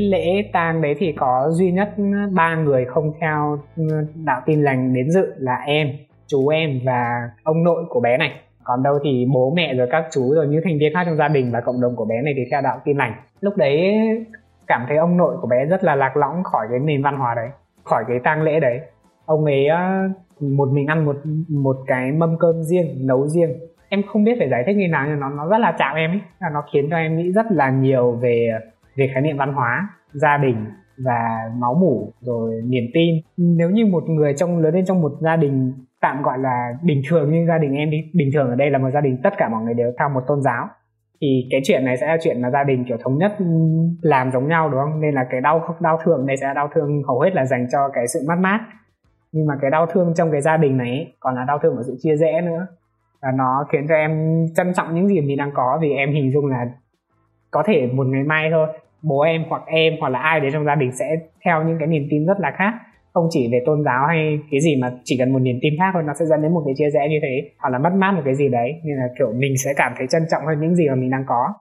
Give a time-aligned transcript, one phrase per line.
[0.00, 1.94] lễ tang đấy thì có duy nhất
[2.32, 3.84] ba người không theo ừ,
[4.24, 5.88] đạo tin lành đến dự là em,
[6.26, 8.32] chú em và ông nội của bé này.
[8.64, 11.28] Còn đâu thì bố mẹ rồi các chú rồi những thành viên khác trong gia
[11.28, 13.14] đình và cộng đồng của bé này thì theo đạo tin lành.
[13.40, 13.94] Lúc đấy
[14.66, 17.34] cảm thấy ông nội của bé rất là lạc lõng khỏi cái nền văn hóa
[17.34, 17.48] đấy,
[17.84, 18.80] khỏi cái tang lễ đấy.
[19.24, 19.68] Ông ấy
[20.40, 21.16] một mình ăn một
[21.48, 23.50] một cái mâm cơm riêng, nấu riêng.
[23.88, 26.10] Em không biết phải giải thích như nào nhưng nó nó rất là chạm em
[26.10, 26.20] ấy.
[26.52, 28.50] Nó khiến cho em nghĩ rất là nhiều về
[28.96, 30.56] về khái niệm văn hóa, gia đình
[31.04, 33.14] và máu mủ rồi niềm tin.
[33.36, 37.02] Nếu như một người trong, lớn lên trong một gia đình tạm gọi là bình
[37.10, 39.34] thường như gia đình em đi, bình thường ở đây là một gia đình tất
[39.38, 40.68] cả mọi người đều theo một tôn giáo,
[41.20, 43.32] thì cái chuyện này sẽ là chuyện mà gia đình, kiểu, thống nhất
[44.02, 45.00] làm giống nhau, đúng không?
[45.00, 47.66] Nên là cái đau đau thương này sẽ là đau thương hầu hết là dành
[47.72, 48.60] cho cái sự mất mát.
[49.32, 51.82] Nhưng mà cái đau thương trong cái gia đình này còn là đau thương của
[51.86, 52.66] sự chia rẽ nữa.
[53.22, 56.32] Và nó khiến cho em trân trọng những gì mình đang có, vì em hình
[56.32, 56.66] dung là
[57.50, 58.68] có thể một ngày mai thôi
[59.02, 61.88] bố em hoặc em hoặc là ai đấy trong gia đình sẽ theo những cái
[61.88, 62.72] niềm tin rất là khác.
[63.14, 65.90] Không chỉ về tôn giáo hay cái gì mà chỉ cần một niềm tin khác
[65.92, 68.12] thôi, nó sẽ dẫn đến một cái chia rẽ như thế, hoặc là mất mát
[68.12, 68.72] một cái gì đấy.
[68.84, 71.24] Nên là, kiểu, mình sẽ cảm thấy trân trọng hơn những gì mà mình đang
[71.26, 71.54] có.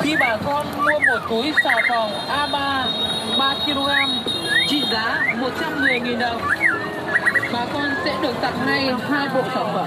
[0.00, 2.86] Khi bà con mua một túi xà phòng A3
[3.38, 3.88] 3 kg,
[4.66, 6.40] trị giá 110.000 đồng,
[7.52, 9.86] bà con sẽ được tặng ngay hai bộ sản phẩm.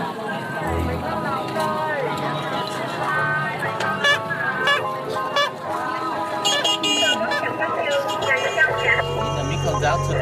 [9.66, 10.18] Con giáo thực.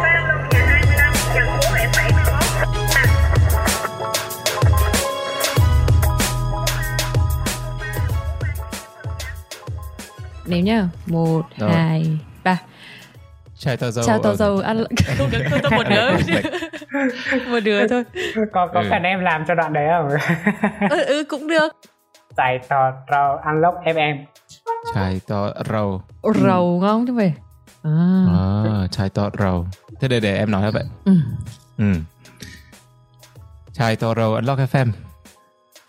[10.46, 10.88] Đếm nhá.
[11.06, 11.70] Một Rồi.
[11.72, 12.58] hai ba.
[13.56, 14.84] Chào tao dâu chào tao dâu ăn
[15.18, 16.12] không được tôi một đứa.
[17.52, 18.04] Một đứa thôi.
[18.54, 18.88] Có có ừ.
[18.92, 20.10] cần em làm cho đoạn đấy không?
[20.90, 21.76] Ừ, ừ cũng được.
[22.38, 24.26] Chài to rau unlock fm
[24.96, 26.04] chài to rau.
[26.36, 27.34] Rau ngon chứ về
[27.84, 28.26] à.
[28.84, 29.68] à chai to rầu
[30.00, 31.14] thế để để em nói vậy ừ.
[31.78, 31.94] ừ.
[33.74, 34.92] chai to rầu unlock fm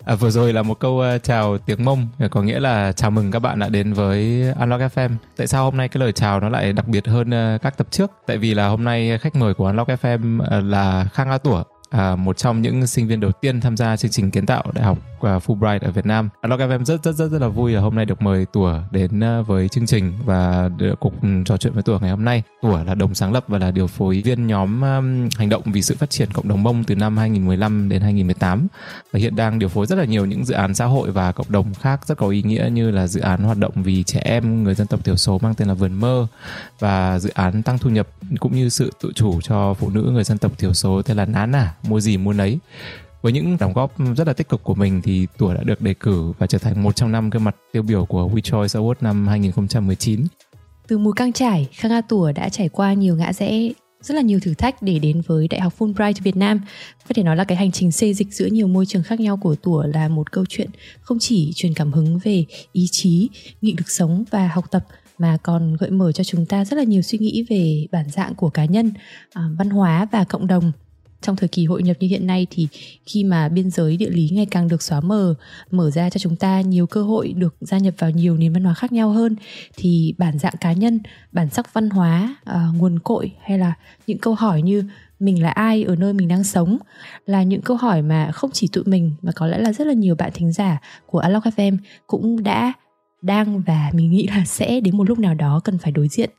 [0.05, 3.31] À, vừa rồi là một câu uh, chào tiếng Mông có nghĩa là chào mừng
[3.31, 5.09] các bạn đã đến với Unlock FM.
[5.37, 7.87] Tại sao hôm nay cái lời chào nó lại đặc biệt hơn uh, các tập
[7.91, 8.11] trước?
[8.25, 11.63] Tại vì là hôm nay khách mời của Unlock FM uh, là Khang A Tủa,
[11.89, 14.85] à, một trong những sinh viên đầu tiên tham gia chương trình kiến tạo đại
[14.85, 16.29] học uh, Fulbright ở Việt Nam.
[16.41, 19.19] Unlock FM rất rất rất rất là vui là hôm nay được mời Tủa đến
[19.19, 21.13] ờ, với chương trình và được cuộc
[21.45, 22.43] trò chuyện với Tủa ngày hôm nay.
[22.61, 25.81] Tủa là đồng sáng lập và là điều phối viên nhóm um, hành động vì
[25.81, 28.67] sự phát triển cộng đồng Mông từ năm 2015 đến 2018
[29.11, 31.51] và hiện đang điều phối rất là nhiều những dự án xã hội và cộng
[31.51, 34.63] đồng khác rất có ý nghĩa như là dự án hoạt động vì trẻ em
[34.63, 36.27] người dân tộc thiểu số mang tên là Vườn Mơ
[36.79, 38.07] và dự án tăng thu nhập
[38.39, 41.25] cũng như sự tự chủ cho phụ nữ người dân tộc thiểu số tên là
[41.25, 42.59] Nán À mua gì mua nấy
[43.25, 45.93] với những đóng góp rất là tích cực của mình thì tuổi đã được đề
[45.93, 49.27] cử và trở thành một trong năm cái mặt tiêu biểu của WeChoice Award năm
[49.27, 50.25] 2019.
[50.87, 53.69] Từ mùa căng trải, Khang A Tủa đã trải qua nhiều ngã rẽ
[54.01, 56.61] rất là nhiều thử thách để đến với Đại học Fulbright Việt Nam.
[57.07, 59.37] Có thể nói là cái hành trình xê dịch giữa nhiều môi trường khác nhau
[59.37, 60.69] của Tủa là một câu chuyện
[61.01, 63.29] không chỉ truyền cảm hứng về ý chí,
[63.61, 64.85] nghị lực sống và học tập
[65.17, 68.35] mà còn gợi mở cho chúng ta rất là nhiều suy nghĩ về bản dạng
[68.35, 68.91] của cá nhân,
[69.33, 70.71] à, văn hóa và cộng đồng
[71.25, 72.67] trong thời kỳ hội nhập như hiện nay thì
[73.05, 75.35] khi mà biên giới địa lý ngày càng được xóa mờ
[75.71, 78.63] mở ra cho chúng ta nhiều cơ hội được gia nhập vào nhiều nền văn
[78.63, 79.35] hóa khác nhau hơn
[79.77, 80.99] thì bản dạng cá nhân
[81.31, 83.73] bản sắc văn hóa uh, nguồn cội hay là
[84.07, 84.83] những câu hỏi như
[85.19, 86.77] mình là ai ở nơi mình đang sống
[87.25, 89.93] là những câu hỏi mà không chỉ tụi mình mà có lẽ là rất là
[89.93, 92.73] nhiều bạn thính giả của Alok FM cũng đã
[93.21, 96.29] đang và mình nghĩ là sẽ đến một lúc nào đó cần phải đối diện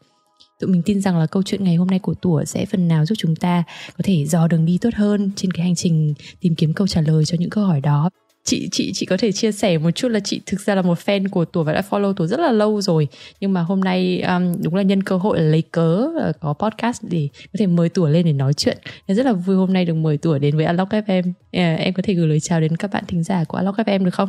[0.60, 3.06] tụi mình tin rằng là câu chuyện ngày hôm nay của tủa sẽ phần nào
[3.06, 3.62] giúp chúng ta
[3.98, 7.00] có thể dò đường đi tốt hơn trên cái hành trình tìm kiếm câu trả
[7.00, 8.10] lời cho những câu hỏi đó.
[8.44, 10.98] Chị chị chị có thể chia sẻ một chút là chị thực ra là một
[10.98, 13.08] fan của tủa và đã follow tủa rất là lâu rồi.
[13.40, 17.02] Nhưng mà hôm nay um, đúng là nhân cơ hội lấy cớ uh, có podcast
[17.10, 18.78] để có thể mời tủa lên để nói chuyện.
[19.08, 21.74] Nên rất là vui hôm nay được mời tủa đến với Unlock FM uh, ờ,
[21.74, 24.14] em có thể gửi lời chào đến các bạn thính giả của Unlock FM được
[24.14, 24.28] không?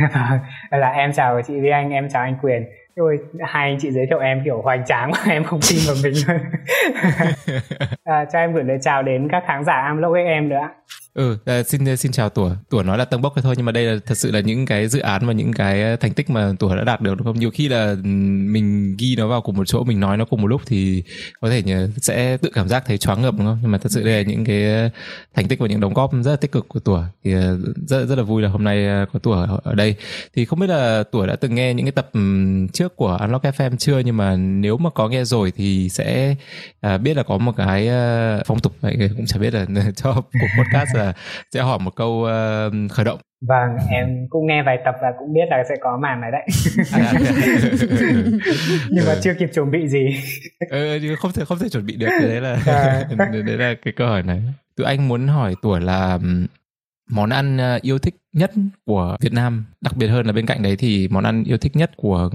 [0.70, 2.62] là em chào chị Vi Anh, em chào anh Quyền.
[2.96, 5.96] Ôi, hai anh chị giới thiệu em kiểu hoành tráng mà em không tin vào
[6.02, 6.14] mình
[8.04, 10.68] à, cho em gửi lời chào đến các khán giả am lốc em nữa
[11.14, 12.50] ừ à, xin ờ, xin chào tủa.
[12.70, 14.88] Tủa nói là tăng bốc thôi nhưng mà đây là thật sự là những cái
[14.88, 17.38] dự án và những cái ờ, thành tích mà tủa đã đạt được đúng không?
[17.38, 20.40] Nhiều khi là ừ, mình ghi nó vào cùng một chỗ mình nói nó cùng
[20.40, 21.02] một lúc thì
[21.40, 23.58] có thể nhờ, sẽ tự cảm giác thấy choáng ngợp đúng không?
[23.62, 24.90] Nhưng mà thật sự đây là những cái
[25.34, 27.02] thành tích và những đóng góp rất là tích cực của tủa.
[27.24, 27.32] Thì
[27.88, 29.96] rất rất là vui là hôm nay có tủa ở, đây.
[30.36, 32.10] Thì không biết là tủa đã từng nghe những cái tập
[32.72, 33.98] trước của Unlock FM chưa?
[33.98, 36.34] Nhưng mà nếu mà có nghe rồi thì sẽ
[36.80, 37.88] à, biết là có một cái
[38.46, 39.66] phong tục vậy cũng chả biết là
[39.96, 41.12] cho cuộc podcast là là
[41.50, 43.18] sẽ hỏi một câu uh, khởi động.
[43.48, 46.46] Vâng em cũng nghe vài tập và cũng biết là sẽ có màn này đấy.
[46.92, 47.12] À,
[48.90, 50.16] nhưng mà chưa kịp chuẩn bị gì.
[50.70, 53.04] Ừ, không thể không thể chuẩn bị được đấy là à.
[53.46, 54.42] đấy là cái câu hỏi này.
[54.76, 56.18] Tụi anh muốn hỏi tuổi là
[57.10, 58.52] món ăn ờ, yêu thích nhất
[58.86, 59.64] của Việt Nam.
[59.80, 62.30] Đặc biệt hơn là bên cạnh đấy thì món ăn yêu thích nhất của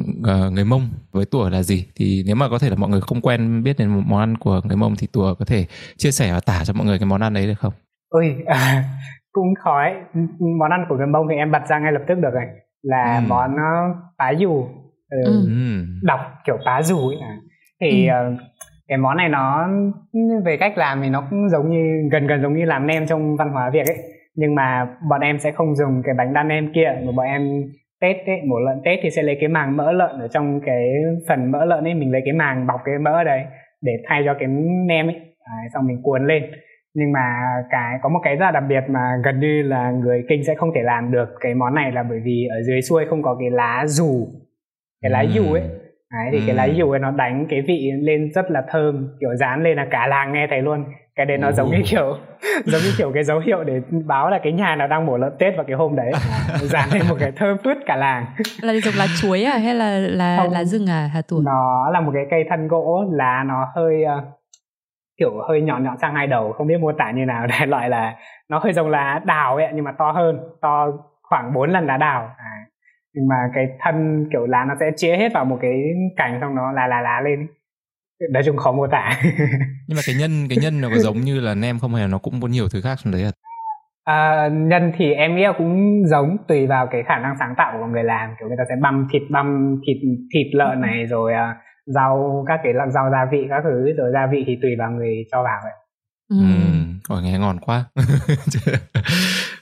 [0.52, 1.86] người Mông với tủa là gì?
[1.96, 4.62] Thì nếu mà có thể là mọi người không quen biết đến món ăn của
[4.64, 5.66] người Mông thì tủa có thể
[5.98, 7.74] chia sẻ và tả cho mọi người cái món ăn đấy được không?
[8.10, 8.84] Ôi à,
[9.32, 9.94] cũng khó ấy.
[10.60, 12.46] món ăn của người Mông thì em bật ra ngay lập tức được rồi
[12.82, 13.28] là ừ.
[13.28, 14.66] món uh, pá dù
[15.10, 15.24] ừ.
[15.26, 15.86] ừ.
[16.04, 17.38] đọc kiểu pá dù ấy à.
[17.82, 18.14] thì ừ.
[18.34, 18.40] uh,
[18.88, 19.70] cái món này nó
[20.46, 23.36] về cách làm thì nó cũng giống như gần gần giống như làm nem trong
[23.36, 23.98] văn hóa Việt ấy
[24.36, 27.64] nhưng mà bọn em sẽ không dùng cái bánh đa nem kia mà bọn em
[28.02, 30.92] tết ấy, mổ lợn tết thì sẽ lấy cái màng mỡ lợn ở trong cái
[31.28, 33.44] phần mỡ lợn ấy mình lấy cái màng bọc cái mỡ đấy
[33.82, 34.48] để thay cho cái
[34.88, 36.44] nem ấy đấy, xong mình cuốn lên
[37.00, 37.26] nhưng mà
[37.70, 40.56] cái có một cái rất là đặc biệt mà gần như là người kinh sẽ
[40.56, 43.38] không thể làm được cái món này là bởi vì ở dưới xuôi không có
[43.40, 44.28] cái lá dù.
[45.02, 45.64] Cái lá dù ấy.
[46.12, 46.44] Đấy, thì ừ.
[46.48, 49.78] cái lá dù ấy nó đánh cái vị lên rất là thơm kiểu dán lên
[49.78, 50.86] là cả làng nghe thấy luôn.
[51.16, 51.54] Cái đấy nó ừ.
[51.54, 52.18] giống như kiểu
[52.66, 55.34] giống như kiểu cái dấu hiệu để báo là cái nhà nào đang mổ lợn
[55.40, 56.12] tết vào cái hôm đấy.
[56.62, 58.26] Dán lên một cái thơm phứt cả làng.
[58.62, 61.90] Là giống lá chuối à hay là là Không, lá rừng à hả tuổi nó
[61.94, 64.24] là một cái cây thân gỗ lá nó hơi uh,
[65.18, 67.48] kiểu hơi nhọn nhọn sang hai đầu không biết mô tả như nào.
[67.60, 68.16] Đại loại là
[68.50, 70.88] nó hơi giống lá đào ấy nhưng mà to hơn to
[71.24, 72.32] khoảng 4 lần lá đào.
[72.38, 72.52] À,
[73.14, 75.82] nhưng mà cái thân kiểu lá nó sẽ chia hết vào một cái
[76.18, 77.48] cành xong nó là là lá lên
[78.34, 79.10] nói chung khó mô tả.
[79.88, 82.18] Nhưng mà cái nhân cái nhân nó có giống như là nem không hay nó
[82.18, 83.32] cũng có nhiều thứ khác trong đấy à?
[84.04, 87.78] À, nhân thì em nghĩ là cũng giống tùy vào cái khả năng sáng tạo
[87.80, 88.30] của người làm.
[88.40, 89.98] Kiểu người ta sẽ băm thịt băm thịt
[90.34, 94.28] thịt lợn này rồi uh, rau các cái rau gia vị các thứ rồi gia
[94.32, 95.74] vị thì tùy vào người cho vào vậy
[96.30, 96.38] ừ.
[97.10, 97.22] ừ.
[97.22, 97.86] nghe ngon quá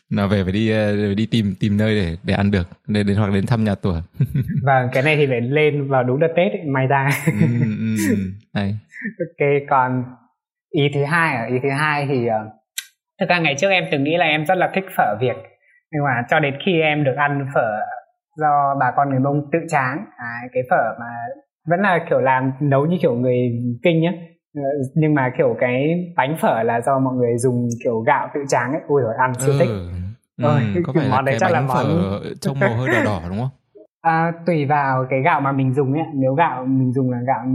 [0.10, 3.08] nào về phải đi ờ, phải đi tìm tìm nơi để để ăn được đến,
[3.08, 4.02] đến hoặc đến thăm nhà tủa
[4.64, 7.96] và cái này thì phải lên vào đúng đợt tết ấy, may ra ừ, ừ,
[8.54, 8.62] ừ.
[9.20, 10.04] ok còn
[10.70, 12.52] ý thứ hai ở ý thứ hai thì uh,
[13.20, 15.36] thực ra ngày trước em từng nghĩ là em rất là thích phở việt
[15.92, 17.80] nhưng mà cho đến khi em được ăn phở
[18.36, 21.12] do bà con người mông tự tráng à, cái phở mà
[21.66, 23.38] vẫn là kiểu làm nấu như kiểu người
[23.84, 24.12] kinh nhá.
[24.56, 24.62] Ờ,
[24.96, 25.84] nhưng mà kiểu cái
[26.16, 28.82] bánh phở là do mọi người dùng kiểu gạo tự tráng ấy.
[28.88, 29.60] Ui rồi ăn siêu ừ.
[29.60, 29.70] thích.
[30.38, 33.04] Ừ, Ôi, có phải món là đấy chắc là món phở trông màu hơi đỏ
[33.06, 33.50] đỏ đúng không?
[34.02, 37.46] À, tùy vào cái gạo mà mình dùng ấy nếu gạo mình dùng là gạo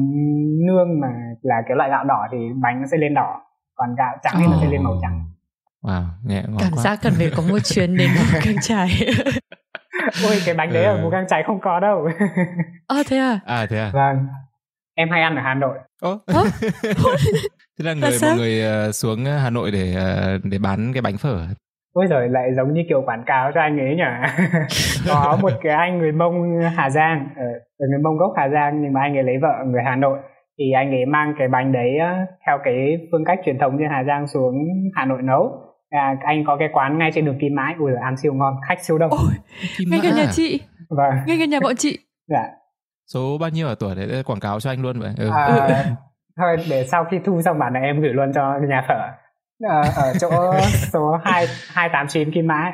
[0.67, 1.09] nương mà
[1.43, 3.41] là cái loại gạo đỏ thì bánh nó sẽ lên đỏ.
[3.75, 4.51] Còn gạo trắng thì oh.
[4.51, 5.25] nó sẽ lên màu trắng.
[5.83, 6.83] Wow nghe ngon cảm quá.
[6.83, 8.11] giác cần phải có một chuyến đến
[8.45, 8.89] căng chải
[10.25, 10.97] ôi cái bánh đấy ừ.
[10.97, 12.09] ở mù căng chải không có đâu
[12.89, 14.27] à thế à à thế à vâng
[15.01, 15.79] em hay ăn ở Hà Nội.
[16.03, 16.19] Ồ.
[17.79, 19.95] Thế là người mọi người uh, xuống Hà Nội để
[20.45, 21.47] để bán cái bánh phở.
[21.95, 24.11] Ôi rồi lại giống như kiểu quảng cáo cho anh ấy nhỉ.
[25.09, 27.45] có một cái anh người Mông Hà Giang, ở,
[27.79, 30.19] ở người Mông gốc Hà Giang nhưng mà anh ấy lấy vợ người Hà Nội
[30.59, 31.91] thì anh ấy mang cái bánh đấy
[32.47, 34.55] theo cái phương cách truyền thống như Hà Giang xuống
[34.95, 35.70] Hà Nội nấu.
[35.91, 38.85] À, anh có cái quán ngay trên đường Kim Mãi, ui ăn siêu ngon, khách
[38.85, 39.11] siêu đông.
[39.11, 39.33] Ôi,
[39.87, 40.61] ngay gần nhà chị.
[40.89, 41.15] Vâng.
[41.27, 41.99] Ngay gần nhà bọn chị.
[42.29, 42.45] Dạ
[43.15, 45.31] số bao nhiêu ở tuổi để quảng cáo cho anh luôn vậy ừ.
[45.35, 45.85] à,
[46.37, 48.95] thôi để sau khi thu xong bản này em gửi luôn cho nhà phở
[49.71, 50.31] à, ở chỗ
[50.93, 52.73] số hai hai tám chín kim mã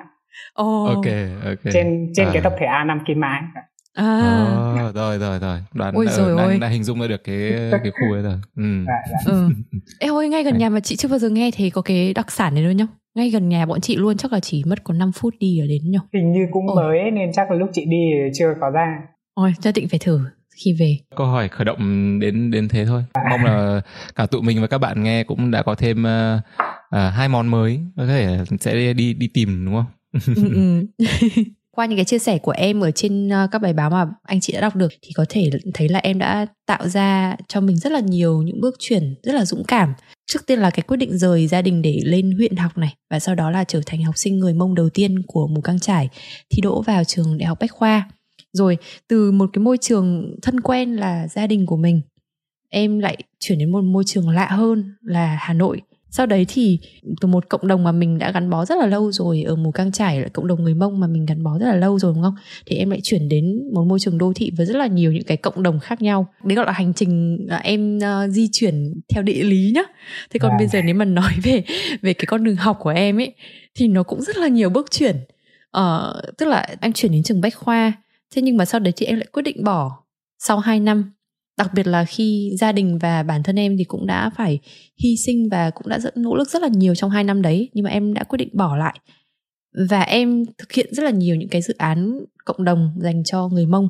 [0.63, 0.89] oh.
[0.89, 1.07] ok
[1.45, 2.31] ok trên trên à.
[2.33, 3.41] cái tập thể a 5 kim mã
[3.95, 4.47] À.
[4.89, 7.93] Oh, rồi rồi rồi đoán Ôi đã, đã, đã hình dung ra được cái cái
[7.93, 8.85] khu ấy rồi ừ.
[8.87, 9.33] Dạ, dạ.
[9.33, 9.49] ừ.
[10.01, 12.31] Ê ơi ngay gần nhà mà chị chưa bao giờ nghe thấy có cái đặc
[12.31, 14.95] sản này luôn nhá ngay gần nhà bọn chị luôn chắc là chỉ mất có
[14.95, 16.77] 5 phút đi ở đến nhỉ hình như cũng Ôi.
[16.77, 18.87] mới nên chắc là lúc chị đi chưa có ra
[19.35, 20.21] Ôi, nhất định phải thử
[20.65, 20.97] khi về.
[21.17, 21.79] Câu hỏi khởi động
[22.21, 23.05] đến đến thế thôi.
[23.31, 23.81] Mong là
[24.15, 26.41] cả tụi mình và các bạn nghe cũng đã có thêm uh,
[26.97, 29.87] uh, hai món mới có thể sẽ đi đi tìm đúng không?
[30.37, 30.87] ừ, ừ.
[31.77, 34.41] Qua những cái chia sẻ của em ở trên uh, các bài báo mà anh
[34.41, 37.77] chị đã đọc được thì có thể thấy là em đã tạo ra cho mình
[37.77, 39.95] rất là nhiều những bước chuyển rất là dũng cảm.
[40.27, 43.19] Trước tiên là cái quyết định rời gia đình để lên huyện học này, và
[43.19, 46.09] sau đó là trở thành học sinh người Mông đầu tiên của Mù Căng Trải,
[46.51, 48.11] thi đỗ vào trường Đại học Bách khoa.
[48.53, 48.79] Rồi,
[49.09, 52.01] từ một cái môi trường thân quen là gia đình của mình,
[52.69, 55.83] em lại chuyển đến một môi trường lạ hơn là hà nội
[56.17, 56.79] sau đấy thì
[57.21, 59.71] từ một cộng đồng mà mình đã gắn bó rất là lâu rồi ở mù
[59.71, 62.13] căng trải là cộng đồng người mông mà mình gắn bó rất là lâu rồi
[62.15, 62.35] đúng không?
[62.67, 65.25] Thì em lại chuyển đến một môi trường đô thị với rất là nhiều những
[65.25, 66.27] cái cộng đồng khác nhau.
[66.45, 69.83] Đấy gọi là hành trình là em uh, di chuyển theo địa lý nhá.
[70.31, 70.57] Thế còn à.
[70.59, 71.65] bây giờ nếu mà nói về
[72.03, 73.35] về cái con đường học của em ấy
[73.75, 75.17] thì nó cũng rất là nhiều bước chuyển.
[75.79, 77.93] Uh, tức là em chuyển đến trường bách khoa.
[78.35, 80.03] Thế nhưng mà sau đấy thì em lại quyết định bỏ
[80.39, 81.16] sau 2 năm
[81.59, 84.59] đặc biệt là khi gia đình và bản thân em thì cũng đã phải
[85.03, 87.71] hy sinh và cũng đã rất, nỗ lực rất là nhiều trong hai năm đấy,
[87.73, 88.99] nhưng mà em đã quyết định bỏ lại.
[89.89, 93.49] Và em thực hiện rất là nhiều những cái dự án cộng đồng dành cho
[93.49, 93.89] người mông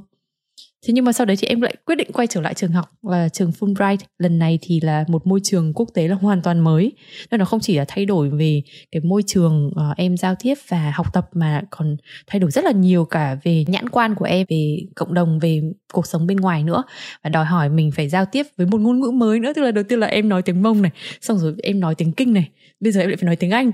[0.87, 2.91] thế nhưng mà sau đấy thì em lại quyết định quay trở lại trường học
[3.03, 3.97] là trường Fulbright.
[4.19, 6.93] Lần này thì là một môi trường quốc tế là hoàn toàn mới.
[7.31, 10.55] Nên nó không chỉ là thay đổi về cái môi trường uh, em giao tiếp
[10.69, 14.25] và học tập mà còn thay đổi rất là nhiều cả về nhãn quan của
[14.25, 15.61] em về cộng đồng về
[15.93, 16.83] cuộc sống bên ngoài nữa.
[17.25, 19.53] Và đòi hỏi mình phải giao tiếp với một ngôn ngữ mới nữa.
[19.57, 22.13] Tức là đầu tiên là em nói tiếng mông này xong rồi em nói tiếng
[22.13, 22.49] kinh này.
[22.81, 23.71] Bây giờ em lại phải nói tiếng anh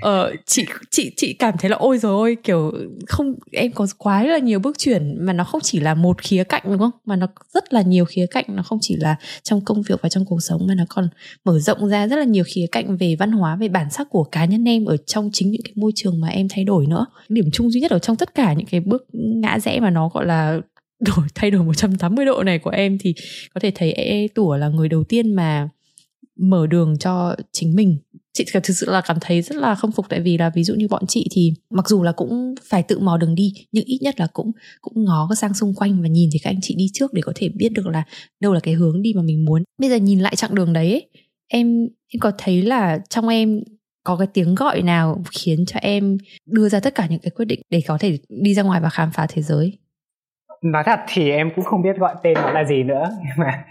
[0.00, 2.72] ờ, chị chị chị cảm thấy là ôi rồi ôi kiểu
[3.06, 6.44] không em có quá là nhiều bước chuyển mà nó không chỉ là một khía
[6.44, 6.90] cạnh đúng không?
[7.04, 10.08] Mà nó rất là nhiều khía cạnh nó không chỉ là trong công việc và
[10.08, 11.08] trong cuộc sống mà nó còn
[11.44, 14.24] mở rộng ra rất là nhiều khía cạnh về văn hóa về bản sắc của
[14.24, 17.06] cá nhân em ở trong chính những cái môi trường mà em thay đổi nữa.
[17.28, 20.08] Điểm chung duy nhất ở trong tất cả những cái bước ngã rẽ mà nó
[20.08, 20.60] gọi là
[21.00, 23.14] đổi thay đổi 180 độ này của em thì
[23.54, 25.68] có thể thấy e tủa là người đầu tiên mà
[26.36, 27.98] mở đường cho chính mình
[28.32, 30.74] chị thực sự là cảm thấy rất là không phục tại vì là ví dụ
[30.74, 33.98] như bọn chị thì mặc dù là cũng phải tự mò đường đi nhưng ít
[34.02, 36.86] nhất là cũng cũng ngó sang xung quanh và nhìn thấy các anh chị đi
[36.92, 38.02] trước để có thể biết được là
[38.40, 40.90] đâu là cái hướng đi mà mình muốn bây giờ nhìn lại chặng đường đấy
[40.90, 41.08] ấy,
[41.48, 43.60] em em có thấy là trong em
[44.04, 47.44] có cái tiếng gọi nào khiến cho em đưa ra tất cả những cái quyết
[47.44, 49.78] định để có thể đi ra ngoài và khám phá thế giới
[50.62, 53.64] nói thật thì em cũng không biết gọi tên nó là gì nữa nhưng mà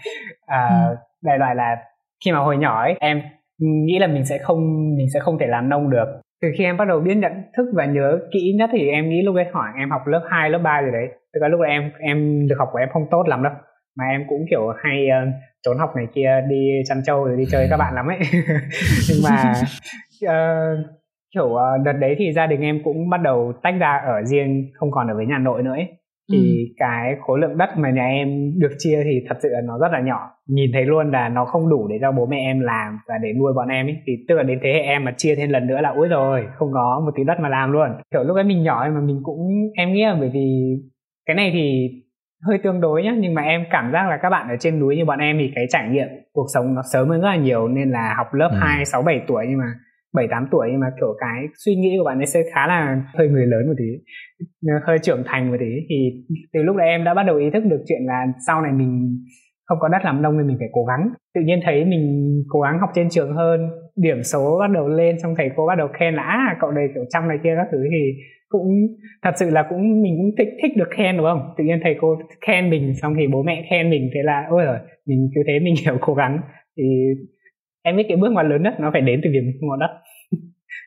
[0.46, 0.96] à, ừ.
[1.22, 1.76] đại loại là
[2.24, 3.22] khi mà hồi nhỏ ấy em
[3.58, 4.58] nghĩ là mình sẽ không
[4.96, 6.06] mình sẽ không thể làm nông được.
[6.42, 9.22] Từ khi em bắt đầu biết nhận thức và nhớ kỹ nhất thì em nghĩ
[9.22, 11.08] lúc ấy hỏi em học lớp 2, lớp 3 rồi đấy.
[11.32, 13.52] Tức là lúc đó em em được học của em không tốt lắm đâu.
[13.98, 15.34] Mà em cũng kiểu hay uh,
[15.66, 16.56] trốn học này kia đi
[16.88, 18.18] chăn trâu rồi đi chơi với các bạn lắm ấy.
[19.08, 19.52] Nhưng mà
[20.24, 20.78] uh,
[21.34, 24.70] kiểu uh, đợt đấy thì gia đình em cũng bắt đầu tách ra ở riêng
[24.74, 25.97] không còn ở với nhà nội nữa ấy
[26.32, 26.74] thì ừ.
[26.76, 29.88] cái khối lượng đất mà nhà em được chia thì thật sự là nó rất
[29.92, 32.98] là nhỏ nhìn thấy luôn là nó không đủ để cho bố mẹ em làm
[33.08, 35.34] và để nuôi bọn em ấy thì tức là đến thế hệ em mà chia
[35.34, 38.24] thêm lần nữa là ui rồi không có một tí đất mà làm luôn kiểu
[38.24, 40.76] lúc ấy mình nhỏ mà mình cũng em nghĩ là bởi vì
[41.26, 41.88] cái này thì
[42.46, 44.96] hơi tương đối nhá nhưng mà em cảm giác là các bạn ở trên núi
[44.96, 47.68] như bọn em thì cái trải nghiệm cuộc sống nó sớm hơn rất là nhiều
[47.68, 48.58] nên là học lớp ừ.
[48.60, 49.74] 2, 6, 7 tuổi nhưng mà
[50.14, 53.02] 7 8 tuổi nhưng mà kiểu cái suy nghĩ của bạn ấy sẽ khá là
[53.14, 53.90] hơi người lớn một tí
[54.66, 55.72] ờ, hơi trưởng thành một tí.
[55.88, 55.96] Thì
[56.52, 59.18] từ lúc đấy em đã bắt đầu ý thức được chuyện là sau này mình
[59.64, 61.10] không có đất làm nông nên mình phải cố gắng.
[61.34, 65.16] Tự nhiên thấy mình cố gắng học trên trường hơn điểm số bắt đầu lên
[65.22, 67.68] xong thầy cô bắt đầu khen là à, cậu đây kiểu trong này kia các
[67.72, 67.78] thứ.
[67.92, 68.68] Thì cũng
[69.22, 71.54] thật sự là cũng mình cũng thích thích được khen đúng không?
[71.58, 74.64] Tự nhiên thầy cô khen mình xong thì bố mẹ khen mình thế là ôi
[74.64, 76.38] rồi mình cứ thế mình kiểu cố gắng.
[76.76, 76.84] Thì
[77.82, 79.90] em biết cái bước ngoặt lớn nhất nó phải đến từ việc mua đất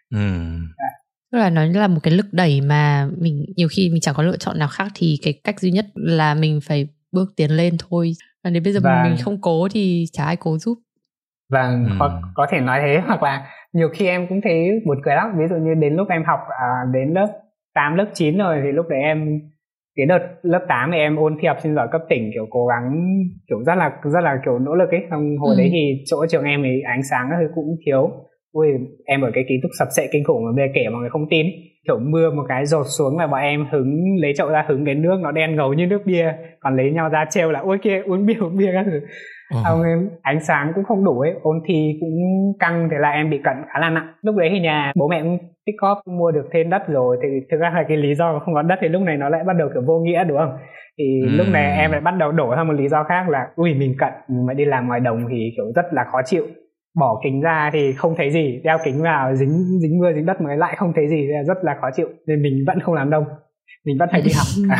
[0.09, 0.31] ừ.
[0.77, 0.89] Dạ.
[1.31, 4.23] tức là nó là một cái lực đẩy mà mình nhiều khi mình chẳng có
[4.23, 7.75] lựa chọn nào khác thì cái cách duy nhất là mình phải bước tiến lên
[7.89, 8.11] thôi
[8.43, 9.03] và đến bây giờ và...
[9.03, 10.77] mình không cố thì chả ai cố giúp
[11.51, 11.95] và ừ.
[11.99, 15.27] có, có thể nói thế hoặc là nhiều khi em cũng thấy buồn cười lắm
[15.37, 17.27] ví dụ như đến lúc em học à, đến lớp
[17.73, 19.39] 8, lớp 9 rồi thì lúc đấy em
[20.01, 22.65] cái đợt lớp 8 thì em ôn thi học sinh giỏi cấp tỉnh kiểu cố
[22.65, 22.91] gắng
[23.49, 25.03] kiểu rất là rất là kiểu nỗ lực ấy.
[25.09, 25.59] Xong hồi ừ.
[25.59, 28.11] đấy thì chỗ trường em ấy ánh sáng thì cũng thiếu.
[28.53, 28.67] Ui
[29.05, 31.29] em ở cái ký túc sập sệ kinh khủng mà bây kể mọi người không
[31.29, 31.45] tin.
[31.87, 34.95] Kiểu mưa một cái rột xuống là bọn em hứng lấy chậu ra hứng cái
[34.95, 38.01] nước nó đen ngầu như nước bia còn lấy nhau ra trêu là ôi kia
[38.05, 38.99] uống bia uống bia các thứ.
[39.65, 42.19] Ông em ánh sáng cũng không đủ ấy ôn thi cũng
[42.59, 44.13] căng thế là em bị cận khá là nặng.
[44.21, 45.37] Lúc đấy thì nhà bố mẹ cũng
[45.77, 47.17] góp mua được thêm đất rồi.
[47.23, 49.43] Thì thực ra là cái lý do không có đất thì lúc này nó lại
[49.47, 50.57] bắt đầu kiểu vô nghĩa đúng không?
[50.97, 51.29] Thì ừ.
[51.37, 53.95] lúc này em lại bắt đầu đổ sang một lý do khác là ui mình
[53.97, 56.43] cận mình mà đi làm ngoài đồng thì kiểu rất là khó chịu.
[56.99, 60.41] Bỏ kính ra thì không thấy gì đeo kính vào dính dính mưa dính đất
[60.41, 62.07] mới lại không thấy gì rất là khó chịu.
[62.27, 63.25] Nên mình vẫn không làm đông
[63.85, 64.77] mình vẫn phải đi học.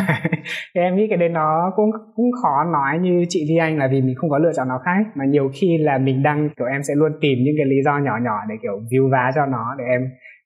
[0.74, 3.88] Thì em nghĩ cái đấy nó cũng cũng khó nói như chị Vi Anh là
[3.92, 5.06] vì mình không có lựa chọn nào khác.
[5.14, 7.98] Mà nhiều khi là mình đang kiểu em sẽ luôn tìm những cái lý do
[7.98, 10.00] nhỏ nhỏ để kiểu view vá cho nó để em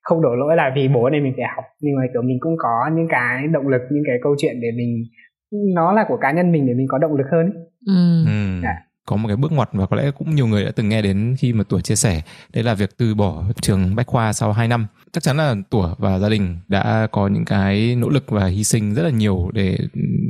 [0.07, 1.65] không đổ lỗi là vì bố nên mình phải học.
[1.81, 4.67] Nhưng mà kiểu mình cũng có những cái động lực những cái câu chuyện để
[4.77, 5.03] mình
[5.75, 7.45] nó là của cá nhân mình để mình có động lực hơn
[7.87, 8.25] ừ.
[8.25, 8.61] Ừ.
[8.63, 8.75] Dạ.
[9.05, 11.35] Có một cái bước ngoặt và có lẽ cũng nhiều người đã từng nghe đến
[11.39, 12.21] khi mà tuổi chia sẻ.
[12.53, 14.87] Đấy là việc từ bỏ trường bách khoa sau 2 năm.
[15.11, 18.63] Chắc chắn là tuổi và gia đình đã có những cái nỗ lực và hy
[18.63, 19.77] sinh rất là nhiều để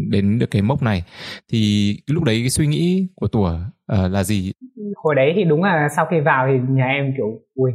[0.10, 1.03] đến được cái mốc này.
[1.51, 3.53] Thì lúc đấy cái suy nghĩ của tuổi
[3.93, 4.51] uh, là gì?
[4.96, 7.72] Hồi đấy thì đúng là sau khi vào thì nhà em kiểu ui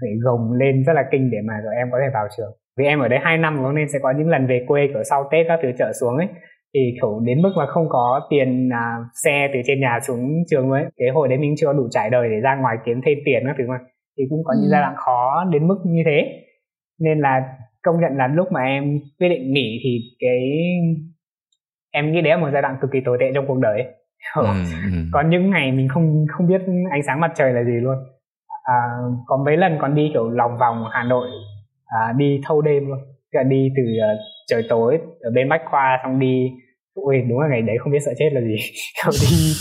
[0.00, 2.52] phải gồng lên rất là kinh để mà rồi em có thể vào trường.
[2.78, 5.28] Vì em ở đây 2 năm nên sẽ có những lần về quê kiểu sau
[5.32, 6.28] tết các thứ trở xuống ấy.
[6.74, 10.70] Thì kiểu đến mức mà không có tiền à, xe từ trên nhà xuống trường
[10.70, 10.84] ấy.
[10.96, 13.54] Cái hồi đấy mình chưa đủ trải đời để ra ngoài kiếm thêm tiền các
[13.58, 13.78] thứ mà.
[14.18, 14.58] Thì cũng có ừ.
[14.60, 16.42] những giai đoạn khó đến mức như thế.
[17.00, 17.42] Nên là
[17.82, 20.40] công nhận là lúc mà em quyết định nghỉ thì cái
[21.92, 23.84] em nghĩ đấy là một giai đoạn cực kỳ tồi tệ trong cuộc đời
[24.36, 24.42] ừ,
[24.92, 24.98] ừ.
[25.12, 26.60] có những ngày mình không không biết
[26.90, 27.96] ánh sáng mặt trời là gì luôn
[28.64, 28.74] à,
[29.26, 31.28] có mấy lần còn đi kiểu lòng vòng Hà Nội
[31.86, 32.98] à, đi thâu đêm luôn.
[33.32, 36.50] Là đi từ uh, trời tối ở bên Bách Khoa xong đi
[36.94, 38.56] ui đúng là ngày đấy không biết sợ chết là gì.
[39.02, 39.52] Kiểu đi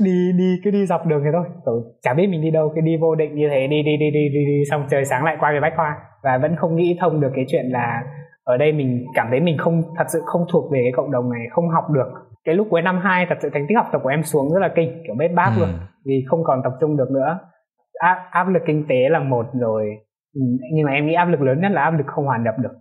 [0.04, 1.44] đi đi cứ đi dọc đường thế thôi.
[1.64, 4.10] Kiểu chả biết mình đi đâu cứ đi vô định như thế đi đi đi
[4.10, 5.96] đi đi, đi xong trời sáng lại qua về bách khoa.
[6.22, 8.02] Và vẫn không nghĩ thông được cái chuyện là
[8.44, 11.32] ở đây mình cảm thấy mình không thật sự không thuộc về cái cộng đồng
[11.32, 12.08] này không học được.
[12.44, 14.60] Cái lúc cuối năm 2 thật sự thành tích học tập của em xuống rất
[14.60, 15.60] là kinh kiểu bết bát ừ.
[15.60, 15.68] luôn
[16.04, 17.38] vì không còn tập trung được nữa
[18.02, 19.98] áp, áp lực kinh tế là một rồi
[20.34, 20.40] ừ,
[20.72, 22.72] nhưng mà em nghĩ áp lực lớn nhất là áp lực không hòa nhập được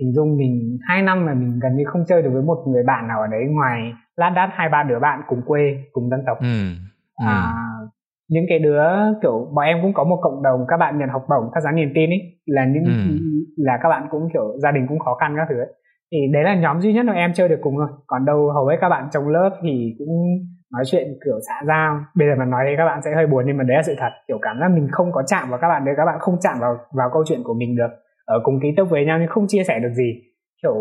[0.00, 2.82] hình dung mình hai năm mà mình gần như không chơi được với một người
[2.86, 5.60] bạn nào ở đấy ngoài lát đát hai ba đứa bạn cùng quê
[5.92, 6.46] cùng dân tộc ừ.
[7.18, 7.26] Ừ.
[7.26, 7.52] À,
[8.28, 8.82] những cái đứa
[9.22, 11.72] kiểu bọn em cũng có một cộng đồng các bạn nhận học bổng tham gia
[11.72, 13.14] niềm tin ấy là những ừ.
[13.56, 15.74] là các bạn cũng kiểu gia đình cũng khó khăn các thứ ấy.
[16.12, 18.66] thì đấy là nhóm duy nhất mà em chơi được cùng thôi còn đâu hầu
[18.66, 20.08] hết các bạn trong lớp thì cũng
[20.72, 23.26] nói chuyện kiểu dạ xã giao bây giờ mà nói thế các bạn sẽ hơi
[23.26, 24.10] buồn nhưng mà đấy là sự thật.
[24.28, 26.58] Kiểu cảm giác mình không có chạm vào các bạn đấy, các bạn không chạm
[26.60, 27.90] vào vào câu chuyện của mình được.
[28.24, 30.22] Ở cùng ký túc với nhau nhưng không chia sẻ được gì.
[30.62, 30.74] Kiểu,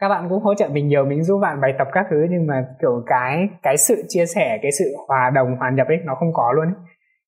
[0.00, 2.46] các bạn cũng hỗ trợ mình nhiều, mình giúp bạn bài tập các thứ nhưng
[2.46, 6.14] mà kiểu cái cái sự chia sẻ, cái sự hòa đồng, hòa nhập ấy, nó
[6.14, 6.84] không có luôn ấy.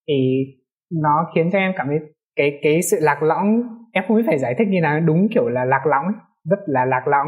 [0.08, 0.44] thì
[1.02, 1.98] nó khiến cho em cảm thấy
[2.36, 3.62] cái cái sự lạc lõng,
[3.92, 5.00] em không biết phải giải thích như nào.
[5.00, 6.14] Đúng kiểu là lạc lõng ấy.
[6.44, 7.26] rất là lạc lõng.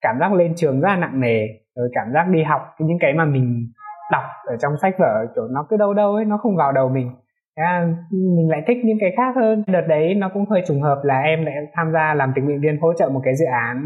[0.00, 1.46] Cảm giác lên trường rất là nặng nề
[1.76, 3.66] rồi cảm giác đi học những cái mà mình
[4.12, 6.88] đọc ở trong sách vở kiểu nó cứ đâu đâu ấy nó không vào đầu
[6.88, 7.10] mình.
[7.54, 9.64] À, mình lại thích những cái khác hơn.
[9.66, 12.60] Đợt đấy nó cũng hơi trùng hợp là em lại tham gia làm tình nguyện
[12.60, 13.76] viên hỗ trợ một cái dự án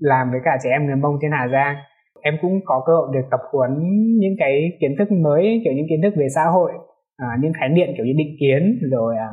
[0.00, 1.76] làm với cả trẻ em người mông trên hà giang.
[2.22, 3.70] Em cũng có cơ hội được tập huấn
[4.18, 6.72] những cái kiến thức mới kiểu những kiến thức về xã hội
[7.16, 9.30] à, những khái niệm kiểu như định kiến rồi à,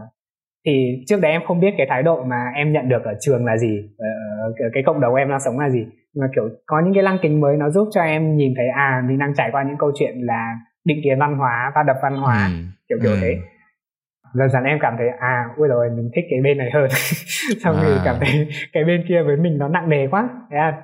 [0.66, 3.46] thì trước đấy em không biết cái thái độ mà em nhận được ở trường
[3.46, 3.90] là gì
[4.42, 7.04] ở cái cộng đồng em đang sống là gì nhưng mà kiểu có những cái
[7.04, 9.78] lăng kính mới nó giúp cho em nhìn thấy à mình đang trải qua những
[9.80, 12.52] câu chuyện là định kiến văn hóa và đập văn hóa ừ.
[12.90, 13.18] kiểu kiểu ừ.
[13.22, 13.38] thế
[14.34, 16.88] dần dần em cảm thấy à ui rồi mình thích cái bên này hơn
[17.64, 17.84] xong à.
[17.86, 20.82] thì cảm thấy cái bên kia với mình nó nặng nề quá thế à,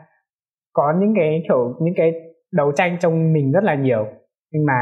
[0.73, 2.13] có những cái kiểu những cái
[2.53, 4.07] đấu tranh trong mình rất là nhiều
[4.51, 4.73] nhưng mà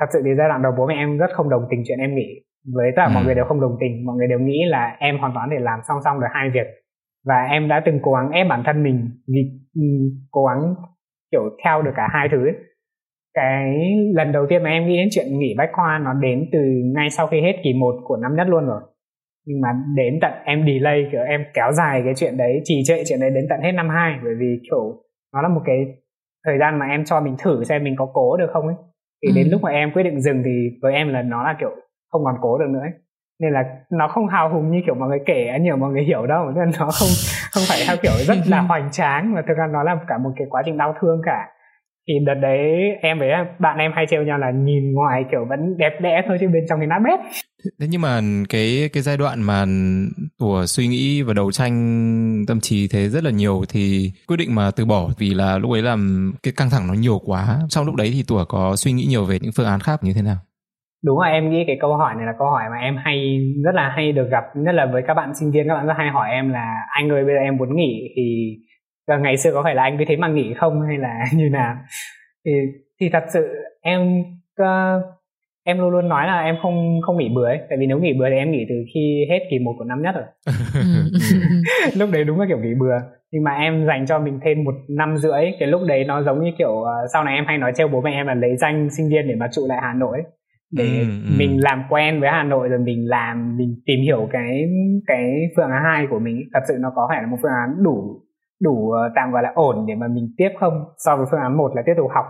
[0.00, 2.14] thật sự thì giai đoạn đầu bố mẹ em rất không đồng tình chuyện em
[2.14, 2.42] nghỉ
[2.74, 3.14] với tất cả ừ.
[3.14, 5.56] mọi người đều không đồng tình mọi người đều nghĩ là em hoàn toàn để
[5.60, 6.66] làm song song được hai việc.
[7.24, 9.82] Và em đã từng cố gắng ép bản thân mình vì ừ,
[10.30, 10.74] cố gắng
[11.32, 12.54] kiểu theo được cả hai thứ ấy.
[13.34, 13.74] Cái
[14.14, 16.58] lần đầu tiên mà em nghĩ đến chuyện nghỉ bách khoa nó đến từ
[16.94, 18.80] ngay sau khi hết kỳ 1 của năm nhất luôn rồi.
[19.46, 23.02] Nhưng mà đến tận em delay kiểu em kéo dài cái chuyện đấy trì trệ
[23.08, 25.02] chuyện đấy đến tận hết năm 2 bởi vì kiểu
[25.34, 25.76] nó là một cái
[26.46, 28.76] thời gian mà em cho mình thử xem mình có cố được không ấy.
[29.22, 29.32] Thì ừ.
[29.36, 31.70] đến lúc mà em quyết định dừng thì với em là nó là kiểu
[32.12, 32.92] không còn cố được nữa ấy.
[33.40, 36.26] nên là nó không hào hùng như kiểu mọi người kể nhiều mọi người hiểu
[36.26, 37.08] đâu nên nó không
[37.52, 40.30] không phải theo kiểu rất là hoành tráng mà thực ra nó là cả một
[40.36, 41.48] cái quá trình đau thương cả.
[42.08, 42.60] Thì đợt đấy
[43.02, 46.36] em với bạn em hay trêu nhau là nhìn ngoài kiểu vẫn đẹp đẽ thôi
[46.40, 47.20] chứ bên trong thì nát bét.
[47.80, 49.64] Thế nhưng mà cái cái giai đoạn mà
[50.38, 54.54] của suy nghĩ và đấu tranh tâm trí thế rất là nhiều thì quyết định
[54.54, 57.58] mà từ bỏ vì là lúc ấy làm cái căng thẳng nó nhiều quá.
[57.68, 60.12] Trong lúc đấy thì tủa có suy nghĩ nhiều về những phương án khác như
[60.12, 60.36] thế nào
[61.04, 63.74] đúng rồi em nghĩ cái câu hỏi này là câu hỏi mà em hay rất
[63.74, 66.08] là hay được gặp nhất là với các bạn sinh viên các bạn rất hay
[66.08, 68.56] hỏi em là anh ơi bây giờ em muốn nghỉ thì
[69.08, 70.82] ngày xưa có phải là anh cứ thế mà nghỉ không?
[70.88, 71.76] Hay là như nào?
[72.44, 72.52] Thì
[73.00, 73.48] thì thật sự
[73.82, 74.20] em
[74.62, 75.02] uh,
[75.64, 77.58] em luôn luôn nói là em không không nghỉ ấy.
[77.68, 80.02] Tại vì nếu nghỉ bữa thì em nghỉ từ khi hết kỳ một của năm
[80.02, 80.24] nhất rồi.
[81.96, 82.98] Lúc đấy đúng là kiểu nghỉ bừa.
[83.32, 86.44] Nhưng mà em dành cho mình thêm một năm rưỡi cái lúc đấy nó giống
[86.44, 88.88] như kiểu uh, sau này em hay nói trêu bố mẹ em là lấy danh
[88.96, 90.18] sinh viên để mà trụ lại hà nội
[90.72, 91.34] để ừ, ừ.
[91.38, 94.64] mình làm quen với hà nội rồi mình làm mình tìm hiểu cái
[95.06, 97.82] cái phương án hai của mình thật sự nó có phải là một phương án
[97.82, 98.22] đủ
[98.62, 101.56] đủ ờ, tạm gọi là ổn để mà mình tiếp không so với phương án
[101.56, 102.24] một là tiếp tục học.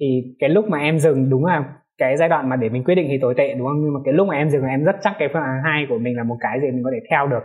[0.00, 1.64] Thì cái lúc mà em dừng đúng là
[1.98, 3.84] cái giai đoạn mà để mình quyết định thì tồi tệ đúng không?
[3.84, 5.98] Nhưng mà cái lúc mà em dừng em rất chắc cái phương án hai của
[5.98, 7.42] mình là một cái gì mình có thể theo được.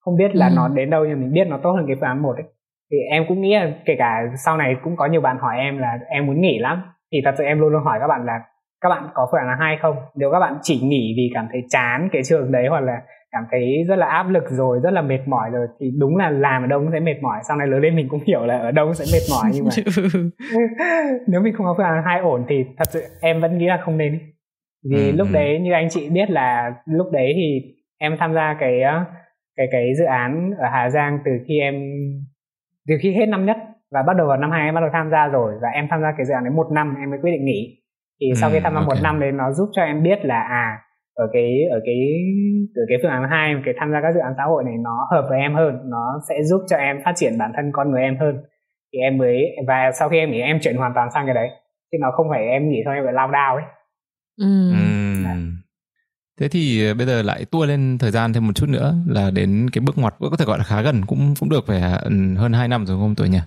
[0.00, 0.52] Không biết là ừ.
[0.56, 2.44] nó đến đâu nhưng mình biết nó tốt hơn cái phương án một ấy.
[2.90, 5.78] Thì em cũng nghĩ là kể cả sau này cũng có nhiều bạn hỏi em
[5.78, 6.82] là em muốn nghỉ lắm.
[7.12, 8.40] Thì thật sự em luôn luôn hỏi các bạn là
[8.84, 9.96] các bạn có phương án hai không?
[10.14, 13.44] Nếu các bạn chỉ nghỉ vì cảm thấy chán cái trường đấy hoặc là cảm
[13.50, 16.62] thấy rất là áp lực rồi rất là mệt mỏi rồi thì đúng là làm
[16.62, 17.40] ở đâu cũng sẽ mệt mỏi.
[17.48, 19.64] Sau này lớn lên mình cũng hiểu là ở đâu cũng sẽ mệt mỏi nhưng
[19.64, 19.70] mà
[21.26, 23.80] nếu mình không có phương án hai ổn thì thật sự em vẫn nghĩ là
[23.84, 24.18] không nên.
[24.90, 25.32] Vì ừ, lúc ừ.
[25.32, 28.80] đấy như anh chị biết là lúc đấy thì em tham gia cái
[29.56, 31.74] cái cái dự án ở Hà Giang từ khi em
[32.88, 33.56] từ khi hết năm nhất
[33.92, 36.02] và bắt đầu vào năm hai em bắt đầu tham gia rồi và em tham
[36.02, 37.83] gia cái dự án đấy một năm em mới quyết định nghỉ
[38.24, 38.86] thì sau khi tham gia okay.
[38.86, 40.78] một năm đấy nó giúp cho em biết là à
[41.14, 41.96] ở cái ở cái
[42.74, 45.06] ở cái phương án hai cái tham gia các dự án xã hội này nó
[45.10, 48.02] hợp với em hơn nó sẽ giúp cho em phát triển bản thân con người
[48.02, 48.34] em hơn
[48.92, 51.48] thì em mới và sau khi em nghĩ em chuyển hoàn toàn sang cái đấy
[51.92, 53.64] chứ nó không phải em nghỉ thôi em phải lao đao ấy
[54.40, 54.70] ừ.
[54.70, 54.94] Ừ.
[56.40, 59.30] Thế thì ờ, bây giờ lại tua lên thời gian thêm một chút nữa là
[59.30, 62.10] đến cái bước ngoặt có thể gọi là khá gần cũng cũng được phải ừ,
[62.36, 63.38] hơn 2 năm rồi không tuổi nhỉ?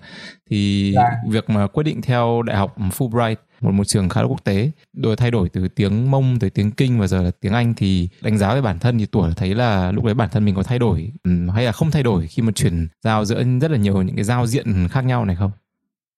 [0.50, 1.10] Thì dạ.
[1.30, 4.70] việc mà quyết định theo đại học Fulbright một môi trường khá là quốc tế.
[5.02, 8.08] Rồi thay đổi từ tiếng mông tới tiếng kinh và giờ là tiếng anh thì
[8.22, 10.62] đánh giá về bản thân thì tuổi thấy là lúc đấy bản thân mình có
[10.62, 11.12] thay đổi
[11.54, 14.24] hay là không thay đổi khi mà chuyển giao giữa rất là nhiều những cái
[14.24, 15.50] giao diện khác nhau này không?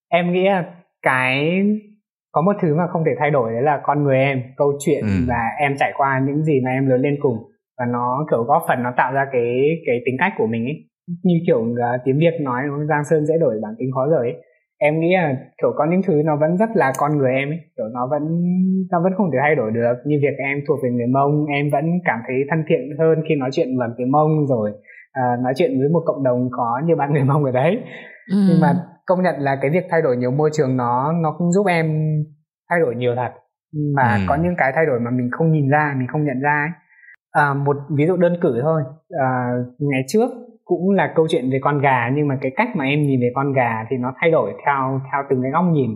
[0.08, 0.64] Em nghĩ là
[1.02, 1.62] cái
[2.32, 5.04] có một thứ mà không thể thay đổi đấy là con người em câu chuyện
[5.04, 5.12] ừ.
[5.28, 7.36] và em trải qua những gì mà em lớn lên cùng.
[7.78, 9.46] Và nó kiểu góp phần nó tạo ra cái
[9.86, 10.86] cái tính cách của mình ấy.
[11.22, 14.42] Như kiểu uh, tiếng việt nói giang sơn dễ đổi bản tính khó rời ấy
[14.82, 17.60] em nghĩ là kiểu có những thứ nó vẫn rất là con người em ấy
[17.76, 18.22] kiểu nó vẫn
[18.90, 21.70] nó vẫn không thể thay đổi được như việc em thuộc về người mông em
[21.72, 25.52] vẫn cảm thấy thân thiện hơn khi nói chuyện bằng tiếng mông rồi uh, nói
[25.56, 27.78] chuyện với một cộng đồng có như bạn người mông ở đấy
[28.32, 28.36] ừ.
[28.48, 28.74] nhưng mà
[29.06, 31.86] công nhận là cái việc thay đổi nhiều môi trường nó nó cũng giúp em
[32.70, 33.30] thay đổi nhiều thật
[33.96, 34.20] mà ừ.
[34.28, 36.70] có những cái thay đổi mà mình không nhìn ra mình không nhận ra ấy.
[37.32, 40.30] À, một ví dụ đơn cử thôi à, ngày trước
[40.70, 43.30] cũng là câu chuyện về con gà nhưng mà cái cách mà em nhìn về
[43.34, 45.90] con gà thì nó thay đổi theo theo từng cái góc nhìn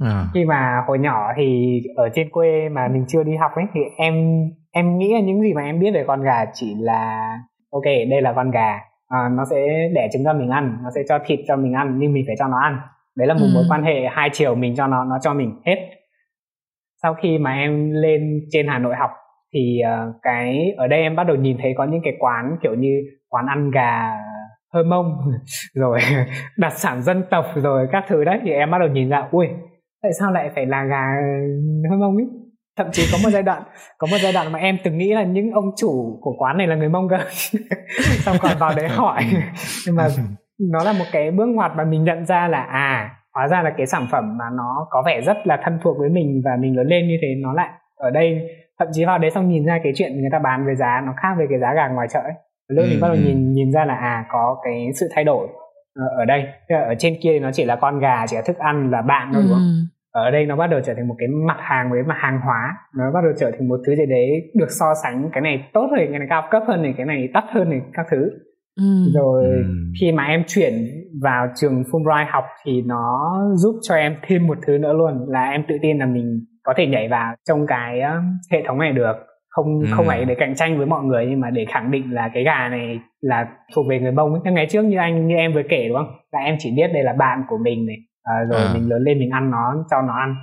[0.00, 0.24] à.
[0.34, 3.80] khi mà hồi nhỏ thì ở trên quê mà mình chưa đi học ấy thì
[3.96, 4.14] em
[4.72, 7.32] em nghĩ là những gì mà em biết về con gà chỉ là
[7.70, 11.00] ok đây là con gà à, nó sẽ đẻ trứng cho mình ăn nó sẽ
[11.08, 12.78] cho thịt cho mình ăn nhưng mình phải cho nó ăn
[13.16, 13.50] đấy là một ừ.
[13.54, 15.76] mối quan hệ hai chiều mình cho nó nó cho mình hết
[17.02, 19.10] sau khi mà em lên trên hà nội học
[19.54, 22.74] thì uh, cái ở đây em bắt đầu nhìn thấy có những cái quán kiểu
[22.74, 24.10] như quán ăn gà
[24.74, 25.16] hơi mông
[25.74, 26.00] rồi
[26.56, 29.46] đặc sản dân tộc rồi các thứ đấy thì em bắt đầu nhìn ra ui
[30.02, 31.04] tại sao lại phải là gà
[31.90, 32.26] hơi mông ấy?
[32.76, 33.62] Thậm chí có một giai đoạn
[33.98, 36.66] có một giai đoạn mà em từng nghĩ là những ông chủ của quán này
[36.66, 37.18] là người mông cơ.
[38.24, 39.22] Xong còn vào đấy hỏi.
[39.86, 40.08] Nhưng mà
[40.70, 43.70] nó là một cái bước ngoặt mà mình nhận ra là à hóa ra là
[43.76, 46.76] cái sản phẩm mà nó có vẻ rất là thân thuộc với mình và mình
[46.76, 48.40] lớn lên như thế nó lại ở đây
[48.78, 51.12] thậm chí vào đấy xong nhìn ra cái chuyện người ta bán với giá nó
[51.22, 52.34] khác với cái giá gà ngoài chợ ấy
[52.68, 53.22] lúc ừ, mình bắt đầu ừ.
[53.26, 55.48] nhìn nhìn ra là à có cái sự thay đổi
[56.18, 58.90] ở đây ở trên kia thì nó chỉ là con gà chỉ là thức ăn
[58.90, 61.28] là bạn thôi đúng không ừ ở đây nó bắt đầu trở thành một cái
[61.28, 64.50] mặt hàng với mặt hàng hóa nó bắt đầu trở thành một thứ gì đấy
[64.54, 67.28] được so sánh cái này tốt hơn cái này cao cấp hơn này cái này
[67.34, 68.30] đắt hơn này các thứ
[68.76, 69.10] ừ.
[69.14, 69.62] rồi ừ.
[70.00, 70.72] khi mà em chuyển
[71.22, 75.50] vào trường Fulbright học thì nó giúp cho em thêm một thứ nữa luôn là
[75.50, 78.00] em tự tin là mình có thể nhảy vào trong cái
[78.52, 79.16] hệ thống này được
[79.48, 79.86] không ừ.
[79.90, 82.44] không phải để cạnh tranh với mọi người nhưng mà để khẳng định là cái
[82.44, 84.52] gà này là thuộc về người bông ấy.
[84.52, 87.02] ngày trước như anh như em vừa kể đúng không là em chỉ biết đây
[87.02, 88.70] là bạn của mình này à, rồi à.
[88.74, 90.34] mình lớn lên mình ăn nó cho nó ăn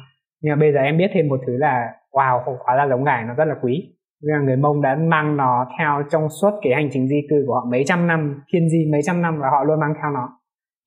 [0.41, 3.23] nhưng mà bây giờ em biết thêm một thứ là wow hóa ra giống gà
[3.27, 3.83] nó rất là quý
[4.21, 7.53] là người mông đã mang nó theo trong suốt cái hành trình di cư của
[7.53, 10.29] họ mấy trăm năm thiên di mấy trăm năm và họ luôn mang theo nó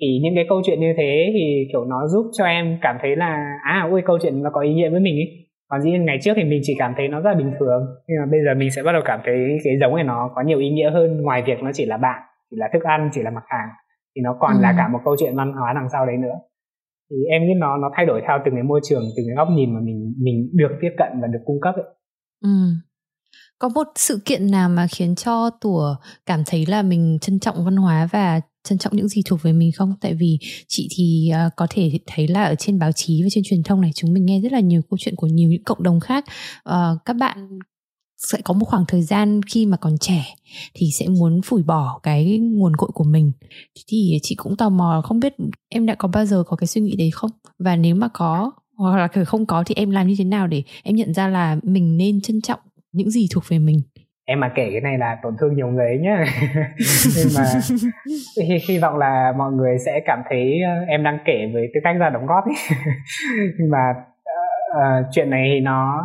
[0.01, 3.17] thì những cái câu chuyện như thế thì kiểu nó giúp cho em cảm thấy
[3.17, 6.05] là à ui câu chuyện nó có ý nghĩa với mình ấy còn dĩ nhiên
[6.05, 8.41] ngày trước thì mình chỉ cảm thấy nó rất là bình thường nhưng mà bây
[8.45, 9.35] giờ mình sẽ bắt đầu cảm thấy
[9.65, 12.23] cái giống này nó có nhiều ý nghĩa hơn ngoài việc nó chỉ là bạn
[12.51, 13.69] chỉ là thức ăn chỉ là mặt hàng
[14.17, 14.63] thì nó còn ừ.
[14.63, 16.35] là cả một câu chuyện văn hóa đằng sau đấy nữa
[17.11, 19.49] thì em nghĩ nó nó thay đổi theo từng cái môi trường từng cái góc
[19.51, 21.85] nhìn mà mình mình được tiếp cận và được cung cấp ấy.
[22.45, 22.51] Ừ.
[23.59, 25.95] Có một sự kiện nào mà khiến cho tủa
[26.27, 29.53] cảm thấy là mình trân trọng văn hóa và trân trọng những gì thuộc về
[29.53, 29.95] mình không?
[30.01, 33.45] Tại vì chị thì uh, có thể thấy là ở trên báo chí và trên
[33.45, 35.83] truyền thông này chúng mình nghe rất là nhiều câu chuyện của nhiều những cộng
[35.83, 36.25] đồng khác.
[36.69, 37.59] Uh, các bạn
[38.19, 40.25] sẽ có một khoảng thời gian khi mà còn trẻ
[40.75, 43.33] thì sẽ muốn phủi bỏ cái nguồn cội của mình
[43.89, 45.35] thì chị cũng tò mò không biết
[45.69, 48.53] em đã có bao giờ có cái suy nghĩ đấy không và nếu mà có
[48.77, 51.57] hoặc là không có thì em làm như thế nào để em nhận ra là
[51.63, 52.61] mình nên trân trọng
[52.93, 53.81] những gì thuộc về mình
[54.31, 56.25] em mà kể cái này là tổn thương nhiều người ấy nhá
[57.17, 57.45] nhưng mà
[58.49, 61.81] hy, hy vọng là mọi người sẽ cảm thấy ờ, em đang kể với tư
[61.85, 62.55] cách ra đóng góp ấy.
[63.59, 63.95] nhưng mà
[64.71, 66.05] uh, chuyện này thì nó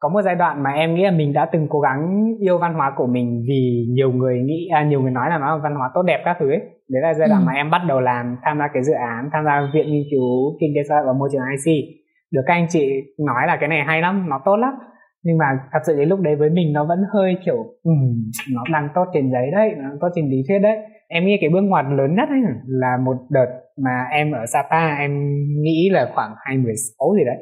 [0.00, 2.74] có một giai đoạn mà em nghĩ là mình đã từng cố gắng yêu văn
[2.74, 5.74] hóa của mình vì nhiều người nghĩ à, nhiều người nói là nó là văn
[5.74, 7.46] hóa tốt đẹp các thứ ấy đấy là giai đoạn ừ.
[7.46, 10.56] mà em bắt đầu làm tham gia cái dự án tham gia viện nghiên cứu
[10.60, 11.84] kinh tế xã hội và môi trường IC
[12.32, 14.74] được các anh chị nói là cái này hay lắm nó tốt lắm
[15.24, 18.64] nhưng mà thật sự đến lúc đấy với mình nó vẫn hơi kiểu um, nó
[18.72, 20.78] đang tốt trên giấy đấy nó tốt trên lý thuyết đấy.
[21.08, 23.46] Em nghĩ cái bước ngoặt lớn nhất ấy là một đợt
[23.84, 25.10] mà em ở Sapa em
[25.62, 27.36] nghĩ là khoảng 2016 gì đấy.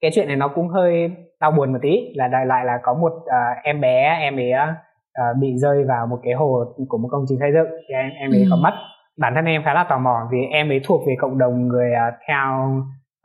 [0.00, 2.94] Cái chuyện này nó cũng hơi đau buồn một tí là đại lại là có
[2.94, 7.08] một uh, em bé em ấy uh, bị rơi vào một cái hồ của một
[7.10, 7.68] công trình xây dựng.
[7.88, 8.46] Thì em em ấy ừ.
[8.50, 8.74] có mất
[9.20, 11.90] bản thân em khá là tò mò vì em ấy thuộc về cộng đồng người
[12.08, 12.78] uh, theo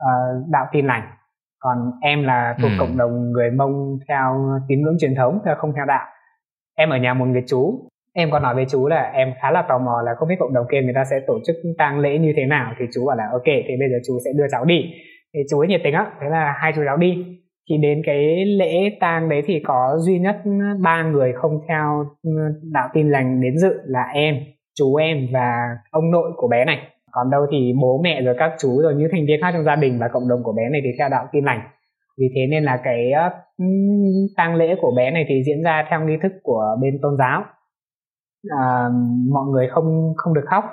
[0.04, 1.02] uh, đạo tin lành
[1.64, 2.76] còn em là thuộc ừ.
[2.78, 6.06] cộng đồng người mông theo tín ngưỡng truyền thống theo không theo đạo.
[6.76, 7.88] Em ở nhà một người chú.
[8.14, 10.54] Em còn nói với chú là em khá là tò mò là không biết cộng
[10.54, 12.72] đồng kia người ta sẽ tổ chức tang lễ như thế nào.
[12.78, 14.84] Thì chú bảo là ok thì bây giờ chú sẽ đưa cháu đi.
[15.34, 17.24] Thì chú ấy nhiệt tình á thế là hai chú cháu đi.
[17.70, 20.36] Thì đến cái lễ tang đấy thì có duy nhất
[20.80, 22.06] ba người không theo
[22.72, 24.34] đạo tin lành đến dự là em
[24.78, 25.56] chú em và
[25.90, 26.78] ông nội của bé này
[27.14, 29.76] còn đâu thì bố mẹ rồi các chú rồi những thành viên khác trong gia
[29.76, 31.60] đình và cộng đồng của bé này thì theo đạo tin lành.
[32.18, 33.12] Vì thế nên là cái
[34.36, 37.44] tang lễ của bé này thì diễn ra theo nghi thức của bên tôn giáo.
[38.60, 38.88] À,
[39.32, 40.64] mọi người không không được khóc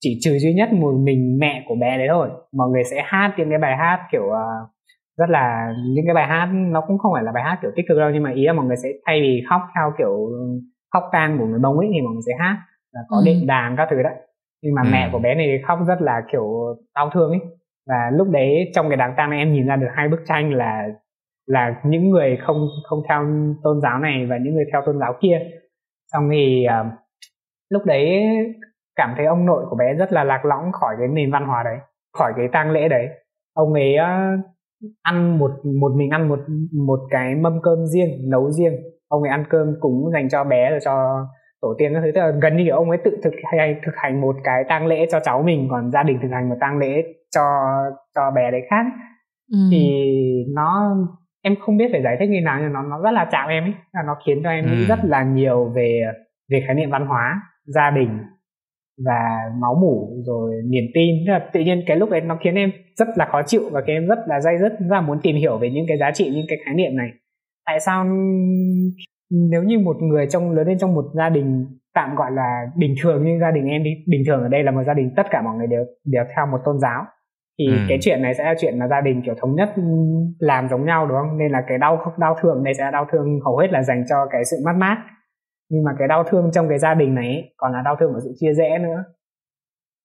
[0.00, 2.28] chỉ trừ duy nhất một mình mẹ của bé đấy thôi.
[2.52, 4.68] Mọi người sẽ hát những cái bài hát kiểu uh,
[5.18, 7.84] rất là những cái bài hát nó cũng không phải là bài hát kiểu tích
[7.88, 10.28] cực đâu nhưng mà ý là mọi người sẽ thay vì khóc theo kiểu
[10.92, 12.56] khóc tang của người mông ấy thì mọi người sẽ hát
[12.92, 13.22] là có ừ.
[13.26, 14.14] đệm đàn các thứ đấy
[14.62, 14.88] nhưng mà ừ.
[14.92, 17.40] mẹ của bé này khóc rất là kiểu đau thương ấy.
[17.88, 20.54] Và lúc đấy trong cái đám tang này em nhìn ra được hai bức tranh
[20.54, 20.88] là
[21.46, 23.24] là những người không không theo
[23.62, 25.38] tôn giáo này và những người theo tôn giáo kia.
[26.12, 26.86] Xong thì uh,
[27.70, 28.22] lúc đấy
[28.96, 31.62] cảm thấy ông nội của bé rất là lạc lõng khỏi cái nền văn hóa
[31.62, 31.76] đấy
[32.18, 33.08] khỏi cái tang lễ đấy.
[33.54, 34.40] Ông ấy uh,
[35.02, 36.38] ăn một một mình ăn một
[36.86, 38.72] một cái mâm cơm riêng nấu riêng.
[39.08, 41.26] Ông ấy ăn cơm cúng dành cho bé rồi cho
[41.62, 42.10] tổ tiên các thứ.
[42.14, 44.86] Tức là gần như kiểu ông ấy tự thực hay thực hành một cái tang
[44.86, 47.02] lễ cho cháu mình còn gia đình thực hành một tang lễ
[47.34, 47.42] cho
[48.14, 48.86] cho bé đấy khác.
[49.52, 49.58] Ừ.
[49.70, 50.02] thì
[50.54, 50.96] nó
[51.42, 53.64] em không biết phải giải thích như nào nhưng nó nó rất là chạm em
[53.64, 53.74] ấy.
[54.06, 54.84] Nó khiến cho em nghĩ ừ.
[54.88, 56.02] rất là nhiều về
[56.50, 58.18] về khái niệm văn hóa gia đình
[59.06, 59.20] và
[59.60, 61.14] máu mủ rồi niềm tin.
[61.26, 63.80] Tức là tự nhiên cái lúc đấy nó khiến em rất là khó chịu và
[63.86, 64.72] khiến em rất là dây dứt.
[64.90, 67.08] Và muốn tìm hiểu về những cái giá trị những cái khái niệm này.
[67.66, 68.04] Tại sao
[69.50, 72.94] nếu như một người trong lớn lên trong một gia đình tạm gọi là bình
[73.02, 75.26] thường như gia đình em đi bình thường ở đây là một gia đình tất
[75.30, 77.04] cả mọi người đều đều theo một tôn giáo
[77.58, 77.78] thì ừ.
[77.88, 79.74] cái chuyện này sẽ là chuyện mà gia đình kiểu thống nhất
[80.38, 81.38] làm giống nhau đúng không?
[81.38, 84.04] Nên là cái đau đau thương này sẽ là đau thương hầu hết là dành
[84.08, 84.96] cho cái sự mất mát.
[85.70, 88.20] Nhưng mà cái đau thương trong cái gia đình này còn là đau thương của
[88.24, 89.04] sự chia rẽ nữa.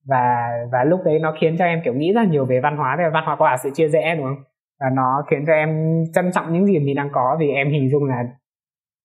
[0.08, 2.96] Và và lúc đấy nó khiến cho em kiểu nghĩ ra nhiều về văn hóa
[2.98, 4.44] về văn hóa cả sự chia rẽ đúng không?
[4.80, 7.90] Và nó khiến cho em trân trọng những gì mình đang có vì em hình
[7.90, 8.24] dung là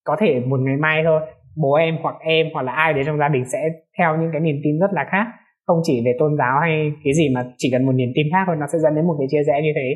[0.05, 1.21] có thể một ngày mai thôi.
[1.57, 3.59] Bố em hoặc em hoặc là ai đấy trong gia đình sẽ
[3.99, 5.27] theo những cái niềm tin rất là khác.
[5.67, 8.45] Không chỉ về tôn giáo hay cái gì mà chỉ cần một niềm tin khác
[8.47, 9.89] thôi nó sẽ dẫn đến một cái chia rẽ như thế.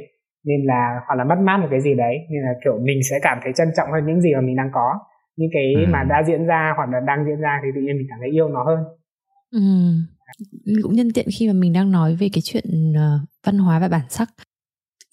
[0.45, 2.15] Nên là hoặc là mất mát một cái gì đấy.
[2.31, 4.71] Nên là kiểu mình sẽ cảm thấy trân trọng hơn những gì mà mình đang
[4.73, 4.89] có.
[5.37, 5.85] Những cái ừ.
[5.93, 8.31] mà đã diễn ra hoặc là đang diễn ra thì tự nhiên mình cảm thấy
[8.31, 8.79] yêu nó hơn.
[9.53, 9.61] Ừ.
[10.83, 13.89] cũng nhân tiện khi mà mình đang nói về cái chuyện uh, văn hóa và
[13.89, 14.29] bản sắc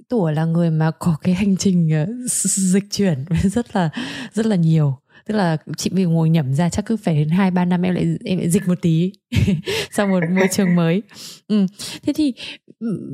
[0.10, 3.90] tủa là người mà có cái hành trình uh, dịch chuyển rất là
[4.34, 4.96] rất là nhiều
[5.28, 7.96] tức là chị mình ngồi nhẩm ra chắc cứ phải đến hai ba năm em
[7.96, 9.12] lại em lại dịch một tí
[9.92, 11.02] sang một môi trường mới
[11.48, 11.66] ừ.
[12.04, 12.34] thế thì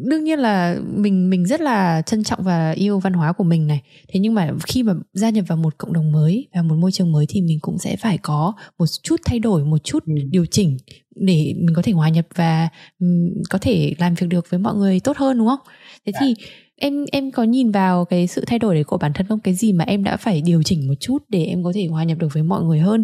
[0.06, 3.68] đương nhiên là mình mình rất là trân trọng và yêu văn hóa của mình
[3.68, 6.76] này thế nhưng mà khi mà gia nhập vào một cộng đồng mới và một
[6.76, 10.04] môi trường mới thì mình cũng sẽ phải có một chút thay đổi một chút
[10.06, 10.14] ừ.
[10.30, 10.78] điều chỉnh
[11.16, 12.70] để mình có thể hòa nhập và
[13.50, 15.60] có thể làm việc được với mọi người tốt hơn đúng không
[16.06, 16.20] thế dạ.
[16.22, 16.36] thì
[16.80, 19.40] em em có nhìn vào cái sự thay đổi đấy của bản thân không?
[19.40, 22.04] Cái gì mà em đã phải điều chỉnh một chút để em có thể hòa
[22.04, 23.04] nhập được với mọi người hơn?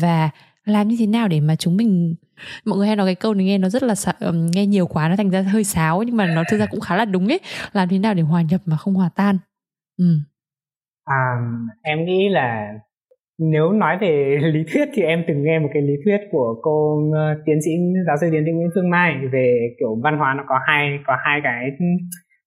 [0.00, 0.30] Và
[0.64, 2.14] làm như thế nào để mà chúng mình
[2.64, 4.12] mọi người hay nói cái câu này nghe nó rất là sợ
[4.52, 6.96] nghe nhiều quá nó thành ra hơi sáo nhưng mà nó thực ra cũng khá
[6.96, 7.40] là đúng ấy.
[7.72, 9.38] Làm thế nào để hòa nhập mà không hòa tan?
[9.98, 10.04] Ừ.
[11.04, 11.20] à,
[11.82, 12.72] em nghĩ là
[13.38, 17.10] nếu nói về lý thuyết thì em từng nghe một cái lý thuyết của cô
[17.14, 17.70] ờ, tiến sĩ
[18.06, 21.16] giáo sư tiến sĩ Nguyễn Phương Mai về kiểu văn hóa nó có hai có
[21.24, 21.70] hai cái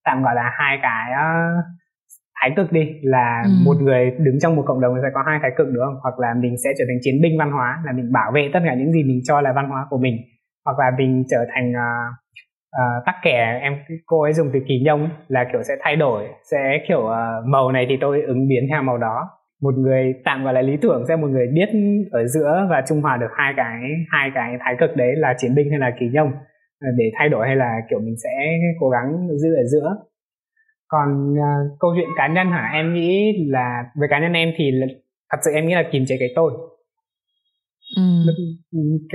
[0.06, 1.64] tạm gọi là hai cái uh,
[2.44, 3.50] thái cực đi là ừ.
[3.66, 6.00] một người đứng trong một cộng đồng sẽ có hai thái cực đúng không?
[6.04, 8.60] Hoặc là mình sẽ trở thành chiến binh văn hóa là mình bảo vệ tất
[8.66, 10.16] cả những gì mình cho là văn hóa của mình.
[10.66, 12.14] Hoặc là mình trở thành uh,
[12.82, 13.74] uh, tắc kẻ em
[14.06, 17.72] cô ấy dùng từ kỳ nhông là kiểu sẽ thay đổi sẽ kiểu uh, màu
[17.72, 19.30] này thì tôi ứng biến theo màu đó.
[19.62, 21.70] Một người tạm gọi là lý tưởng sẽ một người biết
[22.12, 25.56] ở giữa và trung hòa được hai cái hai cái thái cực đấy là chiến
[25.56, 26.32] binh hay là kỳ nhông
[26.98, 28.30] để thay đổi hay là kiểu mình sẽ
[28.80, 29.96] cố gắng giữ ở giữa.
[30.88, 32.70] Còn uh, câu chuyện cá nhân hả?
[32.74, 34.88] Em nghĩ là về cá nhân em thì là,
[35.32, 36.52] thật sự em nghĩ là kiềm chế cái tôi.
[37.96, 38.04] Ừ.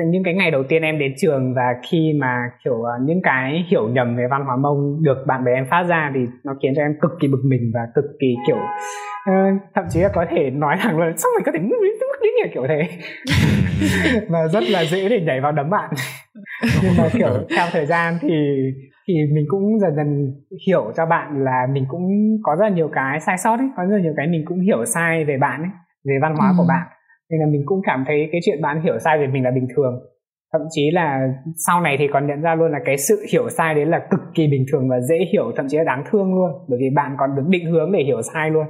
[0.06, 3.64] những cái ngày đầu tiên em đến trường và khi mà kiểu uh, những cái
[3.70, 6.72] hiểu nhầm về văn hóa mông được bạn bè em phát ra thì nó khiến
[6.76, 10.26] cho em cực kỳ bực mình và cực kỳ kiểu uh, thậm chí là có
[10.30, 11.76] thể nói thẳng là sao mày có thể mức
[12.22, 12.88] đến như kiểu thế?
[14.28, 15.90] Và rất là dễ để nhảy vào đấm bạn
[16.82, 18.28] nhưng mà kiểu theo thời gian thì
[19.08, 20.34] thì mình cũng dần dần
[20.66, 22.02] hiểu cho bạn là mình cũng
[22.42, 24.60] có rất là nhiều cái sai sót ấy có rất là nhiều cái mình cũng
[24.60, 25.70] hiểu sai về bạn ấy
[26.08, 26.54] về văn hóa ừ.
[26.58, 26.86] của bạn.
[27.30, 29.68] Nên là mình cũng cảm thấy cái chuyện bạn hiểu sai về mình là bình
[29.76, 29.94] thường.
[30.52, 31.28] Thậm chí là
[31.66, 34.20] sau này thì còn nhận ra luôn là cái sự hiểu sai đấy là cực
[34.34, 37.16] kỳ bình thường và dễ hiểu thậm chí là đáng thương luôn bởi vì bạn
[37.18, 38.66] còn được định hướng để hiểu sai luôn.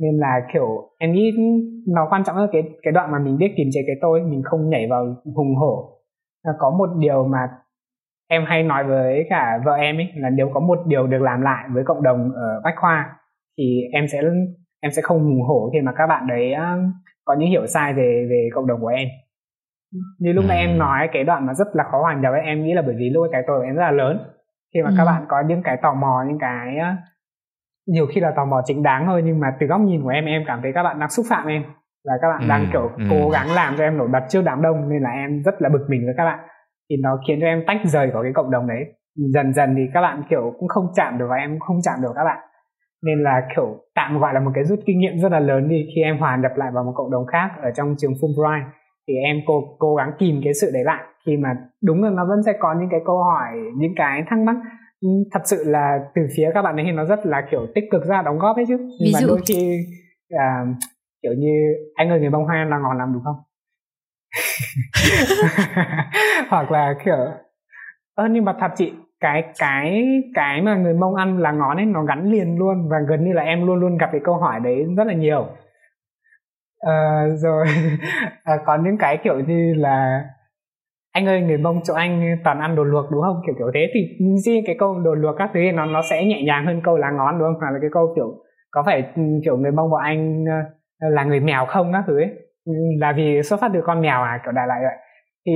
[0.00, 1.32] Nên là kiểu em nghĩ
[1.86, 4.42] nó quan trọng là cái cái đoạn mà mình biết kiềm chế cái tôi mình
[4.44, 5.04] không nhảy vào
[5.36, 5.95] hùng hổ
[6.58, 7.48] có một điều mà
[8.28, 11.40] em hay nói với cả vợ em ấy là nếu có một điều được làm
[11.40, 13.16] lại với cộng đồng ở bách khoa
[13.58, 14.20] thì em sẽ
[14.80, 16.54] em sẽ không hùng hổ khi mà các bạn đấy
[17.24, 19.08] có những hiểu sai về về cộng đồng của em
[20.18, 20.76] như lúc nãy em ừ.
[20.76, 23.10] nói cái đoạn mà rất là khó hòa nhập với em nghĩ là bởi vì
[23.10, 24.18] lúc cái tuổi em rất là lớn
[24.74, 24.94] khi mà ừ.
[24.98, 26.76] các bạn có những cái tò mò những cái
[27.86, 30.24] nhiều khi là tò mò chính đáng thôi nhưng mà từ góc nhìn của em
[30.24, 31.64] em cảm thấy các bạn đang xúc phạm em
[32.06, 32.48] và các bạn ừ.
[32.48, 33.04] đang kiểu ừ.
[33.10, 35.68] cố gắng làm cho em nổi bật trước đám đông nên là em rất là
[35.68, 36.38] bực mình với các bạn
[36.90, 38.84] thì nó khiến cho em tách rời khỏi cái cộng đồng đấy
[39.34, 42.02] dần dần thì các bạn kiểu cũng không chạm được và em cũng không chạm
[42.02, 42.38] được các bạn
[43.02, 45.86] nên là kiểu tạm gọi là một cái rút kinh nghiệm rất là lớn đi
[45.94, 48.64] khi em hòa nhập lại vào một cộng đồng khác ở trong trường Fulbright
[49.08, 51.48] thì em cố cố gắng kìm cái sự đấy lại khi mà
[51.82, 54.56] đúng là nó vẫn sẽ có những cái câu hỏi những cái thắc mắc
[55.32, 58.04] thật sự là từ phía các bạn ấy thì nó rất là kiểu tích cực
[58.04, 59.28] ra đóng góp ấy chứ nhưng Ví mà dụ?
[59.28, 59.78] đôi khi
[60.30, 60.64] à,
[61.26, 63.36] kiểu như anh ơi người bông hoa là ngon làm đúng không?
[66.48, 67.16] Hoặc là kiểu
[68.14, 71.86] ơ nhưng mà thật chị cái cái cái mà người mông ăn là ngón ấy
[71.86, 74.60] nó gắn liền luôn và gần như là em luôn luôn gặp cái câu hỏi
[74.60, 75.46] đấy rất là nhiều.
[76.80, 77.66] À, rồi
[78.44, 80.24] à, có những cái kiểu như là
[81.12, 83.40] anh ơi người mông chỗ anh toàn ăn đồ luộc đúng không?
[83.46, 83.90] Kiểu kiểu thế.
[83.94, 84.00] Thì
[84.44, 87.10] riêng cái câu đồ luộc các thứ nó nó sẽ nhẹ nhàng hơn câu lá
[87.10, 87.60] ngón đúng không?
[87.60, 90.44] Hoặc là cái câu kiểu có phải ừ, kiểu người mông bọn anh
[91.00, 92.30] là người mèo không các thứ ấy.
[92.66, 94.96] Ừ, là vì xuất phát từ con mèo à kiểu đại lại vậy.
[95.46, 95.52] Thì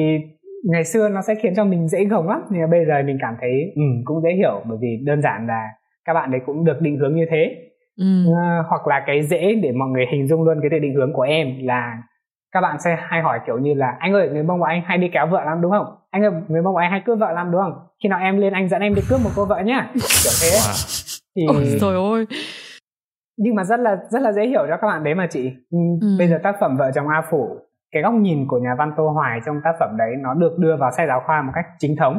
[0.65, 3.19] ngày xưa nó sẽ khiến cho mình dễ gồng lắm nhưng mà bây giờ mình
[3.21, 5.69] cảm thấy ừ, cũng dễ hiểu bởi vì đơn giản là
[6.05, 7.57] các bạn đấy cũng được định hướng như thế.
[7.97, 8.07] Ừ.
[8.27, 11.23] uh, hoặc là cái dễ để mọi người hình dung luôn cái định hướng của
[11.23, 11.99] em là
[12.53, 14.99] các bạn sẽ hay hỏi kiểu như là anh ơi người mông của anh hay
[14.99, 15.87] đi kéo vợ lắm đúng không?
[16.11, 17.73] Anh ơi người mông của anh hay cướp vợ lắm đúng không?
[18.03, 19.91] Khi nào em lên anh dẫn em đi cướp một cô vợ nhá.
[19.95, 20.59] Kiểu thế.
[21.37, 22.27] Thì ôi trời ơi
[23.43, 25.53] nhưng mà rất là rất là dễ hiểu cho các bạn đấy mà chị.
[25.71, 25.79] Ừ.
[26.19, 27.49] bây giờ tác phẩm vợ chồng a phủ
[27.93, 30.77] cái góc nhìn của nhà văn tô hoài trong tác phẩm đấy nó được đưa
[30.77, 32.19] vào sách giáo khoa một cách chính thống.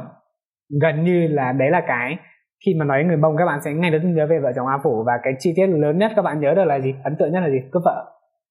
[0.82, 2.18] Gần như là đấy là cái
[2.66, 4.68] khi mà nói người mông các bạn sẽ ngay lập tức nhớ về vợ chồng
[4.68, 5.04] a phủ.
[5.08, 6.94] Và cái chi tiết lớn nhất các bạn nhớ được là gì?
[7.04, 7.58] Ấn tượng nhất là gì?
[7.72, 8.06] Cướp vợ.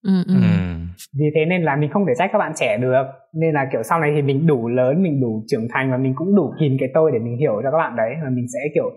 [0.07, 0.35] Ừ, ừ.
[0.35, 0.41] ừ.
[1.19, 3.03] vì thế nên là mình không thể trách các bạn trẻ được.
[3.35, 6.15] Nên là kiểu sau này thì mình đủ lớn mình đủ trưởng thành và mình
[6.17, 8.15] cũng đủ kìm cái tôi để mình hiểu cho các bạn đấy.
[8.25, 8.91] Và mình sẽ kiểu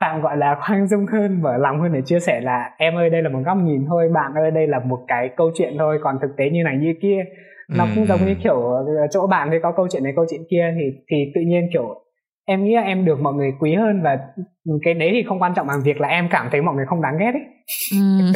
[0.00, 3.10] tạm gọi là khoan dung hơn mở lòng hơn để chia sẻ là em ơi
[3.10, 5.98] đây là một góc nhìn thôi bạn ơi đây là một cái câu chuyện thôi
[6.02, 7.24] còn thực tế như này như kia
[7.68, 7.90] nó ừ.
[7.94, 8.62] cũng giống như kiểu
[9.10, 12.02] chỗ bạn thì có câu chuyện này câu chuyện kia thì thì tự nhiên kiểu
[12.46, 14.18] em nghĩ là em được mọi người quý hơn và
[14.84, 17.02] cái đấy thì không quan trọng bằng việc là em cảm thấy mọi người không
[17.02, 17.44] đáng ghét ấy
[17.92, 17.98] ừ.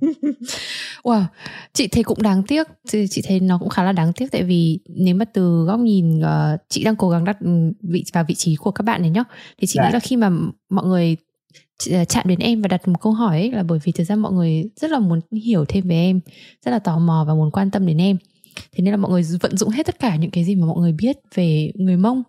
[1.04, 1.24] wow
[1.72, 2.66] chị thấy cũng đáng tiếc.
[3.10, 6.18] Chị thấy nó cũng khá là đáng tiếc tại vì nếu mà từ góc nhìn
[6.18, 7.36] uh, chị đang cố gắng đặt
[7.82, 9.24] vị vào vị trí của các bạn này nhá
[9.58, 9.84] thì chị dạ.
[9.84, 10.30] nghĩ là khi mà
[10.70, 11.16] mọi người
[11.90, 14.16] ờ, chạm đến em và đặt một câu hỏi ấy, là bởi vì thực ra
[14.16, 16.20] mọi người rất là muốn hiểu thêm về em
[16.64, 18.16] rất là tò mò và muốn quan tâm đến em.
[18.72, 20.80] Thế nên là mọi người vận dụng hết tất cả những cái gì mà mọi
[20.80, 22.22] người biết về người mông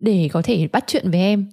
[0.00, 1.48] để có thể bắt chuyện với em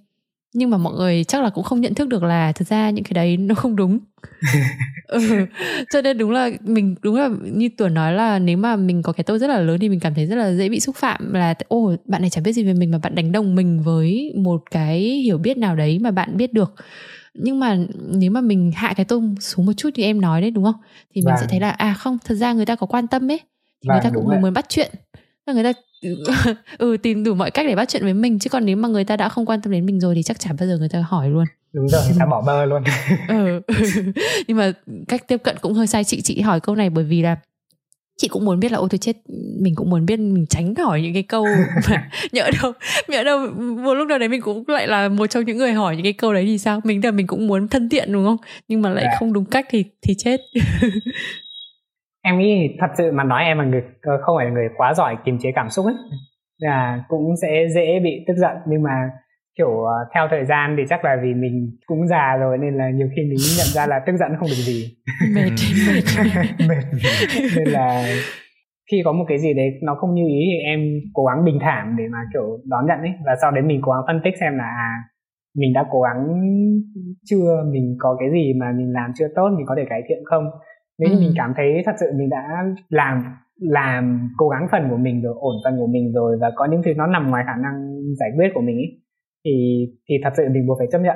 [0.54, 3.04] nhưng mà mọi người chắc là cũng không nhận thức được là thực ra những
[3.04, 4.00] cái đấy nó không đúng
[5.08, 5.20] ừ.
[5.94, 9.12] cho nên đúng là mình đúng là như tuổi nói là nếu mà mình có
[9.12, 11.34] cái tôi rất là lớn thì mình cảm thấy rất là dễ bị xúc phạm
[11.34, 14.34] là ô bạn này chẳng biết gì về mình mà bạn đánh đồng mình với
[14.36, 16.74] một cái hiểu biết nào đấy mà bạn biết được
[17.34, 20.52] nhưng mà nếu mà mình hạ cái tông xuống một chút như em nói đấy
[20.52, 20.82] đúng không
[21.14, 21.38] thì mình vâng.
[21.42, 23.40] sẽ thấy là à không thật ra người ta có quan tâm ấy
[23.84, 24.92] thì vâng, người ta cũng muốn bắt chuyện
[25.54, 25.74] người ta
[26.78, 29.04] ừ tìm đủ mọi cách để bắt chuyện với mình chứ còn nếu mà người
[29.04, 31.06] ta đã không quan tâm đến mình rồi thì chắc chắn bao giờ người ta
[31.08, 32.84] hỏi luôn đúng rồi người ta bỏ bơ luôn
[33.28, 33.62] ừ.
[34.48, 34.72] nhưng mà
[35.08, 37.38] cách tiếp cận cũng hơi sai chị chị hỏi câu này bởi vì là
[38.18, 39.18] chị cũng muốn biết là ôi tôi chết
[39.60, 41.46] mình cũng muốn biết mình tránh hỏi những cái câu
[41.90, 42.72] mà nhỡ đâu
[43.08, 43.48] nhỡ đâu
[43.84, 46.14] một lúc nào đấy mình cũng lại là một trong những người hỏi những cái
[46.14, 48.90] câu đấy thì sao mình là mình cũng muốn thân thiện đúng không nhưng mà
[48.90, 49.04] lại.
[49.04, 49.18] Dạ.
[49.20, 50.42] không đúng cách thì thì chết
[52.28, 54.94] em nghĩ thật sự mà nói em là người ờ, không phải là người quá
[54.94, 55.96] giỏi kiềm chế cảm xúc ấy.
[56.58, 59.10] Là cũng sẽ dễ bị tức giận nhưng mà
[59.58, 62.90] kiểu uh, theo thời gian thì chắc là vì mình cũng già rồi nên là
[62.90, 64.98] nhiều khi mình nhận ra là tức giận không được gì.
[65.36, 65.52] Mệt
[66.70, 66.84] mệt
[67.58, 68.04] nên là
[68.92, 70.80] khi có một cái gì đấy nó không như ý thì em
[71.14, 73.14] cố gắng bình thản để mà kiểu đón nhận ấy.
[73.26, 74.92] Và sau đấy mình cố gắng phân tích xem là à
[75.58, 76.20] mình đã cố gắng
[77.26, 77.64] chưa?
[77.72, 79.50] Mình có cái gì mà mình làm chưa tốt?
[79.58, 80.44] Mình có thể cải thiện không
[81.00, 82.44] nếu như mình cảm thấy thật sự mình đã
[82.90, 83.24] làm
[83.60, 86.82] làm cố gắng phần của mình rồi ổn phần của mình rồi và có những
[86.86, 88.86] thứ nó nằm ngoài khả năng giải quyết của mình ý,
[89.46, 91.16] thì thì thật sự mình buộc phải chấp nhận.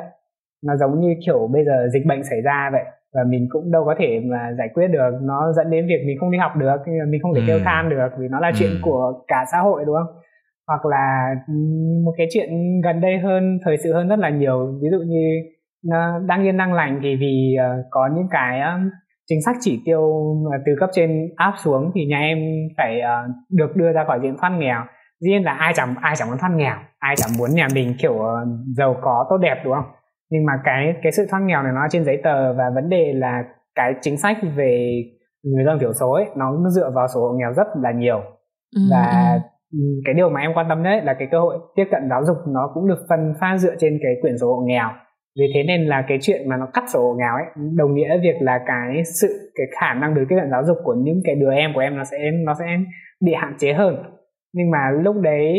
[0.66, 3.84] Nó giống như kiểu bây giờ dịch bệnh xảy ra vậy và mình cũng đâu
[3.86, 5.12] có thể mà giải quyết được.
[5.22, 8.10] Nó dẫn đến việc mình không đi học được mình không thể kêu than được
[8.20, 8.54] vì nó là ừ.
[8.60, 10.16] chuyện của cả xã hội đúng không?
[10.68, 11.36] Hoặc là
[12.06, 12.50] một cái chuyện
[12.84, 14.80] gần đây hơn thời sự hơn rất là nhiều.
[14.84, 15.26] Ví dụ như
[16.28, 18.62] đang yên đang lành thì vì uh, có những cái
[19.32, 20.02] chính sách chỉ tiêu
[20.66, 22.38] từ cấp trên áp xuống thì nhà em
[22.78, 24.82] phải uh, được đưa ra khỏi diện thoát nghèo.
[25.20, 27.94] Dĩ nhiên là ai chẳng ai chẳng muốn thoát nghèo ai chẳng muốn nhà mình
[28.02, 29.92] kiểu uh, giàu có tốt đẹp đúng không?
[30.32, 33.14] Nhưng mà cái cái sự thoát nghèo này nó trên giấy tờ và vấn đề
[33.14, 33.44] là
[33.76, 35.04] cái chính sách về
[35.44, 38.20] người dân thiểu số ấy nó dựa vào số hộ nghèo rất là nhiều.
[38.76, 39.40] Ừ, và
[39.74, 39.80] ừ.
[40.06, 42.38] cái điều mà em quan tâm nhất là cái cơ hội tiếp cận giáo dục
[42.48, 44.88] nó cũng được phân pha dựa trên cái quyển sổ hộ nghèo
[45.40, 47.46] vì thế nên là cái chuyện mà nó cắt sổ hộ nghèo ấy
[47.78, 50.94] đồng nghĩa việc là cái sự cái khả năng được tiếp cận giáo dục của
[50.94, 52.66] những cái đứa em của em nó sẽ nó sẽ
[53.26, 53.96] bị hạn chế hơn.
[54.54, 55.54] Nhưng mà lúc đấy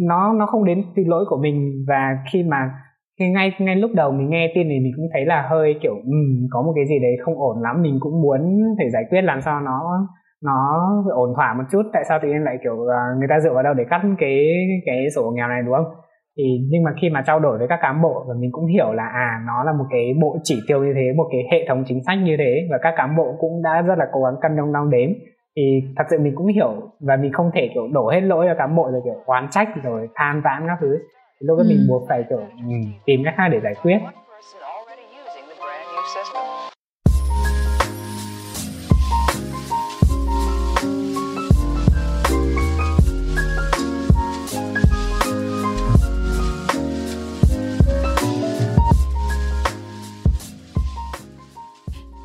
[0.00, 2.70] nó nó không đến từ lỗi của mình và khi mà
[3.18, 5.94] khi ngay ngay lúc đầu mình nghe tin thì mình cũng thấy là hơi kiểu
[5.94, 8.40] um, có một cái gì đấy không ổn lắm mình cũng muốn
[8.78, 10.08] phải giải quyết làm sao nó
[10.44, 13.52] nó ổn thỏa một chút tại sao tự nhiên lại kiểu à, người ta dựa
[13.54, 14.46] vào đâu để cắt cái
[14.86, 15.94] cái sổ nghèo này đúng không?
[16.40, 18.92] Thì nhưng mà khi mà trao đổi với các cán bộ và mình cũng hiểu
[18.92, 21.84] là à nó là một cái bộ chỉ tiêu như thế một cái hệ thống
[21.86, 24.56] chính sách như thế và các cán bộ cũng đã rất là cố gắng cân
[24.56, 25.10] đong đong đếm.
[25.56, 28.54] Thì thật sự mình cũng hiểu và mình không thể kiểu đổ hết lỗi cho
[28.58, 30.98] cán bộ rồi kiểu oán trách rồi than vãn các thứ.
[31.40, 31.68] Thì lúc đó ừ.
[31.68, 32.74] mình buộc phải kiểu ừ,
[33.04, 33.98] tìm cách khác để giải quyết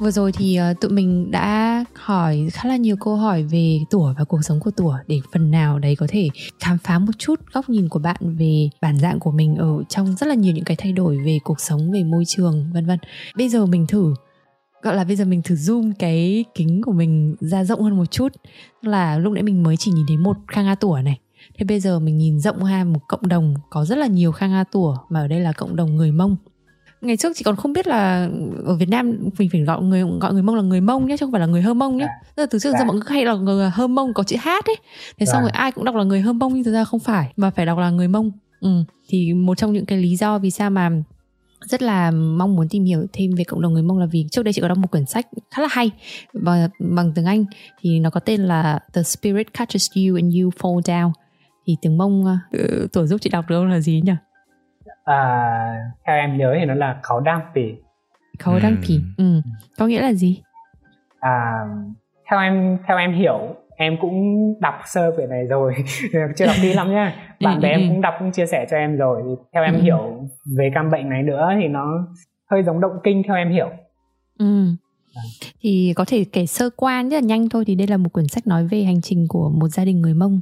[0.06, 4.14] Vừa rồi thì uh, tụi mình đã hỏi khá là nhiều câu hỏi về tủa
[4.18, 6.30] và cuộc sống của tủa để phần nào đấy có thể
[6.60, 10.16] khám phá một chút góc nhìn của bạn về bản dạng của mình ở trong
[10.16, 12.99] rất là nhiều những cái thay đổi về cuộc sống, về môi trường vân vân.
[13.36, 14.14] Bây giờ mình thử
[14.82, 18.12] gọi là bây giờ mình thử zoom cái kính của mình ra rộng hơn một
[18.12, 18.34] chút.
[18.82, 21.20] Là lúc nãy mình mới chỉ nhìn thấy một khang a tủa này.
[21.58, 24.53] Thế bây giờ mình nhìn rộng ra một cộng đồng có rất là nhiều khang
[24.53, 26.38] a tủa mà ở đây là cộng đồng người mông
[27.06, 28.30] ngày trước chị còn không biết là
[28.66, 31.26] ở Việt Nam mình phải gọi người gọi người Mông là người Mông nhé chứ
[31.26, 32.08] không phải là người Hơ Mông nhé.
[32.36, 32.45] À.
[32.45, 34.76] từ trước giờ mọi người hay là người Hơ Mông có chữ hát ấy.
[35.18, 37.34] Thế xong rồi ai cũng đọc là người Hơ Mông nhưng thực ra không phải
[37.36, 38.32] mà phải đọc là người Mông.
[38.62, 38.84] Ừ.
[39.08, 40.89] Thì một trong những cái lý do vì sao mà
[41.62, 44.43] rất là mong muốn tìm hiểu thêm về cộng đồng người Mông là vì trước
[44.43, 45.91] đây chị có đọc một quyển sách khá là hay
[46.34, 47.45] bằng, bằng tiếng Anh
[47.82, 51.12] thì nó có tên là The Spirit Catches You and You Fall Down
[51.68, 54.12] thì tiếng Mông uh, tuổi giúp chị đọc được không là gì nhỉ?
[55.06, 55.18] À,
[56.08, 57.76] theo em nhớ thì nó là khấu đăng pỉ
[58.39, 59.41] khấu đăng pỉ ừ.
[59.78, 60.41] có nghĩa là gì?
[61.20, 61.66] À,
[62.30, 64.14] theo em theo em hiểu em cũng
[64.62, 65.74] đọc sơ về này rồi.
[66.38, 67.16] Chưa đọc đi lắm nhá.
[67.43, 69.22] Bạn bè em cũng đọc cũng chia sẻ cho em rồi.
[69.53, 70.28] Theo em hiểu
[70.58, 72.08] về căn bệnh này nữa thì nó
[72.51, 73.70] hơi giống động kinh theo em hiểu.
[74.39, 74.66] Ừ.
[75.62, 77.64] Thì có thể kể sơ qua rất là nhanh thôi.
[77.68, 80.14] Thì đây là một quyển sách nói về hành trình của một gia đình người
[80.14, 80.41] mông.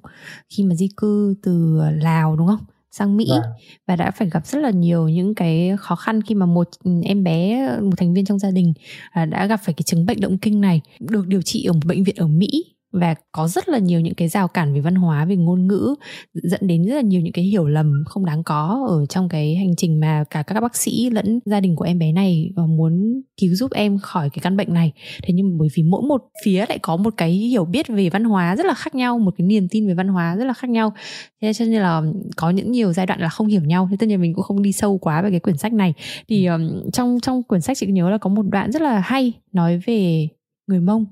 [0.58, 3.42] Khi mà di cư từ lào đúng không sang Mỹ vâng.
[3.88, 6.70] và đã phải gặp rất là nhiều những cái khó khăn khi mà một
[7.04, 8.74] em bé một thành viên trong gia đình
[9.12, 11.86] à, đã gặp phải cái chứng bệnh động kinh này được điều trị ở một
[11.86, 14.96] bệnh viện ở Mỹ và có rất là nhiều những cái rào cản về văn
[14.96, 15.96] hóa về ngôn ngữ
[16.34, 19.56] dẫn đến rất là nhiều những cái hiểu lầm không đáng có ở trong cái
[19.56, 22.68] hành trình mà cả các bác sĩ lẫn gia đình của em bé này ờ,
[22.68, 24.92] muốn cứu giúp em khỏi cái căn bệnh này.
[25.24, 28.24] Thế nhưng bởi vì mỗi một phía lại có một cái hiểu biết về văn
[28.24, 30.70] hóa rất là khác nhau một cái niềm tin về văn hóa rất là khác
[30.70, 30.94] nhau.
[31.42, 32.02] Thế cho nên là
[32.38, 34.62] có những nhiều giai đoạn là không hiểu nhau thế tất nhiên mình cũng không
[34.62, 35.94] đi sâu quá về cái quyển sách này.
[36.28, 39.34] Thì um, trong trong quyển sách chị nhớ là có một đoạn rất là hay
[39.52, 40.28] nói về
[40.68, 41.06] người mông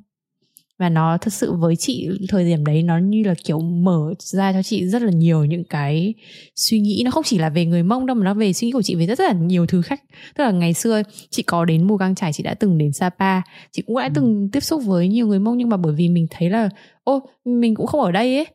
[0.82, 4.54] và nó thật sự với chị thời điểm đấy nó như là kiểu mở ra
[4.54, 6.14] cho chị rất là nhiều những cái
[6.56, 8.72] suy nghĩ nó không chỉ là về người mông đâu mà nó về suy nghĩ
[8.72, 10.02] của chị về rất, rất là nhiều thứ khác
[10.36, 13.42] tức là ngày xưa chị có đến mù căng trải chị đã từng đến sapa
[13.72, 14.12] chị cũng đã ừ.
[14.16, 16.70] từng tiếp xúc với nhiều người mông nhưng mà bởi vì mình thấy là
[17.04, 18.48] ô mình cũng không ở đây ấy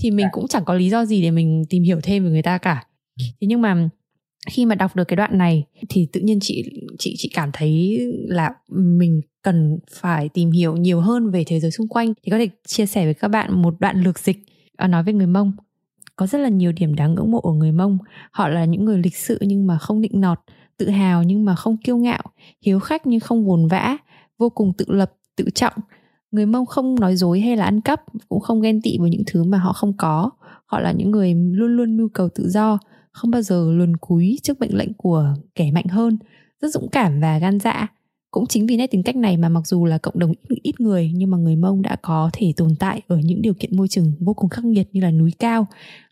[0.00, 0.30] thì mình dạ.
[0.32, 2.84] cũng chẳng có lý do gì để mình tìm hiểu thêm về người ta cả
[3.20, 3.24] ừ.
[3.40, 3.88] thế nhưng mà
[4.50, 8.00] khi mà đọc được cái đoạn này thì tự nhiên chị chị chị cảm thấy
[8.28, 12.14] là mình cần phải tìm hiểu nhiều hơn về thế giới xung quanh.
[12.22, 14.38] Thì có thể chia sẻ với các bạn một đoạn lược dịch
[14.76, 15.52] ờ, nói về người mông.
[16.16, 17.98] Có rất là nhiều điểm đáng ngưỡng mộ ở người mông.
[18.30, 20.38] Họ là những người lịch sự nhưng mà không định nọt,
[20.76, 22.22] tự hào nhưng mà không kiêu ngạo,
[22.62, 23.96] hiếu khách nhưng không buồn vã,
[24.38, 25.74] vô cùng tự lập, tự trọng.
[26.30, 29.22] Người mông không nói dối hay là ăn cắp, cũng không ghen tị với những
[29.26, 30.30] thứ mà họ không có.
[30.66, 32.78] Họ là những người luôn luôn mưu cầu tự do
[33.14, 36.18] không bao giờ luồn cúi trước mệnh lệnh của kẻ mạnh hơn
[36.62, 37.88] rất dũng cảm và gan dạ
[38.30, 40.80] cũng chính vì nét tính cách này mà mặc dù là cộng đồng ít, ít
[40.80, 43.88] người nhưng mà người Mông đã có thể tồn tại ở những điều kiện môi
[43.88, 45.66] trường vô cùng khắc nghiệt như là núi cao,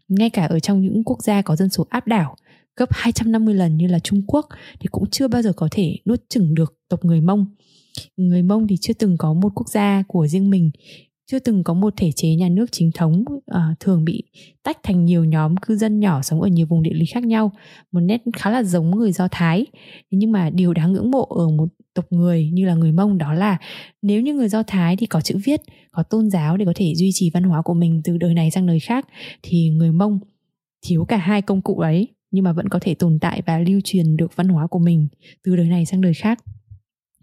[0.08, 2.36] ngay cả ở trong những quốc gia có dân số áp đảo
[2.76, 4.48] gấp 250 lần như là Trung Quốc
[4.80, 7.46] thì cũng chưa bao giờ có thể nuốt chửng được tộc người Mông.
[8.16, 10.70] Người Mông thì chưa từng có một quốc gia của riêng mình
[11.26, 14.22] chưa từng có một thể chế nhà nước chính thống uh, thường bị
[14.62, 17.52] tách thành nhiều nhóm cư dân nhỏ sống ở nhiều vùng địa lý khác nhau
[17.92, 19.66] một nét khá là giống người do thái.
[20.10, 23.32] Nhưng mà điều đáng ngưỡng mộ ở một tộc người như là người mông đó
[23.32, 23.58] là
[24.02, 25.60] nếu như người do thái thì có chữ viết
[25.90, 28.50] có tôn giáo để có thể duy trì văn hóa của mình từ đời này
[28.50, 29.08] sang đời khác
[29.42, 30.18] thì người mông
[30.86, 33.80] thiếu cả hai công cụ ấy nhưng mà vẫn có thể tồn tại và lưu
[33.84, 35.08] truyền được văn hóa của mình
[35.44, 36.38] từ đời này sang đời khác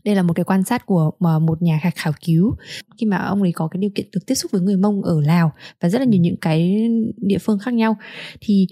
[0.09, 2.55] đây là một cái quan sát của một nhà khảo cứu.
[2.97, 5.21] Khi mà ông ấy có cái điều kiện được tiếp xúc với người mông ở
[5.21, 5.51] lào
[5.81, 6.87] và rất là nhiều những cái
[7.17, 7.97] địa phương khác nhau
[8.41, 8.67] thì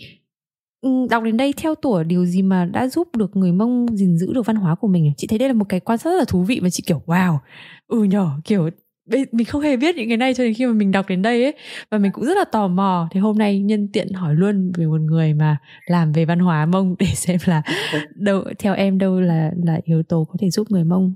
[0.82, 4.18] ừ, đọc đến đây theo tuổi điều gì mà đã giúp được người mông gìn
[4.18, 6.18] giữ được văn hóa của mình chị thấy đây là một cái quan sát rất
[6.18, 7.38] là thú vị và chị kiểu wow
[7.88, 8.70] ừ nhỏ kiểu
[9.32, 11.44] mình không hề biết những cái này cho đến khi mà mình đọc đến đây
[11.44, 11.54] ấy.
[11.92, 13.08] Và mình cũng rất là tò mò.
[13.12, 16.66] Thì hôm nay nhân tiện hỏi luôn về một người mà làm về văn hóa
[16.66, 17.62] mông để xem là
[18.16, 21.14] đâu theo em đâu là là yếu tố có thể giúp người mông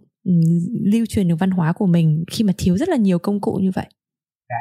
[0.84, 3.60] lưu truyền được văn hóa của mình khi mà thiếu rất là nhiều công cụ
[3.62, 3.86] như vậy
[4.50, 4.56] dạ.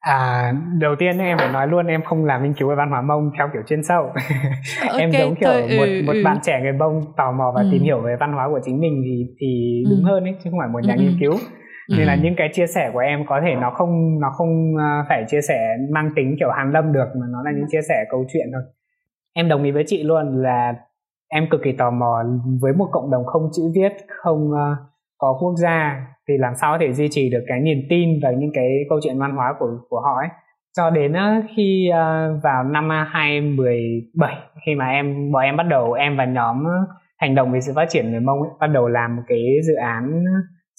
[0.00, 3.02] À, đầu tiên em phải nói luôn em không làm nghiên cứu về văn hóa
[3.02, 4.02] mông theo kiểu chuyên sâu
[4.88, 6.22] okay, em giống kiểu thôi, một ừ, một ừ.
[6.24, 7.68] bạn trẻ người mông tò mò và ừ.
[7.72, 10.08] tìm hiểu về văn hóa của chính mình thì thì đúng ừ.
[10.10, 11.02] hơn ấy chứ không phải một nhà ừ.
[11.02, 11.34] nghiên cứu
[11.96, 12.20] nên là ừ.
[12.22, 15.40] những cái chia sẻ của em có thể nó không nó không ờ, phải chia
[15.48, 18.46] sẻ mang tính kiểu hàn lâm được mà nó là những chia sẻ câu chuyện
[18.52, 18.62] thôi
[19.34, 20.74] em đồng ý với chị luôn là
[21.28, 22.22] em cực kỳ tò mò
[22.60, 23.92] với một cộng đồng không chữ viết
[24.22, 24.89] không uh,
[25.20, 28.30] có quốc gia thì làm sao có thể duy trì được cái niềm tin và
[28.30, 30.28] những cái câu chuyện văn hóa của của họ ấy.
[30.76, 31.12] Cho đến
[31.56, 31.90] khi
[32.42, 34.34] vào năm 2017
[34.66, 36.64] khi mà em bọn em bắt đầu em và nhóm
[37.18, 39.74] hành động vì sự phát triển người mông ấy, bắt đầu làm một cái dự
[39.74, 40.24] án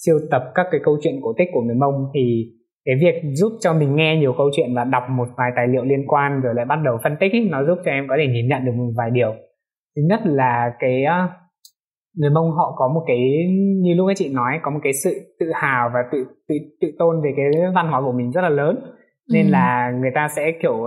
[0.06, 2.44] siêu tập các cái câu chuyện cổ tích của người mông thì
[2.84, 5.84] cái việc giúp cho mình nghe nhiều câu chuyện và đọc một vài tài liệu
[5.84, 8.26] liên quan rồi lại bắt đầu phân tích ấy, nó giúp cho em có thể
[8.26, 9.34] nhìn nhận được một vài điều.
[9.96, 11.04] Thứ nhất là cái
[12.16, 13.18] người mông họ có một cái
[13.82, 15.10] như lúc ấy chị nói có một cái sự
[15.40, 18.48] tự hào và tự tự tự tôn về cái văn hóa của mình rất là
[18.48, 18.80] lớn
[19.32, 19.50] nên ừ.
[19.50, 20.86] là người ta sẽ kiểu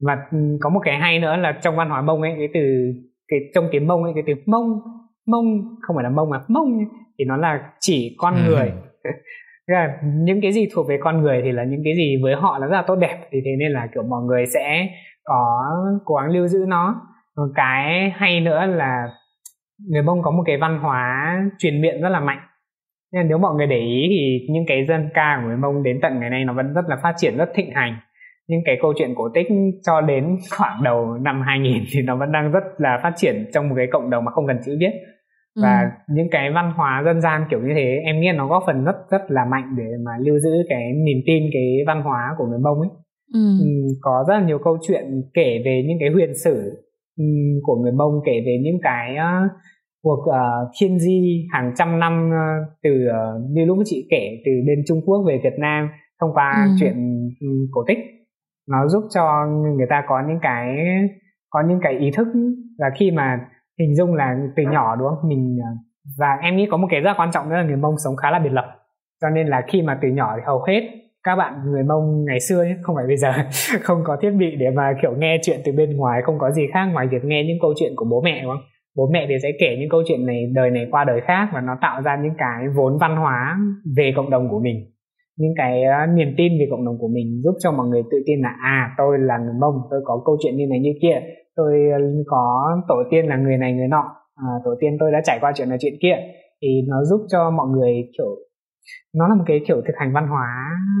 [0.00, 0.16] và
[0.60, 2.60] có một cái hay nữa là trong văn hóa mông ấy cái từ
[3.28, 4.80] cái trong tiếng mông ấy cái từ mông
[5.26, 5.44] mông
[5.80, 6.78] không phải là mông mà mông
[7.18, 8.40] thì nó là chỉ con ừ.
[8.46, 8.72] người
[9.66, 12.58] là những cái gì thuộc về con người thì là những cái gì với họ
[12.58, 14.88] là rất là tốt đẹp thì thế nên là kiểu mọi người sẽ
[15.24, 15.62] có
[16.04, 16.94] cố gắng lưu giữ nó
[17.36, 19.08] một cái hay nữa là
[19.88, 22.40] người mông có một cái văn hóa truyền miệng rất là mạnh
[23.12, 25.98] nên nếu mọi người để ý thì những cái dân ca của người mông đến
[26.02, 27.96] tận ngày nay nó vẫn rất là phát triển rất thịnh hành
[28.48, 29.46] những cái câu chuyện cổ tích
[29.82, 33.68] cho đến khoảng đầu năm 2000 thì nó vẫn đang rất là phát triển trong
[33.68, 34.90] một cái cộng đồng mà không cần chữ viết
[35.62, 36.14] và ừ.
[36.14, 38.96] những cái văn hóa dân gian kiểu như thế em nghĩ nó góp phần rất
[39.10, 42.58] rất là mạnh để mà lưu giữ cái niềm tin cái văn hóa của người
[42.58, 42.90] mông ấy
[43.32, 43.40] ừ.
[43.60, 43.66] Ừ,
[44.00, 46.84] có rất là nhiều câu chuyện kể về những cái huyền sử
[47.62, 49.16] của người mông kể về những cái
[50.02, 54.52] cuộc uh, thiên di hàng trăm năm uh, từ uh, như lúc chị kể từ
[54.66, 55.88] bên Trung Quốc về Việt Nam
[56.20, 56.70] thông qua ừ.
[56.80, 56.94] chuyện
[57.40, 57.98] um, cổ tích.
[58.70, 59.46] Nó giúp cho
[59.76, 60.76] người ta có những cái
[61.50, 62.26] có những cái ý thức
[62.78, 63.40] là khi mà
[63.78, 65.28] hình dung là từ nhỏ đúng không?
[65.28, 65.58] Mình
[66.18, 68.30] và em nghĩ có một cái rất quan trọng nữa là người mông sống khá
[68.30, 68.64] là biệt lập.
[69.22, 70.80] Cho nên là khi mà từ nhỏ thì hầu hết
[71.24, 73.32] các bạn người mông ngày xưa ấy, không phải bây giờ
[73.82, 76.62] không có thiết bị để mà kiểu nghe chuyện từ bên ngoài không có gì
[76.72, 78.64] khác ngoài việc nghe những câu chuyện của bố mẹ đúng không?
[78.96, 81.60] Bố mẹ thì sẽ kể những câu chuyện này đời này qua đời khác và
[81.60, 83.58] nó tạo ra những cái vốn văn hóa
[83.96, 84.76] về cộng đồng của mình.
[85.38, 88.18] Những cái uh, niềm tin về cộng đồng của mình giúp cho mọi người tự
[88.26, 91.20] tin là à tôi là người mông tôi có câu chuyện như này như kia
[91.56, 94.04] tôi ờ, có tổ tiên là người này người nọ
[94.34, 96.16] à, tổ tiên tôi đã trải qua chuyện này chuyện kia.
[96.62, 98.36] Thì nó giúp cho mọi người kiểu
[99.14, 100.48] nó là một cái kiểu thực hành văn hóa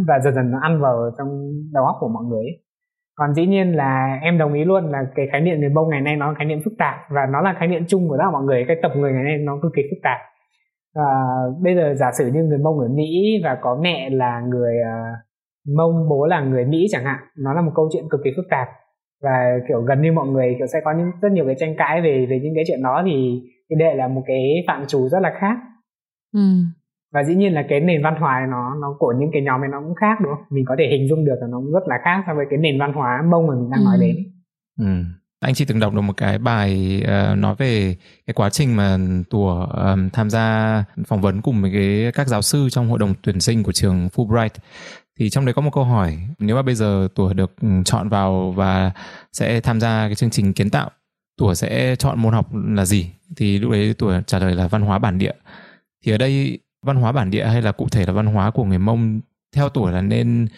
[0.08, 1.28] và dần dần nó ăn vào trong
[1.72, 2.46] đầu óc của mọi người
[3.14, 6.00] còn dĩ nhiên là em đồng ý luôn là cái khái niệm người mông ngày
[6.00, 8.24] nay nó là khái niệm phức tạp và nó là khái niệm chung của tất
[8.26, 10.18] cả mọi người cái tập người ngày nay nó cực kỳ phức tạp.
[10.94, 11.10] Và
[11.62, 15.76] bây giờ giả sử như người mông ở mỹ và có mẹ là người uh,
[15.76, 18.46] mông bố là người mỹ chẳng hạn nó là một câu chuyện cực kỳ phức
[18.50, 18.68] tạp.
[19.22, 22.00] Và kiểu gần như mọi người kiểu sẽ có những rất nhiều cái tranh cãi
[22.02, 25.18] về về những cái chuyện đó thì cái đệ là một cái phạm trù rất
[25.22, 25.56] là khác.
[26.32, 26.40] Ừ
[27.14, 29.70] và dĩ nhiên là cái nền văn hóa nó nó của những cái nhóm này
[29.72, 30.44] nó cũng khác đúng không?
[30.50, 32.58] Mình có thể hình dung được là nó cũng rất là khác so với cái
[32.58, 33.84] nền văn hóa mông mà mình đang ừ.
[33.84, 34.16] nói đến.
[34.78, 34.86] Ừ.
[35.40, 37.96] anh chỉ từng đọc được một cái bài uh, nói về
[38.26, 38.98] cái quá trình mà
[39.30, 43.14] tùa um, tham gia phỏng vấn cùng với cái các giáo sư trong hội đồng
[43.22, 44.48] tuyển sinh của trường Fulbright.
[45.18, 48.08] Thì trong đấy có một câu hỏi nếu mà bây giờ tuổi được ừ, chọn
[48.08, 48.90] vào và
[49.32, 50.90] sẽ tham gia cái chương trình kiến tạo
[51.38, 53.10] tuổi sẽ chọn môn học là gì?
[53.36, 55.34] Thì lúc đấy tuổi trả lời là văn hóa bản địa.
[56.04, 58.64] Thì ở đây văn hóa bản địa hay là cụ thể là văn hóa của
[58.64, 59.20] người mông
[59.54, 60.48] theo tuổi là nên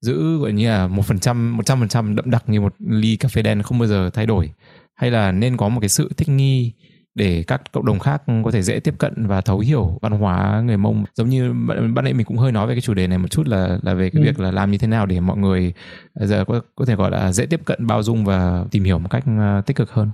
[0.00, 2.74] giữ gọi như là một phần trăm một trăm phần trăm đậm đặc như một
[2.78, 4.50] ly cà phê đen không bao giờ thay đổi?
[4.94, 6.72] Hay là nên có một cái sự thích nghi
[7.14, 10.62] để các cộng đồng khác có thể dễ tiếp cận và thấu hiểu văn hóa
[10.64, 11.04] người mông?
[11.14, 11.52] Giống như
[11.94, 13.94] ban nãy mình cũng hơi nói về cái chủ đề này một chút là là
[13.94, 14.26] về cái ừ.
[14.26, 15.72] việc là làm như thế nào để mọi người
[16.14, 19.08] giờ có, có thể gọi là dễ tiếp cận bao dung và tìm hiểu một
[19.08, 19.24] cách
[19.58, 20.10] uh, tích cực hơn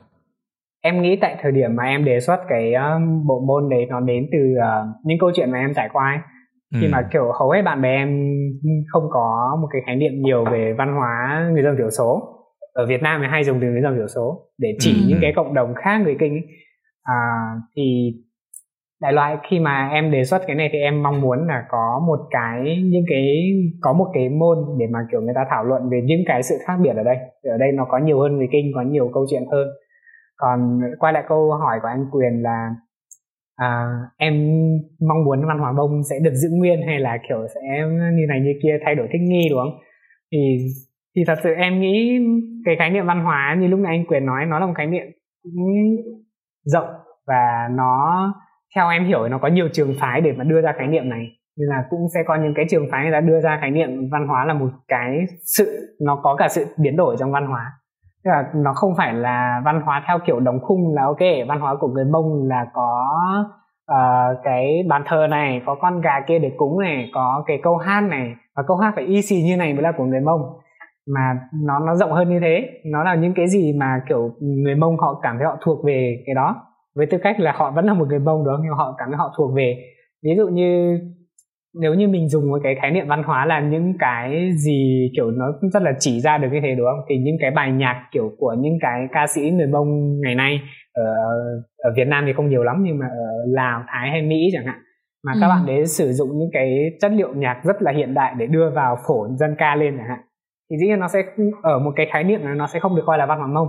[0.83, 4.01] em nghĩ tại thời điểm mà em đề xuất cái um, bộ môn đấy nó
[4.01, 6.18] đến từ uh, những câu chuyện mà em trải qua ấy.
[6.74, 6.78] Ừ.
[6.80, 8.33] khi mà kiểu hầu hết bạn bè em
[8.93, 12.22] không có một cái khái niệm nhiều về văn hóa người dân thiểu số
[12.74, 15.07] ở Việt Nam thì hay dùng từ người dân thiểu số để chỉ ừ.
[15.09, 16.47] những cái cộng đồng khác người kinh ấy.
[17.03, 17.16] À,
[17.76, 18.12] thì
[19.03, 22.03] đại loại khi mà em đề xuất cái này thì em mong muốn là có
[22.07, 23.26] một cái những cái
[23.80, 26.55] có một cái môn để mà kiểu người ta thảo luận về những cái sự
[26.66, 29.26] khác biệt ở đây ở đây nó có nhiều hơn người kinh có nhiều câu
[29.30, 29.68] chuyện hơn
[30.43, 32.70] còn quay lại câu hỏi của anh quyền là
[33.57, 33.86] à,
[34.16, 34.34] em
[35.09, 37.61] mong muốn văn hóa bông sẽ được giữ nguyên hay là kiểu sẽ
[38.14, 39.78] như này như kia thay đổi thích nghi đúng không?
[40.32, 40.38] Thì
[41.16, 42.18] thì thật sự em nghĩ
[42.64, 44.86] cái khái niệm văn hóa như lúc nãy anh quyền nói nó là một khái
[44.86, 45.07] niệm
[46.64, 46.88] rộng
[47.26, 48.34] và nó
[48.74, 51.26] theo em hiểu nó có nhiều trường phái để mà đưa ra khái niệm này.
[51.59, 53.90] Nên là cũng sẽ có những cái trường phái người ta đưa ra khái niệm
[54.12, 55.24] văn hóa là một cái
[55.57, 57.72] sự nó có cả sự biến đổi trong văn hóa
[58.25, 61.61] tức là nó không phải là văn hóa theo kiểu đóng khung là ok văn
[61.61, 63.09] hóa của người mông là có
[63.93, 67.77] uh, cái bàn thờ này có con gà kia để cúng này có cái câu
[67.77, 70.41] hát này và câu hát phải y xì như này mới là của người mông.
[71.14, 72.68] Mà nó nó rộng hơn như thế.
[72.93, 76.23] Nó là những cái gì mà kiểu người mông họ cảm thấy họ thuộc về
[76.27, 76.57] cái đó.
[76.97, 79.16] Với tư cách là họ vẫn là một người mông đó nhưng họ cảm thấy
[79.16, 79.77] họ thuộc về.
[80.25, 80.99] Ví dụ như
[81.81, 85.31] nếu như mình dùng một cái khái niệm văn hóa là những cái gì kiểu
[85.31, 88.09] nó rất là chỉ ra được như thế đúng không thì những cái bài nhạc
[88.12, 90.61] kiểu của những cái ca sĩ người mông ngày nay
[90.93, 91.05] ở
[91.79, 94.66] ở Việt Nam thì không nhiều lắm nhưng mà ở Lào Thái hay Mỹ chẳng
[94.66, 94.79] hạn
[95.27, 95.39] mà ừ.
[95.41, 98.47] các bạn đấy sử dụng những cái chất liệu nhạc rất là hiện đại để
[98.47, 100.20] đưa vào phổ dân ca lên chẳng hạn
[100.70, 101.23] thì dĩ nhiên nó sẽ
[101.62, 103.68] ở một cái khái niệm này nó sẽ không được coi là văn hóa mông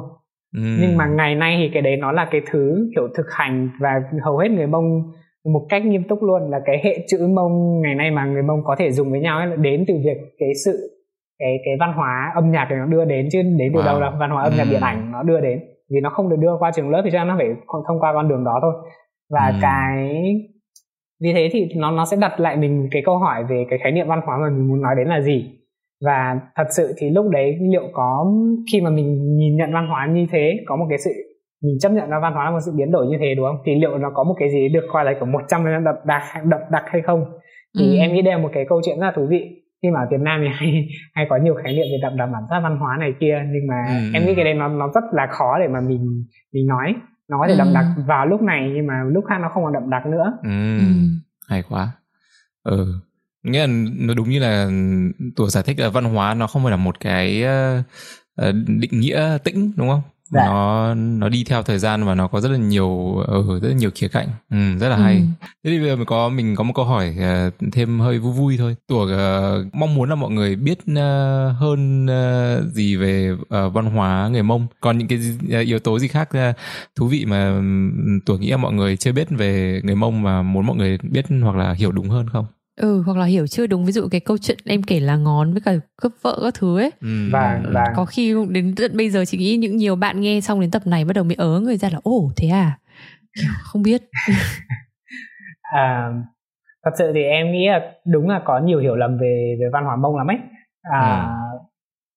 [0.55, 0.61] ừ.
[0.81, 4.01] nhưng mà ngày nay thì cái đấy nó là cái thứ kiểu thực hành và
[4.23, 5.11] hầu hết người mông
[5.45, 8.63] một cách nghiêm túc luôn là cái hệ chữ mông ngày nay mà người mông
[8.63, 11.03] có thể dùng với nhau ấy là đến từ việc cái sự
[11.39, 13.85] cái cái văn hóa âm nhạc này nó đưa đến chứ đến từ wow.
[13.85, 14.69] đâu là văn hóa âm nhạc ừ.
[14.69, 17.23] điện ảnh nó đưa đến vì nó không được đưa qua trường lớp thì cho
[17.23, 17.47] nó phải
[17.87, 18.73] thông qua con đường đó thôi
[19.33, 19.55] và ừ.
[19.61, 20.23] cái
[21.21, 23.91] vì thế thì nó nó sẽ đặt lại mình cái câu hỏi về cái khái
[23.91, 25.59] niệm văn hóa mà mình muốn nói đến là gì
[26.05, 28.33] và thật sự thì lúc đấy liệu có
[28.71, 31.11] khi mà mình nhìn nhận văn hóa như thế có một cái sự
[31.63, 33.57] mình chấp nhận là văn hóa là một sự biến đổi như thế đúng không
[33.65, 35.95] thì liệu nó có một cái gì được coi là kiểu một trăm phần đậm
[36.05, 37.25] đặc đậm đặc hay không
[37.79, 37.99] thì ừ.
[37.99, 40.07] em nghĩ đây là một cái câu chuyện rất là thú vị khi mà ở
[40.11, 42.77] Việt Nam thì hay hay có nhiều khái niệm về đậm đặc bản sắc văn
[42.77, 44.11] hóa này kia nhưng mà ừ.
[44.13, 46.95] em nghĩ cái đấy nó nó rất là khó để mà mình mình nói
[47.29, 47.57] nó có thể ừ.
[47.57, 50.33] đậm đặc vào lúc này nhưng mà lúc khác nó không còn đậm đặc nữa
[50.43, 50.77] ừ.
[50.77, 50.85] ừ.
[51.49, 51.91] hay quá
[52.63, 52.85] ừ
[53.43, 54.69] nghĩa là nó đúng như là
[55.35, 57.43] tuổi giải thích là văn hóa nó không phải là một cái
[58.39, 60.01] uh, định nghĩa tĩnh đúng không
[60.33, 60.45] dạ.
[60.45, 63.67] nó nó đi theo thời gian và nó có rất là nhiều ở ừ, rất
[63.67, 64.27] là nhiều khía cạnh.
[64.49, 65.15] Ừ, rất là hay.
[65.15, 65.47] Ừ.
[65.63, 68.33] thế thì bây giờ mình có mình có một câu hỏi uh, thêm hơi vui
[68.33, 68.75] vui thôi.
[68.87, 70.97] Tuổi uh, mong muốn là mọi người biết uh,
[71.57, 74.67] hơn uh, gì về uh, văn hóa người mông.
[74.81, 76.55] Còn những cái uh, yếu tố gì khác uh,
[76.95, 80.41] thú vị mà um, tuổi nghĩ là mọi người chưa biết về người mông mà
[80.41, 83.67] muốn mọi người biết hoặc là hiểu đúng hơn không ừ hoặc là hiểu chưa
[83.67, 83.85] đúng.
[83.85, 86.79] Ví dụ cái câu chuyện em kể là ngón với cả cướp vợ các thứ
[86.79, 86.91] ấy.
[87.01, 87.29] Ừ.
[87.31, 90.61] và, và có khi đến tận bây giờ chị nghĩ những nhiều bạn nghe xong
[90.61, 92.77] đến tập này bắt đầu mới ớ người ra là ồ thế à?
[93.63, 94.01] Không biết.
[95.73, 96.09] À,
[96.85, 99.83] thật sự thì em nghĩ là đúng là có nhiều hiểu lầm về về văn
[99.83, 100.37] hóa mông lắm ấy.
[100.81, 101.57] À, ừ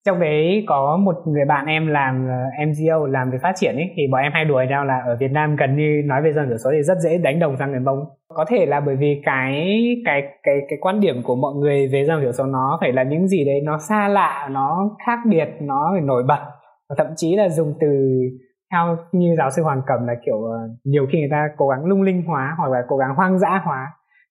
[0.07, 3.93] trong đấy có một người bạn em làm ờ, MGO làm về phát triển ấy,
[3.95, 6.47] thì bọn em hay đùa nhau là ở Việt Nam gần như nói về dân
[6.47, 7.99] thiểu số thì rất dễ đánh đồng sang người Mông.
[8.33, 12.05] Có thể là bởi vì cái cái cái cái quan điểm của mọi người về
[12.05, 15.47] dân thiểu số nó phải là những gì đấy nó xa lạ, nó khác biệt,
[15.61, 16.39] nó phải nổi bật.
[16.89, 17.87] Và thậm chí là dùng từ
[18.71, 21.85] theo như giáo sư Hoàng Cẩm là kiểu ờ, nhiều khi người ta cố gắng
[21.85, 23.87] lung linh hóa hoặc là cố gắng hoang dã hóa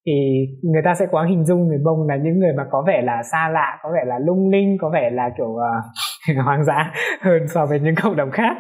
[0.06, 3.02] thì người ta sẽ quá hình dung người bông là những người mà có vẻ
[3.02, 6.92] là xa lạ có vẻ là lung linh có vẻ là kiểu uh, hoang dã
[7.20, 8.56] hơn so với những cộng đồng khác.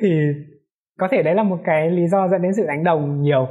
[0.00, 0.08] Thì
[0.98, 3.48] có thể đấy là một cái lý do dẫn đến sự đánh đồng nhiều.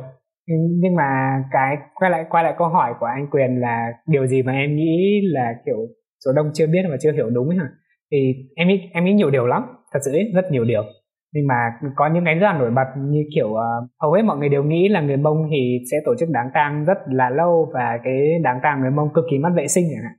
[0.82, 4.42] Nhưng mà cái quay lại quay lại câu hỏi của anh quyền là điều gì
[4.44, 5.78] mà em nghĩ là kiểu
[6.26, 7.68] số đông chưa biết và chưa hiểu đúng ấy hả?
[8.12, 9.64] Thì em nghĩ em nghĩ nhiều điều lắm
[9.94, 10.84] thật sự rất nhiều điều
[11.34, 11.56] nhưng mà
[11.96, 14.64] có những cái rất là nổi bật như kiểu uh, hầu hết mọi người đều
[14.64, 18.40] nghĩ là người mông thì sẽ tổ chức đám tang rất là lâu và cái
[18.44, 20.18] đám tang người mông cực kỳ mất vệ sinh chẳng hạn.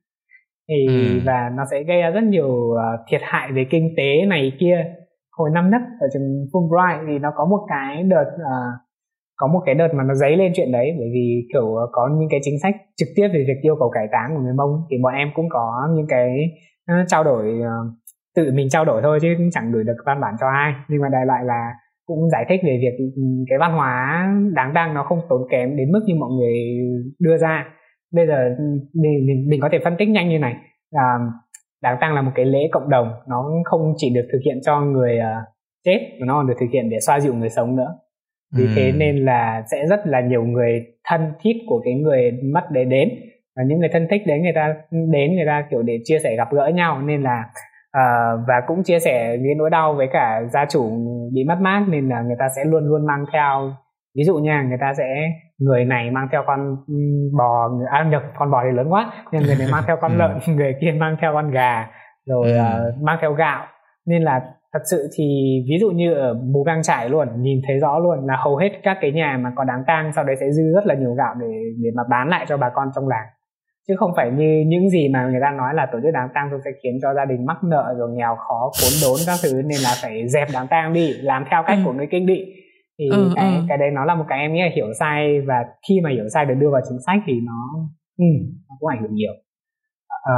[0.69, 1.21] Thì ừ.
[1.27, 4.85] và nó sẽ gây ra rất nhiều uh, thiệt hại về kinh tế này kia.
[5.39, 8.81] Hồi năm nhất ở trường Fulbright thì nó có một cái đợt uh,
[9.37, 10.95] có một cái đợt mà nó dấy lên chuyện đấy.
[10.99, 14.07] Bởi vì kiểu có những cái chính sách trực tiếp về việc yêu cầu cải
[14.13, 16.29] táng của người mông thì bọn em cũng có những cái
[16.93, 18.02] uh, trao đổi uh,
[18.37, 20.73] tự mình trao đổi thôi chứ cũng chẳng gửi được văn bản cho ai.
[20.89, 21.73] Nhưng mà đại loại là
[22.07, 25.77] cũng giải thích về việc ừ, cái văn hóa đáng đăng nó không tốn kém
[25.77, 26.55] đến mức như mọi người
[27.21, 27.65] đưa ra.
[28.13, 28.65] Bây giờ ừ,
[28.95, 30.55] mình mình, mình có thể phân tích nhanh như này.
[30.91, 31.19] Là
[31.83, 34.81] đáng tăng là một cái lễ cộng đồng nó không chỉ được thực hiện cho
[34.81, 35.49] người uh,
[35.85, 37.99] chết mà nó còn được thực hiện để xoa dịu người sống nữa.
[38.57, 38.71] Vì ừ.
[38.77, 42.85] thế nên là sẽ rất là nhiều người thân thiết của cái người mất để
[42.85, 43.09] đến.
[43.57, 46.37] Và những người thân thích đấy người ta đến người ta kiểu để chia sẻ
[46.37, 47.03] gặp gỡ nhau.
[47.03, 47.45] Nên là
[47.99, 50.91] uh, và cũng chia sẻ những nỗi đau với cả gia chủ
[51.35, 53.73] bị mất mát nên là người ta sẽ luôn luôn mang theo.
[54.17, 56.77] Ví dụ nha người ta sẽ người này mang theo con
[57.39, 60.19] bò à nhập con bò thì lớn quá nên người này mang theo con ừ.
[60.19, 61.91] lợn người kia mang theo con gà
[62.27, 63.67] rồi uh, mang theo gạo.
[64.07, 64.41] Nên là
[64.73, 65.25] thật sự thì
[65.69, 68.71] ví dụ như ở mù căng trải luôn nhìn thấy rõ luôn là hầu hết
[68.83, 71.35] các cái nhà mà có đáng tang sau đấy sẽ dư rất là nhiều gạo
[71.41, 71.47] để
[71.83, 73.27] để mà bán lại cho bà con trong làng
[73.89, 76.51] chứ không phải như những gì mà người ta nói là tổ chức đám tang
[76.65, 79.79] sẽ khiến cho gia đình mắc nợ rồi nghèo khó khốn đốn các thứ nên
[79.87, 81.83] là phải dẹp đám tang đi làm theo cách ừ.
[81.85, 82.45] của người kinh định
[82.99, 83.63] thì ừ, cái ừ.
[83.69, 86.29] cái đấy nó là một cái em nghĩ là hiểu sai và khi mà hiểu
[86.35, 87.61] sai được đưa vào chính sách thì nó
[88.19, 88.25] ừ,
[88.69, 89.33] nó cũng ảnh hưởng nhiều
[90.23, 90.37] à,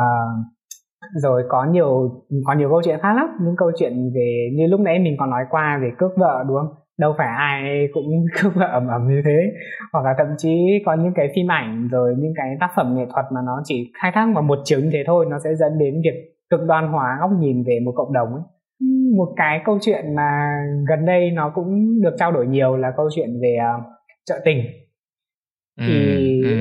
[1.22, 2.11] rồi có nhiều
[2.45, 5.30] có nhiều câu chuyện khác lắm những câu chuyện về như lúc nãy mình còn
[5.30, 9.22] nói qua về cướp vợ đúng không đâu phải ai cũng vợ ẩm ẩm như
[9.24, 9.53] thế.
[9.92, 13.05] Hoặc là thậm chí có những cái phim ảnh rồi những cái tác phẩm nghệ
[13.12, 15.78] thuật mà nó chỉ khai thác vào một chiều như thế thôi nó sẽ dẫn
[15.78, 18.42] đến việc cực đoan hóa góc nhìn về một cộng đồng ấy.
[19.16, 20.49] Một cái câu chuyện mà
[20.88, 23.84] gần đây nó cũng được trao đổi nhiều là câu chuyện về uh,
[24.24, 24.64] trợ tình.
[25.80, 26.57] Thì ừ, ừ.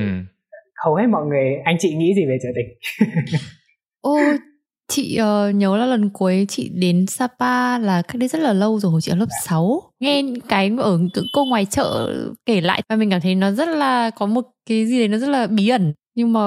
[0.84, 2.66] hầu hết mọi người anh chị nghĩ gì về trợ tình?
[4.00, 4.16] Ô
[4.88, 8.78] chị uh, nhớ là lần cuối chị đến Sapa là cách đây rất là lâu
[8.78, 10.98] rồi chị ở lớp 6 nghe cái ở
[11.32, 12.14] cô ngoài chợ
[12.46, 15.18] kể lại và mình cảm thấy nó rất là có một cái gì đấy nó
[15.18, 15.92] rất là bí ẩn.
[16.14, 16.40] Nhưng mà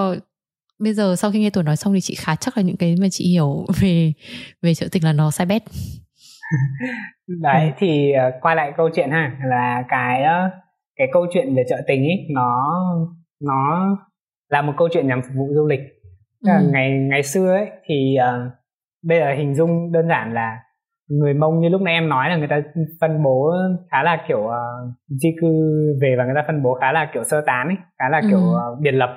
[0.80, 2.96] bây giờ sau khi nghe tuổi nói xong thì chị khá chắc là những cái
[3.02, 4.14] mà chị hiểu về
[4.62, 5.64] về trợ tình là nó sai bét.
[7.42, 7.72] Đấy ừ.
[7.78, 10.52] thì uh, quay lại câu chuyện ha là cái uh,
[10.96, 12.74] cái câu chuyện về trợ tình ấy nó
[13.42, 13.98] nó
[14.50, 15.80] là một câu chuyện nhằm phục vụ du lịch
[16.46, 16.70] ừ.
[16.72, 18.52] ngày ngày xưa ấy thì uh,
[19.04, 20.58] bây giờ hình dung đơn giản là
[21.10, 22.62] người mông như lúc nãy em nói là người ta
[23.02, 23.52] phân bố
[23.92, 24.54] khá là kiểu uh,
[25.08, 25.48] di cư
[26.02, 28.40] về và người ta phân bố khá là kiểu sơ tán ấy khá là kiểu
[28.40, 28.74] ừ.
[28.74, 29.10] uh, biệt lập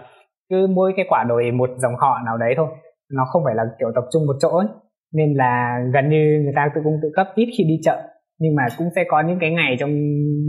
[0.51, 2.67] cứ mỗi cái quả đồi một dòng họ nào đấy thôi
[3.13, 4.69] nó không phải là kiểu tập trung một chỗ ấy
[5.13, 8.03] nên là gần như người ta tự cung tự cấp ít khi đi chợ
[8.41, 9.91] nhưng mà cũng sẽ có những cái ngày trong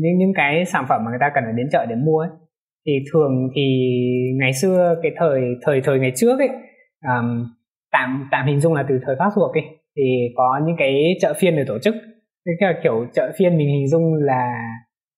[0.01, 2.29] những những cái sản phẩm mà người ta cần phải đến chợ để mua ấy
[2.85, 3.89] thì thường thì
[4.39, 6.49] ngày xưa cái thời thời thời ngày trước ấy
[7.07, 7.45] um,
[7.91, 9.63] tạm tạm hình dung là từ thời pháp thuộc ấy
[9.97, 10.03] thì
[10.35, 11.95] có những cái chợ phiên được tổ chức.
[12.59, 14.53] Cái kiểu chợ phiên mình hình dung là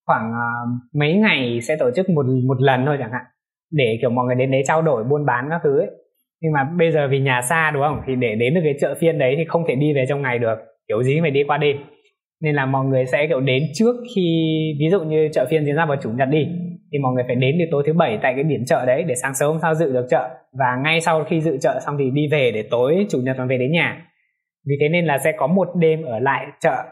[0.06, 3.24] khoảng uh, mấy ngày sẽ tổ chức một một lần thôi chẳng hạn
[3.72, 5.90] để kiểu mọi người đến đấy trao đổi buôn bán các thứ ấy.
[6.42, 8.00] Nhưng mà bây giờ vì nhà xa đúng không?
[8.06, 10.38] Thì để đến được cái chợ phiên đấy thì không thể đi về trong ngày
[10.38, 10.58] được
[10.88, 11.76] kiểu gì phải đi qua đêm.
[12.42, 14.26] Nên là mọi người sẽ kiểu đến trước khi
[14.80, 16.46] ví dụ như chợ phiên diễn ra vào chủ nhật đi
[16.94, 19.14] thì mọi người phải đến từ tối thứ bảy tại cái điểm chợ đấy để
[19.14, 20.28] sáng sớm hôm sau dự được chợ.
[20.58, 23.48] Và ngay sau khi dự chợ xong thì đi về để tối chủ nhật còn
[23.48, 24.02] về đến nhà.
[24.68, 26.84] Vì thế nên là sẽ có một đêm ở lại chợ.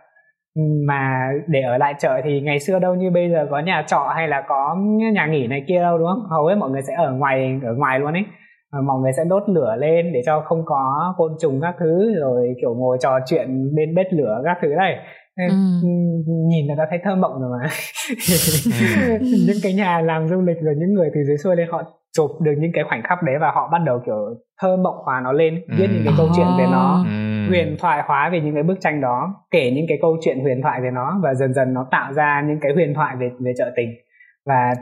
[0.88, 4.12] Mà để ở lại chợ thì ngày xưa đâu như bây giờ có nhà trọ
[4.16, 4.76] hay là có
[5.12, 6.26] nhà nghỉ này kia đâu, đúng không?
[6.30, 8.24] Hầu hết mọi người sẽ ở ngoài ở ngoài luôn ấy.
[8.86, 12.54] Mọi người sẽ đốt lửa lên để cho không có côn trùng các thứ, rồi
[12.60, 14.96] kiểu ngồi trò chuyện bên bếp lửa các thứ này
[15.36, 15.54] ừ.
[16.48, 17.68] nhìn là đã thấy thơ mộng rồi mà.
[18.08, 19.18] Ừ.
[19.46, 21.82] những cái nhà làm du lịch rồi những người từ dưới xuôi lên họ
[22.16, 24.14] chụp được những cái khoảnh khắc đấy và họ bắt đầu kiểu
[24.60, 27.48] thơ mộng hóa nó lên viết những cái câu chuyện về nó ừ.
[27.48, 30.62] huyền thoại hóa về những cái bức tranh đó kể những cái câu chuyện huyền
[30.62, 33.52] thoại về nó và dần dần nó tạo ra những cái huyền thoại về về
[33.58, 33.88] chợ tình.
[34.46, 34.72] Và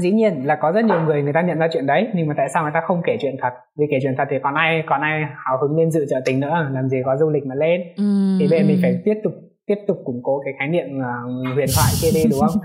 [0.00, 2.34] dĩ nhiên là có rất nhiều người người ta nhận ra chuyện đấy nhưng mà
[2.36, 3.52] tại sao người ta không kể chuyện thật?
[3.78, 6.40] Vì kể chuyện thật thì còn ai còn ai hào hứng lên dự chợ tình
[6.40, 6.68] nữa?
[6.72, 7.80] Làm gì có du lịch mà lên?
[7.96, 9.32] Ừ, thì giờ mình phải tiếp tục
[9.68, 12.60] tiếp tục củng cố cái khái niệm uh, huyền thoại kia đi đúng không?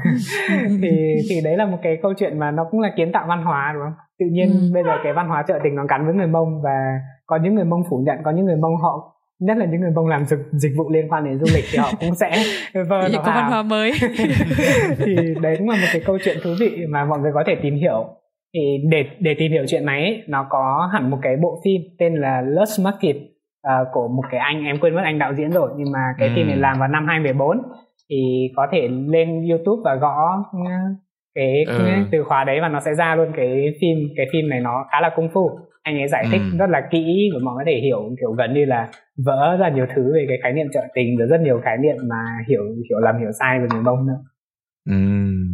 [0.82, 3.44] Thì thì đấy là một cái câu chuyện mà nó cũng là kiến tạo văn
[3.44, 3.94] hóa đúng không?
[4.20, 4.72] Tự nhiên ừ.
[4.74, 7.56] bây giờ cái văn hóa chợ tình nó gắn với người mông và có những
[7.56, 10.26] người mông phủ nhận có những người mông họ nhất là những người mông làm
[10.26, 12.32] dịch, dịch vụ liên quan đến du lịch thì họ cũng sẽ
[12.90, 13.92] vơ nó có văn hóa mới.
[14.98, 17.56] Thì đấy cũng là một cái câu chuyện thú vị mà mọi người có thể
[17.62, 18.06] tìm hiểu.
[18.54, 21.82] Thì để để tìm hiểu chuyện này ấy, nó có hẳn một cái bộ phim
[22.00, 23.16] tên là Lost Market
[23.68, 26.28] uh, của một cái anh em quên mất anh đạo diễn rồi nhưng mà cái
[26.28, 26.34] ừ.
[26.36, 27.58] phim này làm vào năm 2014
[28.10, 30.44] thì có thể lên YouTube và gõ
[31.36, 31.88] cái ừ.
[32.12, 35.02] từ khóa đấy và nó sẽ ra luôn cái phim cái phim này nó khá
[35.02, 36.58] là công phu anh ấy giải thích ừ.
[36.58, 38.90] rất là kỹ và mọi người có thể hiểu kiểu gần như là
[39.26, 41.96] vỡ ra nhiều thứ về cái khái niệm trợ tình rồi rất nhiều khái niệm
[42.10, 44.20] mà hiểu hiểu làm hiểu sai về người bông nữa
[44.90, 44.96] ừ.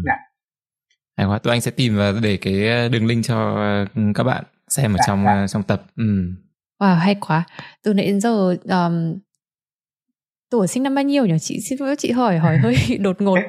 [0.05, 0.17] dạ.
[1.17, 3.55] hay quá tụi anh sẽ tìm và để cái đường link cho
[3.95, 5.45] ừ, các bạn xem ở dạ, trong dạ.
[5.47, 6.03] trong tập ừ.
[6.79, 7.43] Wow, hay quá.
[7.83, 9.19] Từ nãy đến giờ um,
[10.51, 11.39] tuổi sinh năm bao nhiêu nhỉ?
[11.39, 13.39] Chị xin lỗi chị hỏi hỏi hơi đột ngột.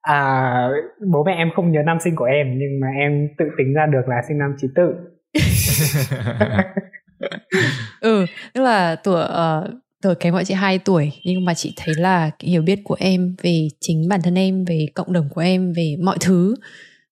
[0.00, 0.68] À,
[1.12, 3.86] bố mẹ em không nhớ năm sinh của em nhưng mà em tự tính ra
[3.86, 4.92] được là sinh năm chín tự.
[8.00, 9.70] ừ, tức là tuổi uh,
[10.02, 12.96] tuổi kém bọn chị 2 tuổi nhưng mà chị thấy là cái hiểu biết của
[12.98, 16.54] em về chính bản thân em về cộng đồng của em về mọi thứ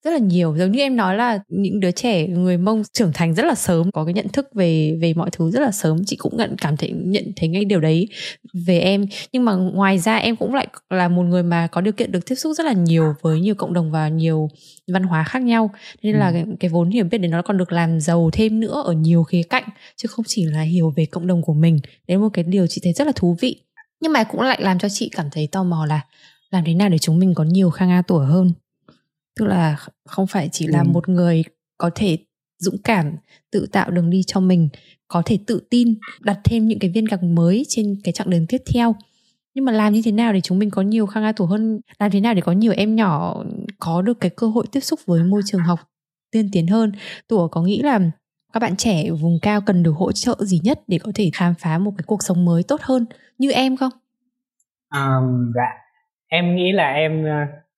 [0.09, 0.57] rất là nhiều.
[0.59, 3.91] Giống như em nói là những đứa trẻ người mông trưởng thành rất là sớm
[3.91, 5.99] có cái nhận thức về về mọi thứ rất là sớm.
[6.07, 8.09] Chị cũng nhận cảm thấy nhận thấy ngay điều đấy
[8.67, 9.07] về em.
[9.33, 12.27] Nhưng mà ngoài ra em cũng lại là một người mà có điều kiện được
[12.27, 14.49] tiếp xúc rất là nhiều với nhiều cộng đồng và nhiều
[14.93, 15.71] văn hóa khác nhau.
[16.03, 16.33] Nên là ừ.
[16.33, 19.25] cái, cái vốn hiểu biết đấy nó còn được làm giàu thêm nữa ở nhiều
[19.25, 19.65] khía cạnh
[19.97, 21.81] chứ không chỉ là hiểu về cộng đồng của mình.
[22.09, 23.57] Đấy là một cái điều chị thấy rất là thú vị.
[24.01, 26.01] Nhưng mà cũng lại làm cho chị cảm thấy tò mò là
[26.51, 28.53] làm thế nào để chúng mình có nhiều khang a tuổi hơn
[29.39, 30.89] tức là không phải chỉ là ừ.
[30.89, 31.45] một người
[31.79, 32.19] có thể
[32.59, 33.17] dũng cảm
[33.51, 34.69] tự tạo đường đi cho mình
[35.09, 38.47] có thể tự tin đặt thêm những cái viên gạch mới trên cái chặng đường
[38.47, 38.95] tiếp theo
[39.55, 41.81] nhưng mà làm như thế nào để chúng mình có nhiều khang a tuổi hơn
[41.99, 43.45] làm thế nào để có nhiều em nhỏ
[43.79, 45.81] có được cái cơ hội tiếp xúc với môi trường học
[46.31, 46.93] tiên tiến hơn
[47.29, 48.01] tủa có nghĩ là
[48.53, 51.55] các bạn trẻ vùng cao cần được hỗ trợ gì nhất để có thể khám
[51.55, 53.07] phá một cái cuộc sống mới tốt hơn
[53.39, 53.93] như em không?
[54.95, 55.69] Um, dạ
[56.29, 57.25] em nghĩ là em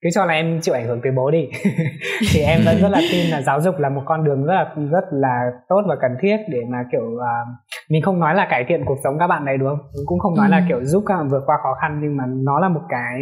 [0.03, 1.49] cứ cho là em chịu ảnh hưởng từ bố đi.
[2.33, 4.75] Thì em vẫn rất là tin là giáo dục là một con đường rất là
[4.91, 7.49] rất là tốt và cần thiết để mà kiểu uh,
[7.91, 9.79] mình không nói là cải thiện cuộc sống các bạn này đúng không?
[10.07, 10.51] Cũng không nói ừ.
[10.51, 13.21] là kiểu giúp các bạn vượt qua khó khăn nhưng mà nó là một cái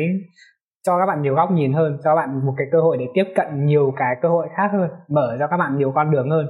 [0.86, 3.06] cho các bạn nhiều góc nhìn hơn cho các bạn một cái cơ hội để
[3.14, 6.30] tiếp cận nhiều cái cơ hội khác hơn mở cho các bạn nhiều con đường
[6.30, 6.46] hơn.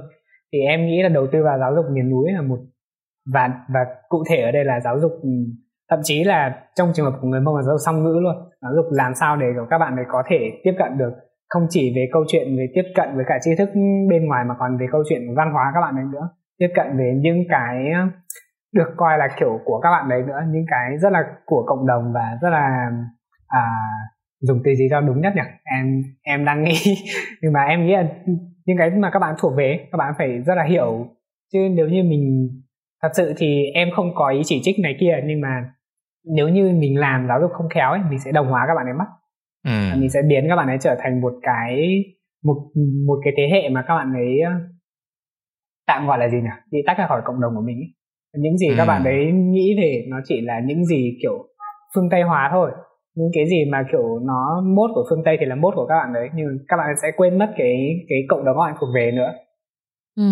[0.53, 2.57] Thì em nghĩ là đầu tư vào giáo dục miền núi là một
[3.33, 5.11] và và cụ thể ở đây là giáo dục
[5.89, 8.35] thậm chí là trong trường hợp của người mông là giáo dục song ngữ luôn.
[8.61, 11.13] Giáo dục làm sao để các bạn ấy có thể tiếp cận được
[11.49, 13.69] không chỉ về câu chuyện về tiếp cận với cả tri thức
[14.09, 16.29] bên ngoài mà còn về câu chuyện văn hóa các bạn ấy nữa.
[16.59, 17.91] Tiếp cận về những cái
[18.73, 21.87] được coi là kiểu của các bạn đấy nữa những cái rất là của cộng
[21.87, 22.89] đồng và rất là
[23.47, 23.63] à,
[24.41, 25.41] dùng từ gì cho đúng nhất nhỉ?
[25.63, 26.77] Em em đang nghĩ
[27.41, 28.03] nhưng mà em nghĩ là
[28.65, 31.07] những cái mà các bạn thuộc về các bạn phải rất là hiểu.
[31.53, 32.49] Chứ nếu như mình
[33.01, 35.71] thật sự thì em không có ý chỉ trích này kia nhưng mà
[36.25, 38.85] nếu như mình làm giáo dục không khéo ấy mình sẽ đồng hóa các bạn
[38.85, 39.05] ấy mất
[39.65, 39.99] ừ.
[39.99, 42.03] mình sẽ biến các bạn ấy trở thành một cái
[42.43, 42.71] một
[43.07, 44.39] một cái thế hệ mà các bạn ấy
[45.87, 47.93] tạm gọi là gì nhỉ bị tách ra khỏi cộng đồng của mình ấy.
[48.41, 48.73] những gì ừ.
[48.77, 51.45] các bạn ấy nghĩ về nó chỉ là những gì kiểu
[51.95, 52.71] phương tây hóa thôi
[53.15, 55.95] những cái gì mà kiểu nó mốt của phương tây thì là mốt của các
[55.95, 57.75] bạn đấy nhưng các bạn sẽ quên mất cái
[58.09, 59.31] cái cộng đồng các bạn thuộc về nữa
[60.15, 60.23] ừ.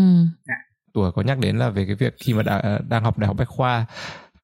[0.46, 0.58] à.
[0.94, 3.36] tuổi có nhắc đến là về cái việc khi mà đã, đang học đại học
[3.40, 3.86] bách khoa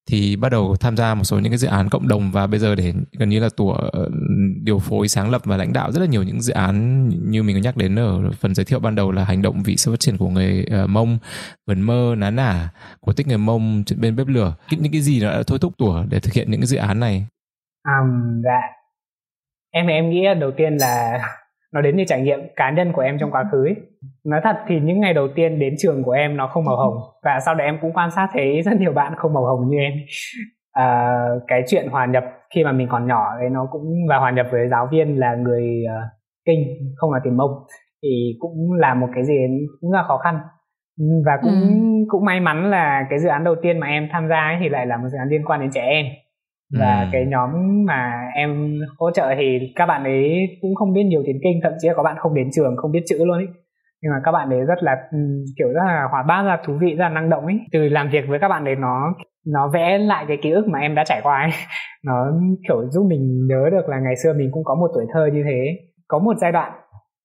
[0.09, 2.59] thì bắt đầu tham gia một số những cái dự án cộng đồng và bây
[2.59, 4.09] giờ để gần như là tủa ờ,
[4.63, 7.55] điều phối sáng lập và lãnh đạo rất là nhiều những dự án như mình
[7.55, 9.99] có nhắc đến ở phần giới thiệu ban đầu là hành động vì sự phát
[9.99, 11.17] triển của người uh, mông
[11.67, 14.55] vườn mơ ná nả của tích người mông bên bếp lửa.
[14.71, 17.25] Những cái gì đã thôi thúc tủa để thực hiện những cái dự án này?
[17.87, 18.61] Um, dạ.
[19.71, 21.19] Em em nghĩ đầu tiên là
[21.73, 23.75] nó đến từ trải nghiệm cá nhân của em trong quá khứ ấy.
[24.25, 26.93] nói thật thì những ngày đầu tiên đến trường của em nó không màu hồng
[27.23, 29.77] và sau đó em cũng quan sát thấy rất nhiều bạn không màu hồng như
[29.77, 29.93] em
[30.71, 31.17] à,
[31.47, 32.23] cái chuyện hòa nhập
[32.55, 35.35] khi mà mình còn nhỏ ấy nó cũng và hòa nhập với giáo viên là
[35.35, 36.11] người uh,
[36.45, 36.59] kinh
[36.95, 37.51] không là tiền mông
[38.03, 38.09] thì
[38.39, 39.33] cũng là một cái gì
[39.81, 40.39] cũng là khó khăn
[41.25, 41.67] và cũng ừ.
[42.09, 44.69] cũng may mắn là cái dự án đầu tiên mà em tham gia ấy thì
[44.69, 46.05] lại là một dự án liên quan đến trẻ em
[46.79, 47.07] và ừ.
[47.11, 47.49] cái nhóm
[47.85, 51.73] mà em hỗ trợ thì các bạn ấy cũng không biết nhiều tiếng kinh thậm
[51.79, 53.47] chí là có bạn không đến trường không biết chữ luôn ấy
[54.01, 55.17] nhưng mà các bạn ấy rất là ừ,
[55.57, 58.09] kiểu rất là hoạt bát là thú vị rất là năng động ấy từ làm
[58.09, 59.13] việc với các bạn ấy nó
[59.47, 61.51] nó vẽ lại cái ký ức mà em đã trải qua ấy
[62.05, 62.31] nó
[62.67, 65.43] kiểu giúp mình nhớ được là ngày xưa mình cũng có một tuổi thơ như
[65.45, 66.71] thế có một giai đoạn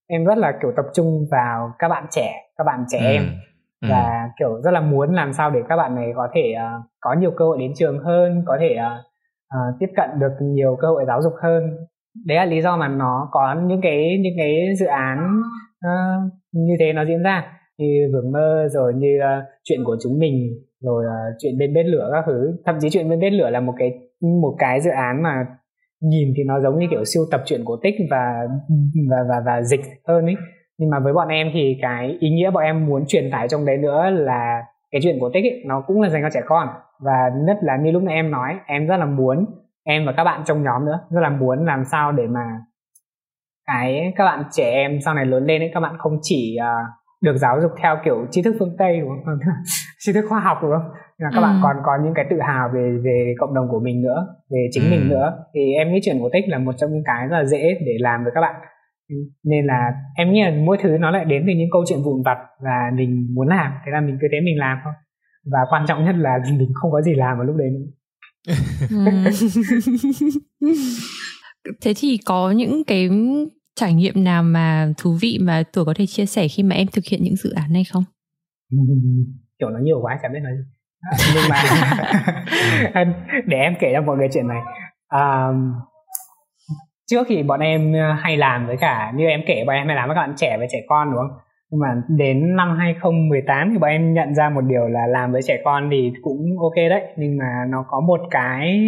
[0.09, 3.05] em rất là kiểu tập trung vào các bạn trẻ các bạn trẻ ừ.
[3.05, 3.22] em
[3.82, 3.88] ừ.
[3.90, 7.12] và kiểu rất là muốn làm sao để các bạn này có thể uh, có
[7.12, 9.08] nhiều cơ hội đến trường hơn có thể uh,
[9.55, 11.62] uh, tiếp cận được nhiều cơ hội giáo dục hơn.
[12.26, 15.40] Đấy là lý do mà nó có những cái những cái dự án
[15.86, 17.53] uh, như thế nó diễn ra.
[17.78, 20.34] Như vườn mơ rồi như uh, chuyện của chúng mình
[20.80, 22.57] rồi uh, chuyện bên bếp lửa các thứ.
[22.66, 23.90] Thậm chí chuyện bên bếp lửa là một cái
[24.42, 25.46] một cái dự án mà
[26.03, 28.49] nhìn thì nó giống như kiểu siêu tập truyện cổ tích và
[29.11, 30.36] và và và dịch hơn ấy.
[30.78, 33.66] Nhưng mà với bọn em thì cái ý nghĩa bọn em muốn truyền tải trong
[33.66, 36.68] đấy nữa là cái chuyện cổ tích ấy, nó cũng là dành cho trẻ con
[37.01, 39.46] và nhất là như lúc nãy em nói em rất là muốn
[39.84, 42.44] em và các bạn trong nhóm nữa rất là muốn làm sao để mà
[43.66, 46.88] cái các bạn trẻ em sau này lớn lên ấy các bạn không chỉ uh,
[47.20, 49.38] được giáo dục theo kiểu tri thức phương tây đúng không?
[49.99, 50.90] Tri thức khoa học đúng không?
[51.22, 51.42] Mà các ừ.
[51.42, 54.68] bạn còn có những cái tự hào về về cộng đồng của mình nữa về
[54.70, 54.90] chính ừ.
[54.90, 55.44] mình nữa.
[55.55, 57.92] Thì em nghĩ chuyện cổ tích là một trong những cái rất là dễ để
[58.01, 58.55] làm với các bạn.
[59.44, 62.22] Nên là em nghĩ là mỗi thứ nó lại đến từ những câu chuyện vụn
[62.24, 64.92] vặt và mình muốn làm thế là mình cứ thế mình làm thôi
[65.53, 67.86] và quan trọng nhất là mình không có gì làm vào lúc đấy nữa.
[71.82, 73.11] Thế thì có những cái
[73.74, 76.86] trải nghiệm nào mà thú vị mà tuổi có thể chia sẻ khi mà em
[76.92, 78.05] thực hiện những dự án này không?
[79.59, 80.64] Kiểu nó nhiều quá chẳng biết nói gì.
[81.34, 81.62] Nhưng mà
[83.46, 84.61] để em kể cho mọi người chuyện này.
[85.09, 85.49] À,
[87.11, 90.09] trước thì bọn em hay làm với cả như em kể bọn em hay làm
[90.09, 91.38] với các bạn trẻ và trẻ con đúng không
[91.71, 95.43] nhưng mà đến năm 2018 thì bọn em nhận ra một điều là làm với
[95.43, 97.03] trẻ con thì cũng ok đấy.
[97.16, 98.85] Nhưng mà nó có một cái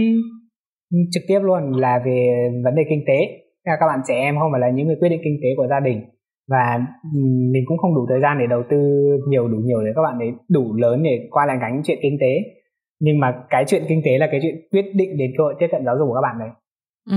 [1.10, 3.42] trực tiếp luôn là về vấn đề kinh tế.
[3.64, 5.80] Các bạn trẻ em không phải là những người quyết định kinh tế của gia
[5.80, 6.00] đình.
[6.50, 6.86] Và
[7.52, 8.78] mình cũng không đủ thời gian để đầu tư
[9.28, 12.16] nhiều đủ nhiều để các bạn ấy đủ lớn để qua lại gánh chuyện kinh
[12.20, 12.32] tế.
[13.00, 15.66] Nhưng mà cái chuyện kinh tế là cái chuyện quyết định đến cơ hội tiếp
[15.72, 16.48] cận giáo dục của các bạn đấy.
[17.10, 17.16] Ừ.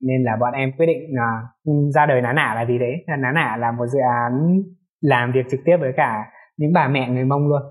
[0.00, 1.42] nên là bọn em quyết định là
[1.94, 2.92] ra đời ná nả là gì đấy?
[3.06, 4.62] Ná nả là một dự án
[5.02, 6.24] làm việc trực tiếp với cả
[6.56, 7.62] những bà mẹ người mông luôn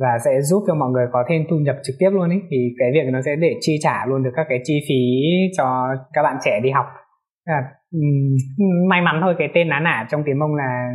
[0.00, 2.56] và sẽ giúp cho mọi người có thêm thu nhập trực tiếp luôn ấy thì
[2.78, 4.94] cái việc nó sẽ để chi trả luôn được các cái chi phí
[5.56, 6.86] cho các bạn trẻ đi học
[7.44, 7.54] à,
[8.88, 10.92] may mắn thôi cái tên ná nả trong tiếng mông là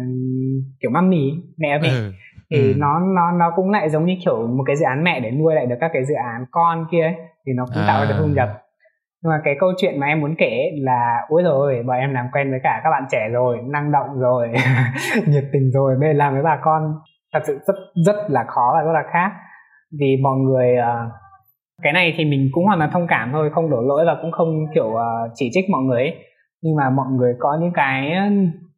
[0.82, 2.12] kiểu mami mẹ mẹ ừ.
[2.52, 2.74] thì ừ.
[2.78, 5.56] nó nó nó cũng lại giống như kiểu một cái dự án mẹ để nuôi
[5.56, 7.16] lại được các cái dự án con kia ấy
[7.46, 7.88] thì nó cũng à.
[7.88, 8.63] tạo ra được thu nhập
[9.24, 12.26] nhưng mà cái câu chuyện mà em muốn kể là ôi rồi bọn em làm
[12.34, 14.48] quen với cả các bạn trẻ rồi năng động rồi
[15.28, 16.94] nhiệt tình rồi bây giờ làm với bà con.
[17.34, 19.32] Thật sự rất rất là khó và rất là khác.
[20.00, 21.12] Vì mọi người uh,
[21.84, 24.32] cái này thì mình cũng hoàn toàn thông cảm thôi không đổ lỗi và cũng
[24.32, 26.16] không kiểu uh, chỉ trích mọi người ấy.
[26.62, 28.24] nhưng mà mọi người có những cái ờ,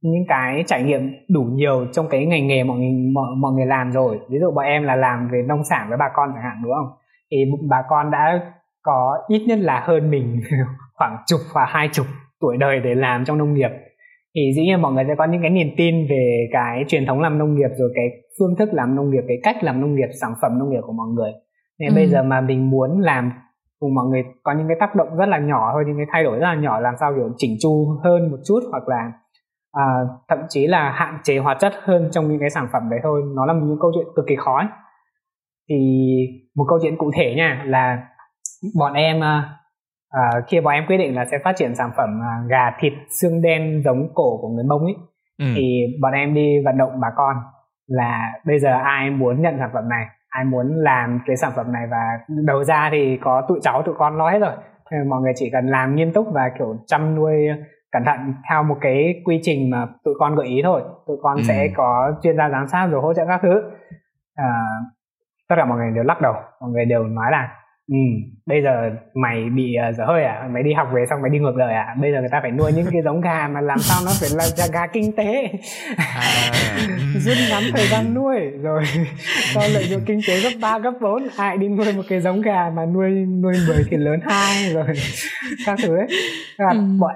[0.01, 3.65] những cái trải nghiệm đủ nhiều trong cái ngành nghề mọi người mọi, mọi người
[3.65, 4.19] làm rồi.
[4.29, 6.73] Ví dụ bọn em là làm về nông sản với bà con chẳng hạn đúng
[6.73, 6.97] không?
[7.31, 7.37] Thì
[7.69, 8.39] bà con đã
[8.85, 10.41] có ít nhất là hơn mình
[10.93, 12.05] khoảng chục và hai chục
[12.41, 13.69] tuổi đời để làm trong nông nghiệp
[14.35, 17.21] thì dĩ nhiên mọi người sẽ có những cái niềm tin về cái truyền thống
[17.21, 18.05] làm nông nghiệp rồi cái
[18.39, 20.93] phương thức làm nông nghiệp cái cách làm nông nghiệp sản phẩm nông nghiệp của
[20.93, 21.31] mọi người
[21.79, 21.95] nên ừ.
[21.95, 23.31] bây giờ mà mình muốn làm
[23.79, 26.23] cùng mọi người có những cái tác động rất là nhỏ thôi những cái thay
[26.23, 29.11] đổi rất là nhỏ làm sao kiểu chỉnh chu hơn một chút hoặc là
[29.71, 29.85] à,
[30.29, 33.21] thậm chí là hạn chế hóa chất hơn trong những cái sản phẩm đấy thôi
[33.35, 34.67] nó là một những câu chuyện cực kỳ khó ấy.
[35.69, 35.77] thì
[36.55, 38.07] một câu chuyện cụ thể nha là
[38.75, 42.49] bọn em uh, khi bọn em quyết định là sẽ phát triển sản phẩm uh,
[42.49, 44.95] gà thịt xương đen giống cổ của người mông ấy
[45.37, 45.45] ừ.
[45.55, 47.35] thì bọn em đi vận động bà con
[47.87, 51.71] là bây giờ ai muốn nhận sản phẩm này ai muốn làm cái sản phẩm
[51.71, 52.03] này và
[52.45, 54.51] đầu ra thì có tụi cháu tụi con lo hết rồi
[55.07, 57.33] mọi người chỉ cần làm nghiêm túc và kiểu chăm nuôi
[57.91, 61.37] cẩn thận theo một cái quy trình mà tụi con gợi ý thôi tụi con
[61.37, 61.43] ừ.
[61.47, 63.61] sẽ có chuyên gia giám sát rồi hỗ trợ các thứ
[64.35, 64.49] à,
[65.49, 67.49] tất cả mọi người đều lắc đầu mọi người đều nói là
[67.91, 67.97] ừ
[68.45, 70.47] bây giờ mày bị uh, dở hơi à?
[70.53, 71.95] Mày đi học về xong mày đi ngược đời à?
[72.01, 74.29] Bây giờ người ta phải nuôi những cái giống gà mà làm sao nó phải
[74.37, 75.49] là gà kinh tế.
[75.97, 76.51] À.
[77.15, 78.35] rút ngắn thời gian nuôi.
[78.61, 78.83] Rồi
[79.53, 82.41] cho lợi nhuận kinh tế gấp 3 gấp 4 ai đi nuôi một cái giống
[82.41, 84.85] gà mà nuôi nuôi 10 thì lớn hai rồi
[85.65, 86.07] các thứ ấy.
[86.57, 86.79] Là ừ.
[86.99, 87.15] bọn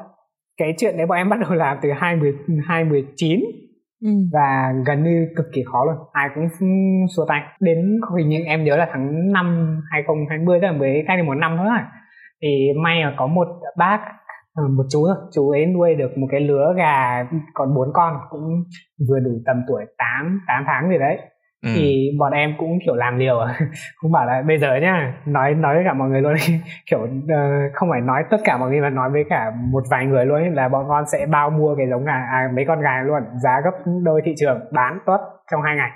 [0.57, 2.33] cái chuyện đấy bọn em bắt đầu làm từ hai mươi
[2.67, 3.39] hai mười chín
[4.03, 4.09] Ừ.
[4.33, 5.95] và gần như cực kỳ khó luôn.
[6.11, 6.47] Ai cũng
[7.15, 7.41] xua tay.
[7.59, 7.77] Đến
[8.17, 11.55] hình như em nhớ là tháng 5 2020 tức là mới cách đây một năm
[11.57, 11.67] thôi
[12.41, 13.47] thì may là có một
[13.77, 13.99] bác
[14.53, 15.15] ờ, một chú thôi.
[15.33, 17.23] Chú ấy nuôi được một cái lứa gà,
[17.53, 18.63] còn bốn con, cũng
[19.09, 21.17] vừa đủ tầm tuổi 8 8 tháng gì đấy
[21.63, 21.69] ừ.
[21.75, 23.39] thì bọn em cũng kiểu làm liều
[24.01, 26.33] cũng bảo là bây giờ nhá nói nói với cả mọi người luôn
[26.91, 30.05] kiểu uh, không phải nói tất cả mọi người mà nói với cả một vài
[30.05, 32.81] người luôn ấy, là bọn con sẽ bao mua cái giống gà à, mấy con
[32.81, 35.19] gà luôn giá gấp đôi thị trường bán tốt
[35.51, 35.91] trong hai ngày.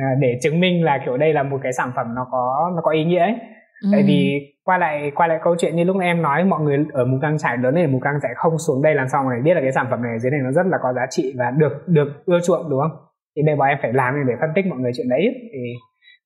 [0.00, 2.82] Uh, để chứng minh là kiểu đây là một cái sản phẩm nó có nó
[2.82, 3.34] có ý nghĩa ấy.
[3.82, 3.88] Ừ.
[3.92, 7.04] tại vì quay lại quay lại câu chuyện như lúc em nói mọi người ở
[7.04, 9.54] mù căng trải lớn này mù căng trải không xuống đây làm sao mà biết
[9.54, 11.84] là cái sản phẩm này dưới này nó rất là có giá trị và được
[11.86, 14.78] được ưa chuộng đúng không thì đây bọn em phải làm để phân tích mọi
[14.78, 15.34] người chuyện đấy.
[15.52, 15.58] Thì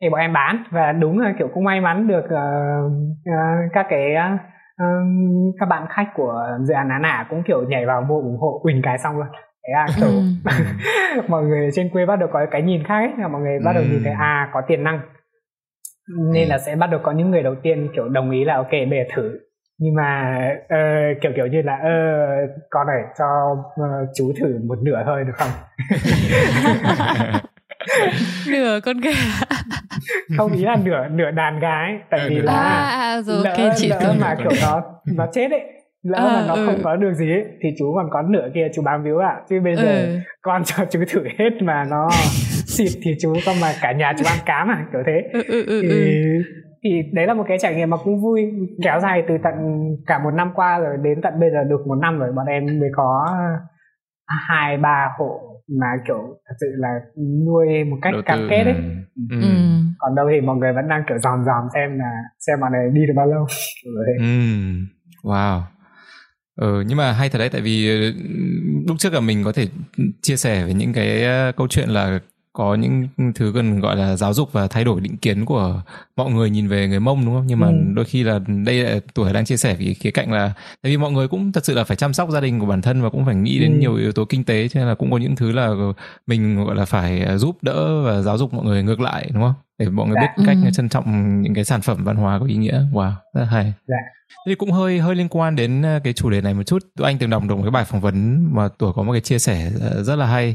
[0.00, 0.64] thì bọn em bán.
[0.70, 2.92] Và đúng là kiểu cũng may mắn được uh,
[3.30, 4.40] uh, các cái uh,
[5.60, 8.60] các bạn khách của dự án án ả cũng kiểu nhảy vào mua ủng hộ
[8.62, 9.26] quỳnh cái xong luôn.
[9.66, 11.22] Thế là kiểu ừ.
[11.28, 13.12] mọi người trên quê bắt đầu có cái nhìn khác ấy.
[13.18, 14.18] Là mọi người bắt đầu nhìn thấy ừ.
[14.18, 15.00] à có tiềm năng.
[16.32, 18.70] Nên là sẽ bắt đầu có những người đầu tiên kiểu đồng ý là ok
[18.70, 19.38] bây giờ thử
[19.78, 24.78] nhưng mà uh, kiểu kiểu như là uh, con này cho uh, chú thử một
[24.82, 25.50] nửa thôi được không
[28.52, 29.10] nửa con gà
[30.36, 33.70] không ý là nửa nửa đàn gái tại vì là à, à, rồi, lỡ, okay,
[33.76, 34.82] chị lỡ mà kiểu nó
[35.16, 35.60] nó chết ấy
[36.02, 36.66] lỡ à, mà nó ừ.
[36.66, 39.28] không có được gì ấy, thì chú còn có nửa kia chú bám víu ạ
[39.28, 39.40] à.
[39.48, 40.18] chứ bây giờ ừ.
[40.42, 42.08] con cho chú thử hết mà nó
[42.66, 45.64] xịt thì chú không mà cả nhà chú ăn cám à kiểu thế ừ, ừ,
[45.66, 48.52] ừ, thì ừ thì đấy là một cái trải nghiệm mà cũng vui
[48.84, 49.54] kéo dài từ tận
[50.06, 52.80] cả một năm qua rồi đến tận bây giờ được một năm rồi bọn em
[52.80, 53.26] mới có
[54.48, 55.40] hai ba hộ
[55.80, 56.18] mà kiểu
[56.48, 56.88] thật sự là
[57.46, 58.74] nuôi một cách cam kết ấy
[59.30, 59.40] ừ.
[59.40, 59.48] Ừ.
[59.98, 62.10] còn đâu thì mọi người vẫn đang kiểu dòm dòm xem là
[62.46, 63.46] xem bọn này đi được bao lâu
[64.18, 64.24] ừ.
[65.22, 65.60] wow
[66.60, 67.88] Ừ, nhưng mà hay thật đấy tại vì
[68.88, 69.66] lúc trước là mình có thể
[70.22, 71.24] chia sẻ về những cái
[71.56, 72.20] câu chuyện là
[72.52, 75.82] có những thứ cần gọi là giáo dục và thay đổi định kiến của
[76.16, 77.74] mọi người nhìn về người mông đúng không nhưng mà ừ.
[77.94, 80.96] đôi khi là đây là tuổi đang chia sẻ vì khía cạnh là tại vì
[80.96, 83.10] mọi người cũng thật sự là phải chăm sóc gia đình của bản thân và
[83.10, 83.78] cũng phải nghĩ đến ừ.
[83.78, 85.74] nhiều yếu tố kinh tế cho nên là cũng có những thứ là
[86.26, 89.54] mình gọi là phải giúp đỡ và giáo dục mọi người ngược lại đúng không
[89.78, 90.34] để mọi người dạ.
[90.36, 90.70] biết cách ừ.
[90.74, 94.17] trân trọng những cái sản phẩm văn hóa có ý nghĩa wow rất hay dạ
[94.46, 97.06] thì cũng hơi hơi liên quan đến ờ, cái chủ đề này một chút tụi
[97.06, 99.38] anh từng đọc được một cái bài phỏng vấn mà tuổi có một cái chia
[99.38, 100.54] sẻ ờ, rất là hay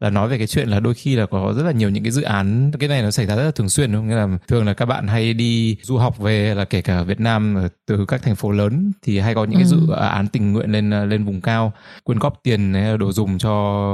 [0.00, 2.10] là nói về cái chuyện là đôi khi là có rất là nhiều những cái
[2.10, 4.28] dự án cái này nó xảy ra rất là thường xuyên đúng không nghĩa là
[4.48, 8.04] thường là các bạn hay đi du học về là kể cả Việt Nam từ
[8.08, 9.94] các thành phố lớn thì hay có những cái dự ừ.
[9.94, 11.72] án tình nguyện lên ờ, lên vùng cao
[12.04, 13.50] quyên góp tiền đồ dùng cho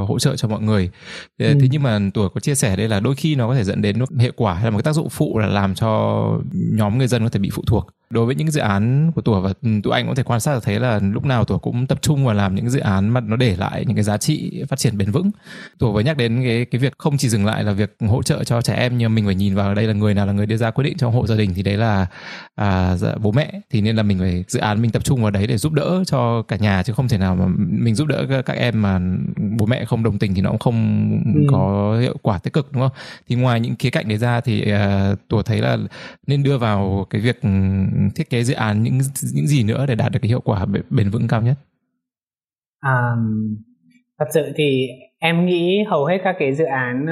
[0.09, 0.91] hỗ trợ cho mọi người
[1.39, 1.59] thế, ừ.
[1.61, 3.83] thế nhưng mà tuổi có chia sẻ đây là đôi khi nó có thể dẫn
[3.83, 6.22] đến hệ quả hay là một cái tác dụng phụ là làm cho
[6.53, 9.41] nhóm người dân có thể bị phụ thuộc đối với những dự án của tuổi
[9.41, 11.87] và ừ, tụi anh có thể quan sát được thấy là lúc nào tuổi cũng
[11.87, 14.62] tập trung vào làm những dự án mà nó để lại những cái giá trị
[14.68, 15.31] phát triển bền vững.
[15.79, 18.45] Tuổi vừa nhắc đến cái cái việc không chỉ dừng lại là việc hỗ trợ
[18.45, 20.57] cho trẻ em nhưng mình phải nhìn vào đây là người nào là người đưa
[20.57, 22.07] ra quyết định trong hộ gia đình thì đấy là
[22.55, 23.53] à, dạ, bố mẹ.
[23.71, 26.03] Thì nên là mình phải dự án mình tập trung vào đấy để giúp đỡ
[26.07, 29.01] cho cả nhà chứ không thể nào mà mình giúp đỡ các em mà
[29.61, 31.41] bố mẹ không đồng tình thì nó cũng không ừ.
[31.51, 32.93] có hiệu quả tích cực đúng không
[33.29, 35.79] thì ngoài những khía cạnh đấy ra thì uh, tuổi thấy là
[36.27, 37.41] nên đưa vào cái việc
[38.15, 38.99] thiết kế dự án những
[39.35, 41.55] những gì nữa để đạt được cái hiệu quả bền vững cao nhất?
[42.81, 43.13] À,
[44.19, 44.89] thật sự thì
[45.19, 47.07] em nghĩ hầu hết các cái dự án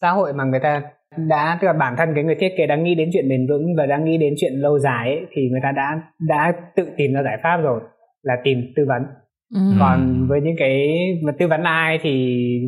[0.00, 0.82] xã hội mà người ta
[1.16, 3.76] đã tức là bản thân cái người thiết kế đã nghĩ đến chuyện bền vững
[3.78, 7.12] và đã nghĩ đến chuyện lâu dài ấy, thì người ta đã đã tự tìm
[7.12, 7.80] ra giải pháp rồi
[8.22, 9.02] là tìm tư vấn
[9.54, 9.60] Ừ.
[9.80, 10.88] còn với những cái
[11.22, 12.10] mà tư vấn là ai thì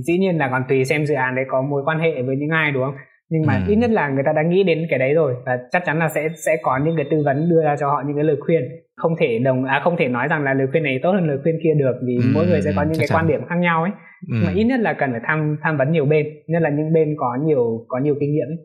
[0.07, 2.51] dĩ nhiên là còn tùy xem dự án đấy có mối quan hệ với những
[2.51, 2.95] ai đúng không
[3.31, 3.73] nhưng mà ừ.
[3.73, 6.09] ít nhất là người ta đã nghĩ đến cái đấy rồi và chắc chắn là
[6.09, 8.63] sẽ sẽ có những cái tư vấn đưa ra cho họ những cái lời khuyên
[8.97, 11.39] không thể đồng à không thể nói rằng là lời khuyên này tốt hơn lời
[11.43, 12.31] khuyên kia được vì ừ.
[12.35, 13.17] mỗi người sẽ có những chắc cái chắn.
[13.17, 13.93] quan điểm khác nhau ấy
[14.29, 14.37] ừ.
[14.47, 17.15] mà ít nhất là cần phải tham tham vấn nhiều bên nhất là những bên
[17.19, 18.59] có nhiều có nhiều kinh nghiệm ấy.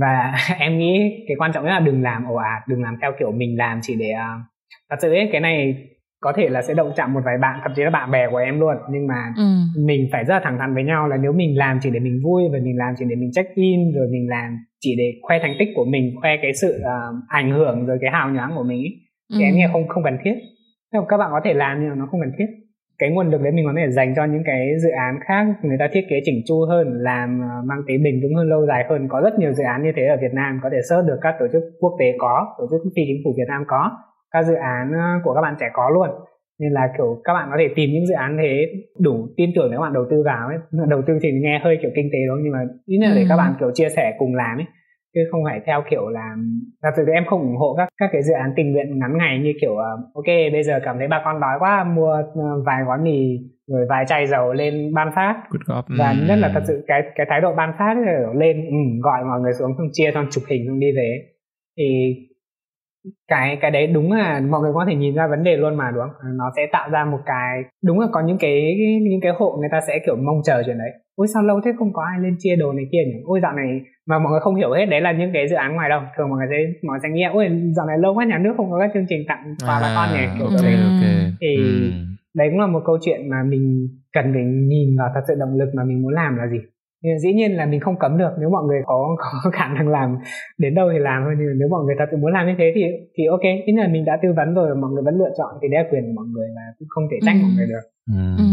[0.00, 3.12] và em nghĩ cái quan trọng nhất là đừng làm ồ ạt đừng làm theo
[3.18, 4.40] kiểu mình làm chỉ để uh,
[4.90, 5.74] thật sự ấy cái này
[6.24, 8.36] có thể là sẽ động chạm một vài bạn thậm chí là bạn bè của
[8.36, 8.76] em luôn.
[8.90, 9.42] Nhưng mà ừ.
[9.86, 12.20] mình phải rất là thẳng thắn với nhau là nếu mình làm chỉ để mình
[12.24, 15.38] vui và mình làm chỉ để mình check in rồi mình làm chỉ để khoe
[15.42, 18.62] thành tích của mình khoe cái sự uh, ảnh hưởng rồi cái hào nhoáng của
[18.62, 18.92] mình ấy,
[19.34, 19.46] thì ừ.
[19.46, 20.34] em nghĩ là không không cần thiết.
[20.92, 22.46] Nhưng các bạn có thể làm nhưng mà nó không cần thiết.
[22.98, 25.76] Cái nguồn lực đấy mình có thể dành cho những cái dự án khác người
[25.80, 28.84] ta thiết kế chỉnh chu hơn làm uh, mang tính bền vững hơn lâu dài
[28.88, 29.08] hơn.
[29.08, 31.34] Có rất nhiều dự án như thế ở Việt Nam có thể search được các
[31.40, 33.90] tổ chức quốc tế có tổ chức phi chính phủ Việt Nam có
[34.34, 36.08] các dự án ờ, của các bạn trẻ có luôn.
[36.60, 38.52] Nên là kiểu các bạn có thể tìm những dự án thế
[39.00, 40.58] đủ tin tưởng để các bạn đầu tư vào ấy.
[40.88, 43.14] Đầu tư thì nghe hơi kiểu kinh tế đúng không nhưng mà ít nhất là
[43.14, 43.26] để ừ.
[43.28, 44.66] các bạn kiểu chia sẻ cùng làm ấy.
[45.14, 46.34] Chứ không phải theo kiểu là
[46.82, 49.18] thật sự thì em không ủng hộ các các cái dự án tình nguyện ngắn
[49.18, 52.66] ngày như kiểu uh, ok bây giờ cảm thấy bà con đói quá mua uh,
[52.66, 55.42] vài gói mì rồi vài chai dầu lên ban phát.
[55.98, 56.16] Và ừ.
[56.28, 57.94] nhất là thật sự cái cái thái độ ban phát
[58.34, 61.18] lên ừ, gọi mọi người xuống xong chia xong chụp hình xong đi về
[61.78, 62.14] thì
[63.28, 65.90] cái cái đấy đúng là mọi người có thể nhìn ra vấn đề luôn mà
[65.90, 66.36] đúng không?
[66.36, 69.68] Nó sẽ tạo ra một cái đúng là có những cái những cái hộ người
[69.72, 70.90] ta sẽ kiểu mong chờ chuyện đấy.
[71.16, 73.22] Ôi sao lâu thế không có ai lên chia đồ này kia nhỉ?
[73.24, 75.74] Ôi dạo này mà mọi người không hiểu hết đấy là những cái dự án
[75.74, 78.24] ngoài đâu thường mọi người sẽ mọi người sẽ nghe ôi dạo này lâu quá
[78.24, 80.26] nhà nước không có các chương trình tặng quà à, bà con nhỉ?
[80.38, 81.32] Kiểu okay, okay.
[81.40, 81.90] thì ừ.
[82.34, 85.54] đấy cũng là một câu chuyện mà mình cần phải nhìn vào thật sự động
[85.58, 86.58] lực mà mình muốn làm là gì
[87.22, 90.16] dĩ nhiên là mình không cấm được nếu mọi người có có khả năng làm
[90.58, 92.72] đến đâu thì làm thôi nhưng nếu mọi người thật sự muốn làm như thế
[92.74, 92.82] thì
[93.16, 95.68] thì ok ít là mình đã tư vấn rồi mọi người vẫn lựa chọn thì
[95.72, 97.42] đấy là quyền của mọi người và cũng không thể trách ừ.
[97.42, 97.84] mọi người được
[98.16, 98.22] ừ.
[98.38, 98.44] Ừ.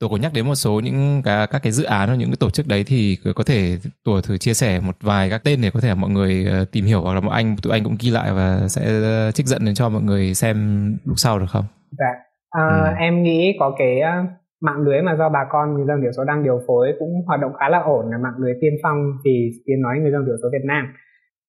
[0.00, 2.36] Tôi có nhắc đến một số những cái các cái dự án hoặc những cái
[2.40, 5.70] tổ chức đấy thì có thể tôi thử chia sẻ một vài các tên để
[5.70, 8.10] có thể mọi người ờ, tìm hiểu hoặc là một anh tụi anh cũng ghi
[8.10, 10.56] lại và sẽ ờ, trích dẫn đến cho mọi người xem
[11.04, 11.64] lúc sau được không?
[11.98, 12.12] Dạ.
[12.50, 12.94] À, ừ.
[12.98, 14.00] em nghĩ có cái
[14.62, 17.40] mạng lưới mà do bà con người dân thiểu số đang điều phối cũng hoạt
[17.40, 20.36] động khá là ổn là mạng lưới tiên phong thì tiếng nói người dân thiểu
[20.42, 20.84] số Việt Nam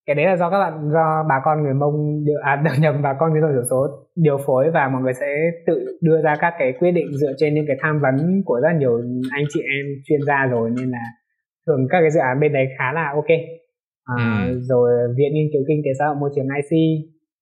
[0.10, 3.32] cái đấy là do các bạn do bà con người mông à nhầm bà con
[3.32, 5.36] người dân thiểu số điều phối và mọi người sẽ
[5.68, 8.70] tự đưa ra các cái quyết định dựa trên những cái tham vấn của rất
[8.80, 11.04] nhiều anh chị em chuyên gia rồi nên là
[11.68, 13.32] thường các cái dự án bên đấy khá là ok
[14.06, 14.60] à, ừ.
[14.60, 16.74] rồi viện nghiên cứu kinh tế xã hội môi trường IC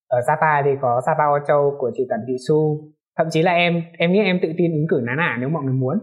[0.07, 2.79] ở Sapa thì có Sapa Châu của chị Tần Thị Su
[3.17, 5.63] thậm chí là em em nghĩ em tự tin ứng cử nán ả nếu mọi
[5.63, 5.97] người muốn.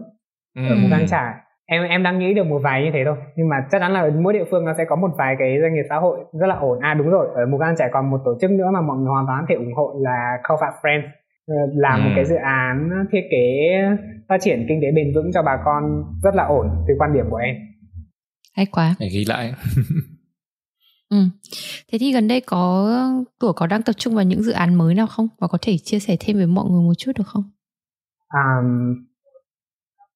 [0.55, 0.61] Ừ.
[0.69, 1.33] ở một trang trải
[1.65, 3.15] em em đang nghĩ được một vài như thế thôi.
[3.35, 5.73] Nhưng mà chắc chắn là mỗi địa phương nó sẽ có một vài cái doanh
[5.73, 6.79] nghiệp xã hội rất là ổn.
[6.81, 7.27] À đúng rồi.
[7.35, 9.45] Ở mù cang trải còn một tổ chức nữa mà mọi người hoàn toàn có
[9.49, 11.07] thể ủng hộ là Coffee Friends.
[11.47, 12.03] Ờ, làm ừ.
[12.03, 13.79] một cái dự án thiết kế
[14.29, 16.67] phát triển kinh tế bền vững cho bà con rất là ổn.
[16.87, 17.55] Từ quan điểm của em.
[18.55, 18.95] Hay quá.
[18.99, 19.53] Để ghi lại
[21.09, 21.17] Ừ.
[21.91, 22.89] Thế thì gần đây có
[23.39, 25.77] tuổi có đang tập trung vào những dự án mới nào không và có thể
[25.77, 27.43] chia sẻ thêm với mọi người một chút được không?
[28.33, 28.95] Um,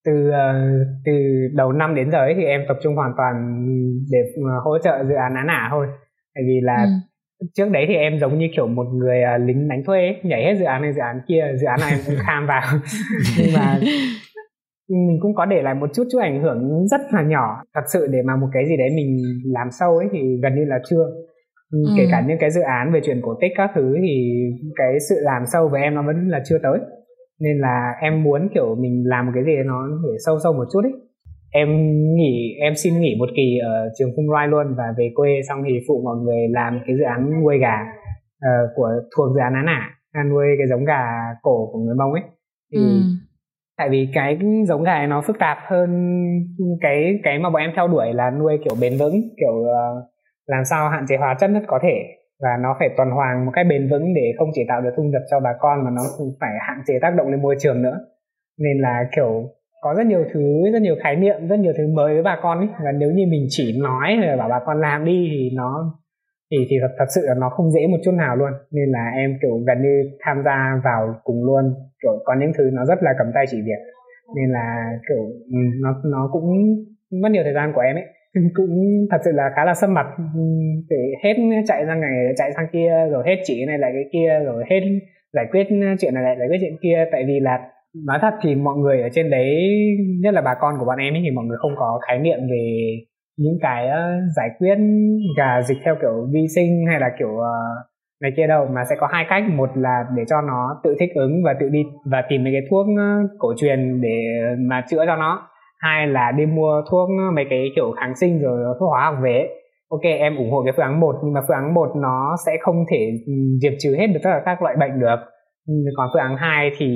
[0.04, 1.12] từ uh, từ
[1.54, 3.34] đầu năm đến giờ ấy thì em tập trung hoàn toàn
[4.10, 5.86] để uh, hỗ trợ dự án án ả thôi
[6.34, 6.84] tại vì là
[7.40, 7.46] ừ.
[7.54, 10.44] trước đấy thì em giống như kiểu một người uh, lính đánh thuê ấy, nhảy
[10.44, 12.62] hết dự án này dự án kia dự án này em cũng kham vào
[13.38, 13.78] nhưng mà
[14.90, 17.62] mình cũng có để lại một chút chút ảnh hưởng rất là nhỏ.
[17.74, 20.64] Thật sự để mà một cái gì đấy mình làm sâu ấy thì gần như
[20.64, 21.04] là chưa.
[21.72, 21.78] Ừ.
[21.96, 24.14] kể cả những cái dự án về chuyện cổ tích các thứ thì
[24.76, 26.78] cái sự làm sâu với em nó vẫn là chưa tới.
[27.40, 30.64] Nên là em muốn kiểu mình làm một cái gì nó để sâu sâu một
[30.72, 30.92] chút ấy.
[31.52, 31.68] Em
[32.16, 35.74] nghỉ em xin nghỉ một kỳ ở trường Fulbright luôn và về quê xong thì
[35.88, 37.76] phụ mọi người làm cái dự án nuôi gà
[38.46, 41.02] uh, của thuộc dự án án ả nuôi cái giống gà
[41.42, 42.22] cổ của người mông ấy.
[42.72, 43.00] Thì ừ
[43.80, 45.90] tại vì cái giống gà này nó phức tạp hơn
[46.80, 50.04] cái cái mà bọn em theo đuổi là nuôi kiểu bền vững kiểu uh,
[50.46, 51.96] làm sao hạn chế hóa chất nhất có thể.
[52.42, 55.02] Và nó phải tuần hoàn một cách bền vững để không chỉ tạo được thu
[55.02, 57.82] nhập cho bà con mà nó cũng phải hạn chế tác động lên môi trường
[57.82, 57.98] nữa.
[58.58, 59.48] Nên là kiểu
[59.80, 62.58] có rất nhiều thứ rất nhiều khái niệm rất nhiều thứ mới với bà con
[62.58, 62.68] ấy.
[62.84, 65.94] Và nếu như mình chỉ nói rồi bảo bà con làm đi thì nó
[66.50, 68.52] thì thì thật, thật sự là nó không dễ một chút nào luôn.
[68.70, 71.64] Nên là em kiểu gần như tham gia vào cùng luôn.
[72.02, 73.80] Kiểu có những thứ nó rất là cầm tay chỉ việc.
[74.36, 74.66] Nên là
[75.08, 76.46] kiểu ừ, nó nó cũng
[77.22, 78.04] mất nhiều thời gian của em ấy.
[78.54, 80.06] Cũng thật sự là khá là sâm mặt.
[80.34, 80.40] Ừ,
[80.90, 81.34] Để hết
[81.66, 84.80] chạy sang này chạy sang kia rồi hết chỉ này lại cái kia rồi hết
[85.32, 85.66] giải quyết
[86.00, 87.04] chuyện này lại giải quyết chuyện kia.
[87.12, 87.58] Tại vì là
[88.06, 89.50] nói thật thì mọi người ở trên đấy
[90.22, 92.38] nhất là bà con của bọn em ấy thì mọi người không có khái niệm
[92.50, 92.64] về
[93.40, 94.02] những cái ờ,
[94.36, 94.78] giải quyết
[95.36, 97.56] gà dịch theo kiểu vi sinh hay là kiểu ờ,
[98.22, 99.42] này kia đâu mà sẽ có hai cách.
[99.56, 102.62] Một là để cho nó tự thích ứng và tự đi và tìm mấy cái
[102.70, 103.08] thuốc ờ,
[103.38, 104.18] cổ truyền để
[104.68, 105.48] mà chữa cho nó.
[105.78, 109.48] Hai là đi mua thuốc mấy cái kiểu kháng sinh rồi thuốc hóa học về.
[109.90, 112.52] Ok em ủng hộ cái phương án một nhưng mà phương án một nó sẽ
[112.60, 115.16] không thể ừ, diệt trừ hết được tất cả các loại bệnh được.
[115.68, 116.86] Ừ, còn phương án hai thì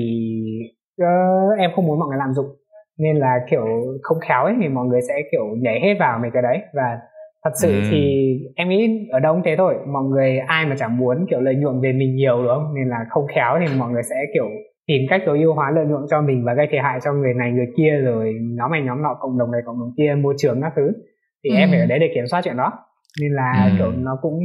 [1.02, 2.46] uh, em không muốn mọi người lạm dụng
[2.98, 3.64] nên là kiểu
[4.02, 6.98] không khéo ấy thì mọi người sẽ kiểu nhảy hết vào mấy cái đấy và
[7.44, 7.80] thật sự ừ.
[7.90, 11.40] thì em nghĩ ở đâu cũng thế thôi mọi người ai mà chẳng muốn kiểu
[11.40, 14.16] lợi nhuận về mình nhiều đúng không nên là không khéo thì mọi người sẽ
[14.34, 14.44] kiểu
[14.86, 17.34] tìm cách tối ưu hóa lợi nhuận cho mình và gây thiệt hại cho người
[17.34, 20.34] này người kia rồi nhóm này nhóm nọ cộng đồng này cộng đồng kia môi
[20.38, 20.92] trường các thứ
[21.44, 21.56] thì ừ.
[21.56, 22.72] em phải ở đấy để kiểm soát chuyện đó
[23.20, 23.76] nên là ừ.
[23.78, 24.38] kiểu nó cũng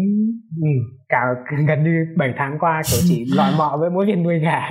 [0.61, 0.67] ừ,
[1.09, 1.21] cả
[1.67, 4.69] gần như 7 tháng qua kiểu chỉ lọi mọ với mỗi việc nuôi gà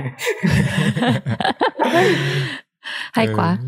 [3.13, 3.33] hay ừ.
[3.37, 3.59] quá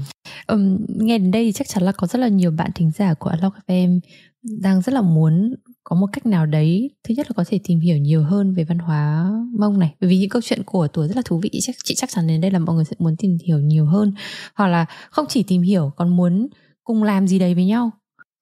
[0.47, 3.15] um, nghe đến đây thì chắc chắn là có rất là nhiều bạn thính giả
[3.15, 4.01] của Unlock FM
[4.43, 7.81] đang rất là muốn có một cách nào đấy thứ nhất là có thể tìm
[7.81, 9.95] hiểu nhiều hơn về văn hóa mông này.
[10.01, 12.27] Bởi vì những câu chuyện của tuổi rất là thú vị chắc chị chắc chắn
[12.27, 14.15] đến đây là mọi người sẽ muốn tìm hiểu nhiều hơn.
[14.55, 16.49] Hoặc là không chỉ tìm hiểu còn muốn
[16.85, 17.91] cùng làm gì đấy với nhau.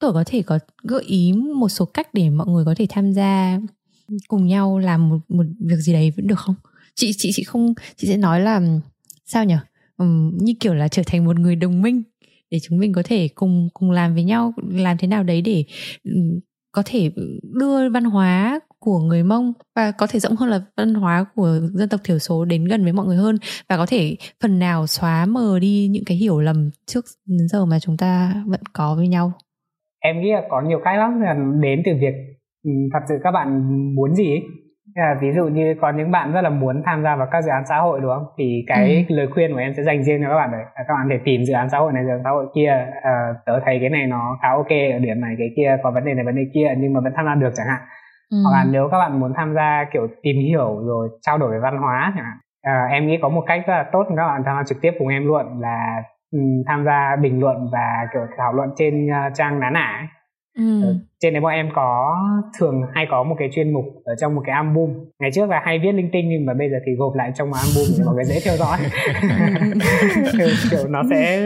[0.00, 3.12] Tuổi có thể có gợi ý một số cách để mọi người có thể tham
[3.12, 3.58] gia
[4.28, 6.54] cùng nhau làm một một việc gì đấy vẫn được không?
[6.94, 8.60] Chị chị chị không chị sẽ nói là
[9.26, 9.56] sao nhỉ
[9.98, 12.02] um, như kiểu là trở thành một người đồng minh
[12.50, 15.64] để chúng mình có thể cùng cùng làm với nhau làm thế nào đấy để
[16.72, 17.10] có thể
[17.60, 21.58] đưa văn hóa của người Mông và có thể rộng hơn là văn hóa của
[21.74, 23.36] dân tộc thiểu số đến gần với mọi người hơn
[23.68, 27.66] và có thể phần nào xóa mờ đi những cái hiểu lầm trước đến giờ
[27.66, 29.32] mà chúng ta vẫn có với nhau.
[30.00, 32.14] Em nghĩ là có nhiều cách lắm là đến từ việc
[32.64, 33.48] thật sự các bạn
[33.94, 34.40] muốn gì ấy
[34.98, 37.50] À, ví dụ như có những bạn rất là muốn tham gia vào các dự
[37.50, 38.24] án xã hội đúng không?
[38.38, 39.14] Thì cái ừ.
[39.14, 40.62] lời khuyên của em sẽ dành riêng cho các bạn đấy.
[40.74, 42.86] Các bạn thể tìm dự án xã hội này, dự án xã hội kia.
[43.02, 46.04] À, tớ thấy cái này nó khá ok ở điểm này, cái kia có vấn
[46.04, 47.80] đề này, vấn đề kia nhưng mà vẫn tham gia được chẳng hạn.
[48.30, 48.36] Ừ.
[48.44, 51.58] Hoặc là nếu các bạn muốn tham gia kiểu tìm hiểu rồi trao đổi về
[51.62, 52.38] văn hóa chẳng hạn.
[52.62, 54.92] À, em nghĩ có một cách rất là tốt các bạn tham gia trực tiếp
[54.98, 56.02] cùng em luôn là
[56.32, 60.08] um, tham gia bình luận và kiểu thảo luận trên uh, trang nán ả
[60.58, 60.82] Ừ.
[60.82, 62.16] Ờ, trên đấy bọn em có
[62.58, 64.90] thường hay có một cái chuyên mục ở trong một cái album
[65.20, 67.50] ngày trước là hay viết linh tinh nhưng mà bây giờ thì gộp lại trong
[67.50, 68.78] một album để mọi người dễ theo dõi
[70.38, 71.40] kiểu, kiểu nó sẽ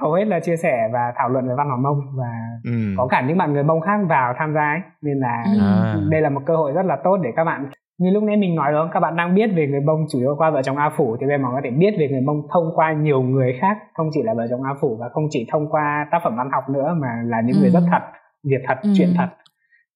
[0.00, 2.32] hầu hết là chia sẻ và thảo luận về văn hóa mông và
[2.64, 2.94] ừ.
[2.96, 5.96] có cả những bạn người mông khác vào tham gia ấy nên là à.
[6.10, 8.54] đây là một cơ hội rất là tốt để các bạn như lúc nãy mình
[8.54, 10.90] nói đó các bạn đang biết về người mông chủ yếu qua vợ chồng a
[10.96, 13.78] phủ thì bây giờ có thể biết về người mông thông qua nhiều người khác
[13.94, 16.50] không chỉ là vợ chồng a phủ và không chỉ thông qua tác phẩm văn
[16.52, 17.72] học nữa mà là những người ừ.
[17.72, 18.02] rất thật
[18.44, 18.90] việc thật ừ.
[18.96, 19.28] chuyện thật.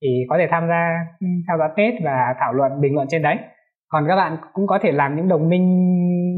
[0.02, 0.82] Thì có thể tham gia
[1.20, 3.36] ừ, theo dõi Tết và thảo luận bình luận trên đấy.
[3.88, 5.66] Còn các bạn cũng có thể làm những đồng minh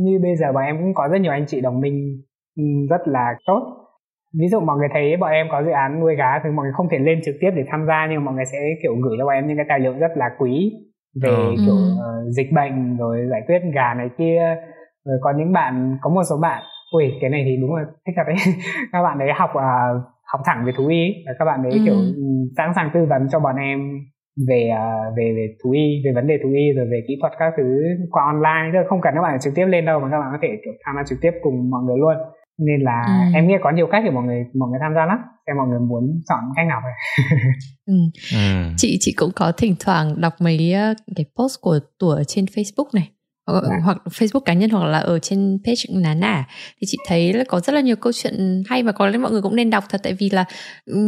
[0.04, 2.22] như bây giờ bọn em cũng có rất nhiều anh chị đồng minh
[2.56, 3.84] ừ, rất là tốt.
[4.40, 6.72] Ví dụ mọi người thấy bọn em có dự án nuôi gà thì mọi người
[6.72, 9.16] không thể lên trực tiếp để tham gia nhưng mà mọi người sẽ kiểu gửi
[9.18, 10.72] cho bọn em những cái tài liệu rất là quý
[11.22, 11.54] về ừ.
[11.66, 14.56] kiểu uh, dịch bệnh rồi giải quyết gà này kia.
[15.04, 16.62] Rồi có những bạn có một số bạn
[16.92, 18.36] ui cái này thì đúng là thích thật đấy.
[18.92, 21.84] Các bạn đấy học uh, học thẳng về thú y và các bạn ấy ừ.
[21.84, 21.98] kiểu
[22.56, 23.78] sẵn sàng tư vấn cho bọn em
[24.48, 27.32] về uh, về về thú y về vấn đề thú y rồi về kỹ thuật
[27.38, 27.68] các thứ
[28.10, 30.38] qua online là không cần các bạn trực tiếp lên đâu mà các bạn có
[30.42, 32.16] thể kiểu tham gia trực tiếp cùng mọi người luôn
[32.58, 33.12] nên là ừ.
[33.34, 35.68] em nghĩ có nhiều cách để mọi người mọi người tham gia lắm xem mọi
[35.68, 36.80] người muốn chọn cách nào
[37.86, 37.94] ừ.
[38.34, 38.72] ừ.
[38.76, 42.88] chị chị cũng có thỉnh thoảng đọc mấy ờ, cái post của tủa trên Facebook
[42.94, 43.10] này
[43.46, 43.76] hoặc, dạ.
[43.84, 46.44] hoặc Facebook cá nhân hoặc là ở trên page nà nả
[46.80, 49.32] thì chị thấy là có rất là nhiều câu chuyện hay và có lẽ mọi
[49.32, 50.44] người cũng nên đọc thật tại vì là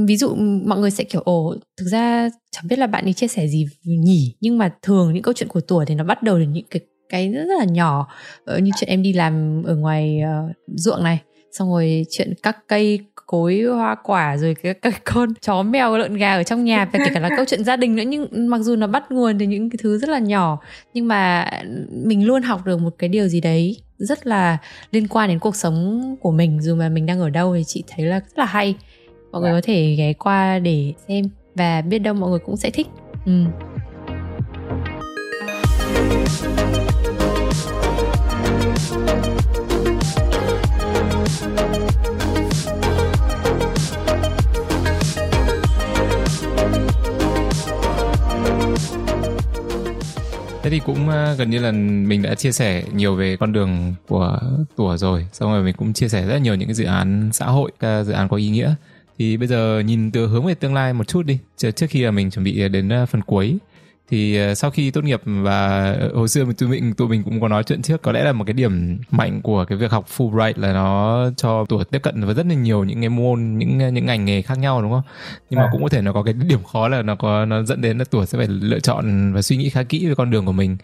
[0.07, 0.35] ví dụ
[0.67, 3.67] mọi người sẽ kiểu ồ thực ra chẳng biết là bạn ấy chia sẻ gì
[3.85, 4.37] nhỉ?
[4.41, 6.81] Nhưng mà thường những câu chuyện của tuổi thì nó bắt đầu từ những cái
[7.09, 8.09] cái rất, rất là nhỏ.
[8.45, 11.21] Ờ, như chuyện em đi làm ở ngoài uh, ruộng này
[11.59, 16.15] xong rồi chuyện các cây cối hoa quả rồi cái các con chó mèo lợn
[16.15, 18.03] gà ở trong nhà và kể cả là câu chuyện gia đình nữa.
[18.07, 20.59] Nhưng mặc dù nó bắt nguồn từ những cái thứ rất là nhỏ
[20.95, 21.51] nhưng mà
[21.91, 24.59] mình luôn học được một cái điều gì đấy rất là
[24.91, 26.63] liên quan đến cuộc sống của mình.
[26.63, 28.75] Dù mà mình đang ở đâu thì chị thấy là rất là hay.
[29.33, 31.25] Mọi người có thể ghé qua để xem
[31.55, 32.87] và biết đâu mọi người cũng sẽ thích.
[33.27, 33.33] Ừ.
[50.67, 53.95] Thế thì cũng ờ, gần như là mình đã chia sẻ nhiều về con đường
[54.09, 54.41] của
[54.77, 57.47] tủa rồi, xong rồi mình cũng chia sẻ rất nhiều những cái dự án xã
[57.47, 58.75] hội, các dự án có ý nghĩa.
[59.19, 62.11] Thì bây giờ nhìn từ hướng về tương lai một chút đi, trước khi là
[62.11, 63.59] mình chuẩn bị đến ờ, phần cuối
[64.09, 67.49] thì ờ, sau khi tốt nghiệp và hồi xưa tụi mình tụi mình cũng có
[67.49, 70.53] nói chuyện trước có lẽ là một cái điểm mạnh của cái việc học Fulbright
[70.57, 74.07] là nó cho tuổi tiếp cận với rất là nhiều những cái môn những những
[74.07, 75.03] ngành nghề khác nhau đúng không?
[75.51, 77.81] Nhưng mà cũng có thể nó có cái điểm khó là nó có nó dẫn
[77.81, 80.47] đến là tuổi sẽ phải lựa chọn và suy nghĩ khá kỹ về con đường
[80.47, 80.77] của mình.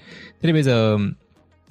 [0.43, 0.99] Thế thì bây giờ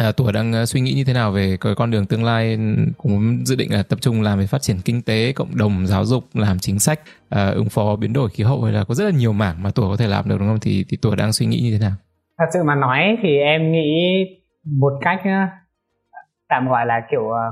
[0.01, 2.57] À, tuổi đang à, suy nghĩ như thế nào về cái con đường tương lai
[2.97, 6.05] cũng dự định là tập trung làm về phát triển kinh tế cộng đồng giáo
[6.05, 6.99] dục làm chính sách
[7.29, 9.69] à, ứng phó biến đổi khí hậu hay là có rất là nhiều mảng mà
[9.75, 10.59] tuổi có thể làm được đúng không?
[10.61, 11.95] Thì thì tuổi đang suy nghĩ như thế nào?
[12.37, 14.25] Thật sự mà nói thì em nghĩ
[14.79, 15.49] một cách à,
[16.49, 17.45] tạm gọi là kiểu à,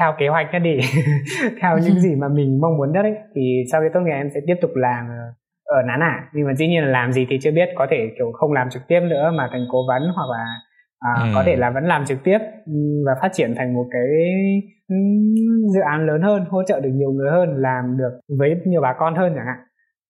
[0.00, 0.76] theo kế hoạch nhất đi
[1.62, 4.28] theo những gì mà mình mong muốn nhất ấy thì sau khi tốt nghiệp em
[4.34, 5.04] sẽ tiếp tục làm
[5.64, 7.96] ở nán à nhưng mà dĩ nhiên là làm gì thì chưa biết có thể
[8.18, 10.44] kiểu không làm trực tiếp nữa mà thành cố vấn hoặc là
[11.14, 11.28] à, ừ.
[11.34, 12.38] có thể là vẫn làm trực tiếp
[13.06, 14.06] và phát triển thành một cái
[15.74, 18.94] dự án lớn hơn hỗ trợ được nhiều người hơn làm được với nhiều bà
[18.98, 19.58] con hơn chẳng hạn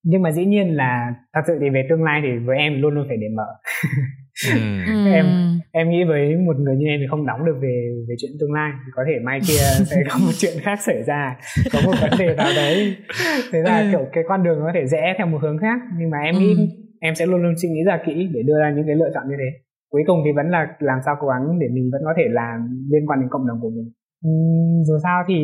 [0.08, 2.94] nhưng mà dĩ nhiên là thật sự thì về tương lai thì với em luôn
[2.94, 3.46] luôn phải để mở
[4.52, 4.58] ừ.
[5.12, 5.26] em
[5.72, 8.52] em nghĩ với một người như em thì không đóng được về về chuyện tương
[8.52, 11.36] lai thì có thể mai kia sẽ có một chuyện khác xảy ra
[11.72, 12.96] có một vấn đề nào đấy
[13.52, 13.86] thế là ừ.
[13.90, 16.54] kiểu cái con đường có thể rẽ theo một hướng khác nhưng mà em nghĩ
[16.56, 16.66] ừ.
[17.00, 19.28] em sẽ luôn luôn suy nghĩ ra kỹ để đưa ra những cái lựa chọn
[19.28, 22.14] như thế cuối cùng thì vẫn là làm sao cố gắng để mình vẫn có
[22.16, 23.90] thể làm liên quan đến cộng đồng của mình
[24.28, 25.34] uhm, dù sao thì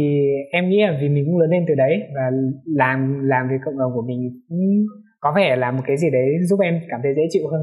[0.51, 2.31] em nghĩ là vì mình cũng lớn lên từ đấy và
[2.67, 4.87] làm làm vì cộng đồng của mình cũng
[5.21, 7.63] có vẻ là một cái gì đấy giúp em cảm thấy dễ chịu hơn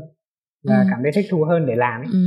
[0.63, 0.87] và ừ.
[0.91, 2.07] cảm thấy thích thú hơn để làm ấy.
[2.11, 2.19] Ừ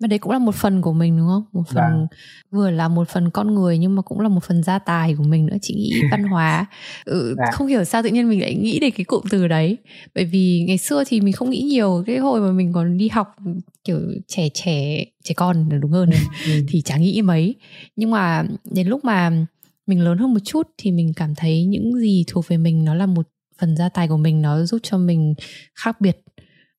[0.00, 2.06] và đấy cũng là một phần của mình đúng không một phần à.
[2.50, 5.22] vừa là một phần con người nhưng mà cũng là một phần gia tài của
[5.22, 6.66] mình nữa chị nghĩ văn hóa
[7.04, 7.50] ừ, à.
[7.52, 9.76] không hiểu sao tự nhiên mình lại nghĩ đến cái cụm từ đấy
[10.14, 13.08] bởi vì ngày xưa thì mình không nghĩ nhiều cái hồi mà mình còn đi
[13.08, 13.36] học
[13.84, 16.10] kiểu trẻ trẻ trẻ con đúng hơn
[16.46, 16.52] ừ.
[16.68, 17.54] thì chả nghĩ mấy
[17.96, 19.46] nhưng mà đến lúc mà
[19.86, 22.94] mình lớn hơn một chút thì mình cảm thấy những gì thuộc về mình nó
[22.94, 23.28] là một
[23.60, 25.34] phần gia tài của mình nó giúp cho mình
[25.74, 26.20] khác biệt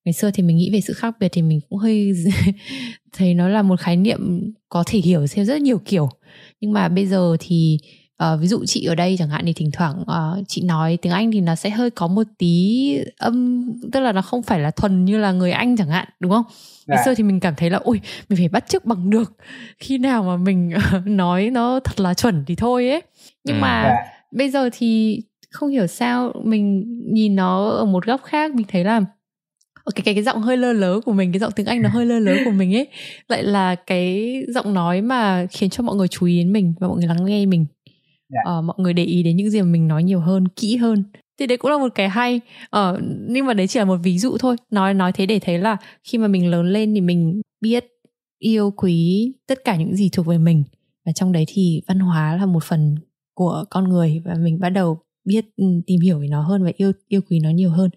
[0.04, 2.12] ngày xưa thì mình nghĩ về sự khác biệt thì mình cũng hơi
[3.12, 6.08] thấy nó là một khái niệm có thể hiểu theo rất nhiều kiểu
[6.60, 7.78] nhưng mà bây giờ thì
[8.22, 11.12] uh, ví dụ chị ở đây chẳng hạn thì thỉnh thoảng uh, chị nói tiếng
[11.12, 14.70] anh thì nó sẽ hơi có một tí âm tức là nó không phải là
[14.70, 16.44] thuần như là người anh chẳng hạn đúng không
[16.86, 17.04] ngày dạ.
[17.04, 19.36] xưa thì mình cảm thấy là ôi mình phải bắt chước bằng được
[19.78, 23.02] khi nào mà mình uh, nói nó thật là chuẩn thì thôi ấy
[23.44, 23.60] nhưng ừ.
[23.60, 24.12] mà dạ.
[24.32, 25.20] bây giờ thì
[25.50, 29.00] không hiểu sao mình nhìn nó ở một góc khác mình thấy là
[29.94, 32.06] cái cái cái giọng hơi lơ lớ của mình cái giọng tiếng anh nó hơi
[32.06, 32.88] lơ lớ của mình ấy.
[33.28, 36.88] Lại là cái giọng nói mà khiến cho mọi người chú ý đến mình và
[36.88, 37.66] mọi người lắng nghe mình.
[37.70, 37.96] Yeah.
[38.30, 38.40] Dạ.
[38.44, 41.04] ờ, mọi người để ý đến những gì mà mình nói nhiều hơn kỹ hơn.
[41.38, 42.40] Thì đấy cũng là một cái hay.
[42.70, 44.56] Ờ, nhưng mà đấy chỉ là một ví dụ thôi.
[44.70, 47.84] Nói nói thế để thấy là khi mà mình lớn lên thì mình biết
[48.38, 50.64] yêu quý tất cả những gì thuộc về mình.
[51.06, 52.94] Và trong đấy thì văn hóa là một phần
[53.34, 56.70] của con người và mình bắt đầu biết ừ, tìm hiểu về nó hơn và
[56.76, 57.90] yêu yêu quý nó nhiều hơn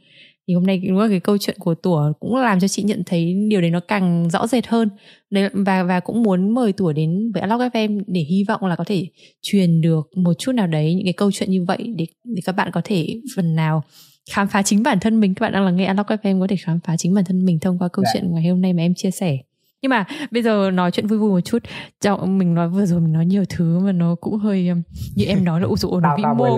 [0.47, 3.03] thì hôm nay đúng là cái câu chuyện của tủa cũng làm cho chị nhận
[3.05, 4.89] thấy điều đấy nó càng rõ rệt hơn.
[5.29, 8.75] Đấy và và cũng muốn mời tủa đến với Alog FM để hy vọng là
[8.75, 9.07] có thể
[9.41, 12.55] truyền được một chút nào đấy những cái câu chuyện như vậy để để các
[12.55, 13.83] bạn có thể phần nào
[14.31, 15.33] khám phá chính bản thân mình.
[15.35, 17.59] Các bạn đang là nghe Alog FM có thể khám phá chính bản thân mình
[17.59, 18.09] thông qua câu dạ.
[18.13, 19.37] chuyện ngày hôm nay mà em chia sẻ
[19.83, 21.63] nhưng mà bây giờ nói chuyện vui vui một chút
[22.01, 24.81] cho mình nói vừa rồi mình nói nhiều thứ mà nó cũng hơi um,
[25.15, 26.57] như em nói là ủ dụ nó vĩ mô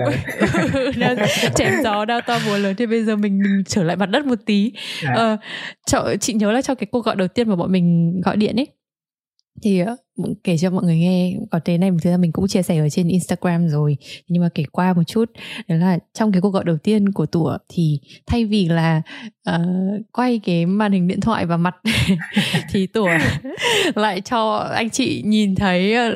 [1.54, 2.74] chém gió đau to búa lớn.
[2.78, 4.72] Thì bây giờ mình mình trở lại mặt đất một tí.
[5.04, 5.14] À.
[5.16, 5.36] ờ,
[5.86, 8.56] cho, chị nhớ là trong cái cuộc gọi đầu tiên mà bọn mình gọi điện
[8.56, 8.66] ấy
[9.62, 9.96] thì ờ,
[10.44, 12.88] kể cho mọi người nghe có thế này thực ra mình cũng chia sẻ ở
[12.88, 13.96] trên Instagram rồi.
[14.28, 15.30] Nhưng mà kể qua một chút
[15.68, 19.02] đó là trong cái cuộc gọi đầu tiên của tủa thì thay vì là
[19.50, 21.76] uh, quay cái màn hình điện thoại vào mặt
[22.70, 23.08] thì tủa
[23.94, 26.14] lại cho anh chị nhìn thấy uh,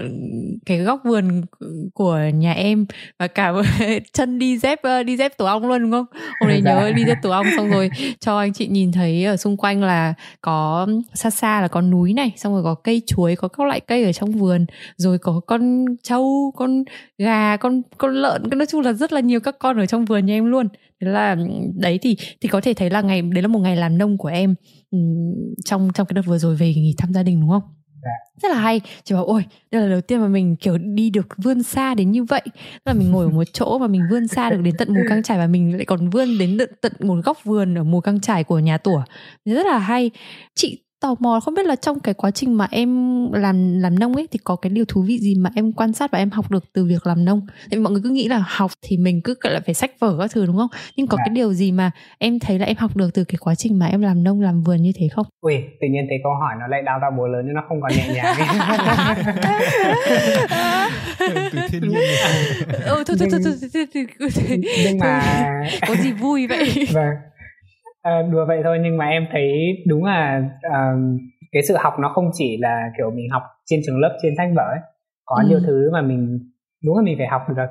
[0.67, 1.43] cái góc vườn
[1.95, 2.87] của nhà em
[3.19, 3.53] và cả
[4.13, 6.07] chân đi dép uh, đi dép tổ ong luôn đúng không?
[6.41, 7.91] Hôm nay nhớ đi dép tổ ong xong rồi
[8.21, 12.13] cho anh chị nhìn thấy ở xung quanh là có xa xa là có núi
[12.13, 15.41] này xong rồi có cây chuối có các loại cây ở trong vườn rồi có
[15.47, 16.85] con trâu con
[17.19, 20.27] gà con con lợn nói chung là rất là nhiều các con ở trong vườn
[20.27, 20.69] nhà em luôn.
[21.01, 21.37] Thế là
[21.75, 24.29] đấy thì thì có thể thấy là ngày đấy là một ngày làm nông của
[24.29, 24.55] em
[25.65, 27.62] trong trong cái đợt vừa rồi về nghỉ thăm gia đình đúng không?
[28.03, 28.11] Dạ.
[28.43, 28.81] rất là hay.
[29.05, 32.11] Chị bảo ôi đây là đầu tiên mà mình kiểu đi được vươn xa đến
[32.11, 32.43] như vậy.
[32.45, 35.03] Tức là mình ngồi ở một chỗ và mình vươn xa được đến tận mùa
[35.09, 38.01] căng trải và mình lại còn vươn đến tận, tận một góc vườn ở mùa
[38.01, 39.03] căng trải của nhà tủa.
[39.45, 40.11] Rất là hay.
[40.55, 42.91] Chị tò mò không biết là trong cái quá trình mà em
[43.33, 46.11] làm làm nông ấy thì có cái điều thú vị gì mà em quan sát
[46.11, 47.47] và em học được từ việc làm nông?
[47.71, 50.31] Vì mọi người cứ nghĩ là học thì mình cứ lại phải sách vở các
[50.35, 50.69] thứ đúng không?
[50.97, 51.23] Nhưng có à.
[51.27, 53.87] cái điều gì mà em thấy là em học được từ cái quá trình mà
[53.87, 55.27] em làm nông làm vườn như thế không?
[55.41, 57.81] Ui tự nhiên thấy câu hỏi nó lại đau đau bố lớn nhưng nó không
[57.81, 58.37] còn nhẹ nhàng.
[61.53, 62.01] Từ thiên nhiên
[62.87, 63.55] ừ thôi thôi thôi thôi
[64.85, 65.23] nhưng mà
[65.89, 66.87] có gì vui vậy?
[66.93, 67.30] Vâng
[68.03, 69.53] à, đùa vậy thôi nhưng mà em thấy
[69.87, 71.21] đúng là uh,
[71.53, 74.49] cái sự học nó không chỉ là kiểu mình học trên trường lớp trên sách
[74.57, 74.81] vở ấy.
[75.25, 75.49] Có ừ.
[75.49, 76.39] nhiều thứ mà mình
[76.85, 77.63] đúng là mình phải học được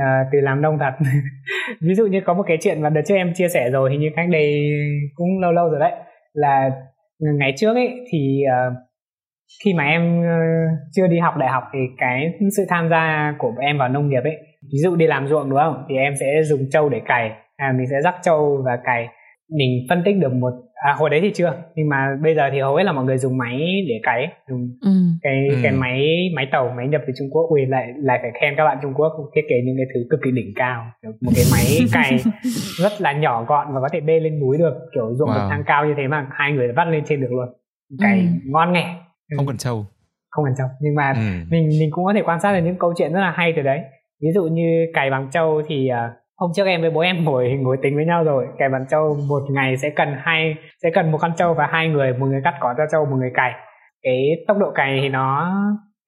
[0.00, 0.92] uh, từ làm nông thật
[1.80, 4.00] ví dụ như có một cái chuyện mà đợt trước em chia sẻ rồi hình
[4.00, 4.70] như cách đây
[5.14, 5.92] cũng lâu lâu rồi đấy
[6.32, 6.70] là
[7.20, 8.76] ngày trước ấy thì uh,
[9.64, 13.52] khi mà em uh, chưa đi học đại học thì cái sự tham gia của
[13.60, 14.36] em vào nông nghiệp ấy
[14.72, 15.84] ví dụ đi làm ruộng đúng không?
[15.88, 19.08] Thì em sẽ dùng trâu để cày à, mình sẽ dắt trâu và cày
[19.50, 22.60] mình phân tích được một à hồi đấy thì chưa nhưng mà bây giờ thì
[22.60, 24.90] hầu hết là mọi người dùng máy để cày dùng ừ.
[25.22, 25.56] cái ừ.
[25.62, 26.06] cái máy
[26.36, 28.94] máy tàu máy nhập từ Trung Quốc ui lại lại phải khen các bạn Trung
[28.94, 30.86] Quốc thiết kế những cái thứ cực kỳ đỉnh cao
[31.20, 32.18] một cái máy cày
[32.78, 35.48] rất là nhỏ gọn và có thể bê lên núi được kiểu ruộng wow.
[35.48, 37.48] thang cao như thế mà hai người vắt lên trên được luôn
[38.00, 38.26] cày ừ.
[38.46, 38.96] ngon nghẻ
[39.36, 39.86] không cần trâu
[40.30, 41.20] không cần trâu nhưng mà ừ.
[41.50, 43.62] mình mình cũng có thể quan sát được những câu chuyện rất là hay từ
[43.62, 43.80] đấy
[44.22, 47.52] ví dụ như cày bằng trâu thì uh, hôm trước em với bố em ngồi
[47.52, 48.46] ngồi tính với nhau rồi.
[48.58, 51.88] Cày bằng trâu một ngày sẽ cần hai sẽ cần một con trâu và hai
[51.88, 53.52] người một người cắt cỏ cho trâu một người cày.
[54.02, 55.52] Cái tốc độ cày thì nó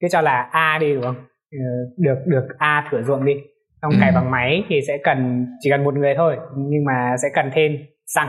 [0.01, 1.15] cứ cho là a đi đúng không?
[1.51, 1.57] Ừ,
[1.97, 3.33] được được a thửa ruộng đi.
[3.81, 4.15] Xong cày ừ.
[4.15, 7.71] bằng máy thì sẽ cần chỉ cần một người thôi nhưng mà sẽ cần thêm
[8.15, 8.27] xăng.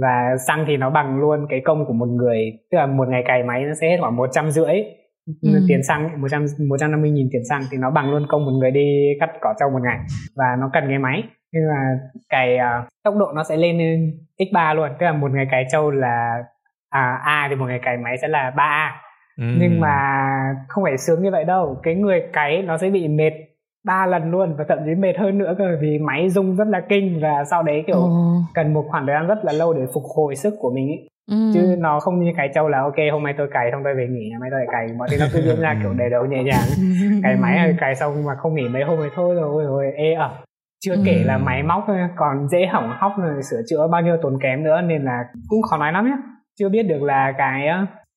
[0.00, 3.22] Và xăng thì nó bằng luôn cái công của một người tức là một ngày
[3.26, 4.74] cày máy nó sẽ hết khoảng một trăm rưỡi
[5.42, 5.50] ừ.
[5.68, 8.26] tiền xăng một trăm một trăm năm mươi nghìn tiền xăng thì nó bằng luôn
[8.28, 9.98] công một người đi cắt cỏ trâu một ngày
[10.36, 11.22] và nó cần cái máy
[11.52, 11.98] nhưng mà
[12.28, 13.78] cày uh, tốc độ nó sẽ lên
[14.38, 16.42] x 3 luôn tức là một ngày cày trâu là
[16.90, 19.00] à, a thì một ngày cày máy sẽ là 3 a
[19.36, 19.44] ừ.
[19.60, 19.96] nhưng mà
[20.68, 23.32] không phải sướng như vậy đâu cái người cày nó sẽ bị mệt
[23.84, 26.80] ba lần luôn và thậm chí mệt hơn nữa cơ vì máy rung rất là
[26.88, 28.10] kinh và sau đấy kiểu ừ.
[28.54, 31.08] cần một khoảng thời gian rất là lâu để phục hồi sức của mình ấy
[31.30, 31.50] Ừ.
[31.54, 34.06] chứ nó không như cái châu là ok hôm nay tôi cày xong tôi về
[34.10, 36.24] nghỉ ngày mai tôi lại cày mọi thứ nó cứ diễn ra kiểu đầy đầu
[36.24, 36.68] nhẹ nhàng
[37.22, 40.12] cày máy hay cày xong mà không nghỉ mấy hôm thì thôi rồi rồi ê
[40.12, 40.30] ẩm
[40.84, 41.86] chưa kể là máy móc
[42.16, 45.62] còn dễ hỏng hóc rồi sửa chữa bao nhiêu tốn kém nữa nên là cũng
[45.62, 46.16] khó nói lắm nhé
[46.58, 47.68] chưa biết được là cái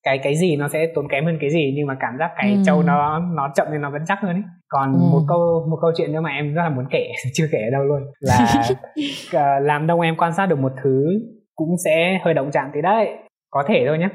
[0.03, 2.51] cái cái gì nó sẽ tốn kém hơn cái gì nhưng mà cảm giác cái
[2.51, 2.57] ừ.
[2.65, 4.99] trâu nó nó chậm nên nó vẫn chắc hơn ấy còn ừ.
[5.11, 7.71] một câu một câu chuyện nữa mà em rất là muốn kể chưa kể ở
[7.71, 11.19] đâu luôn là uh, làm đông em quan sát được một thứ
[11.57, 12.81] cũng sẽ hơi động chạm tí.
[12.81, 13.17] Đấy
[13.49, 14.09] có thể thôi nhé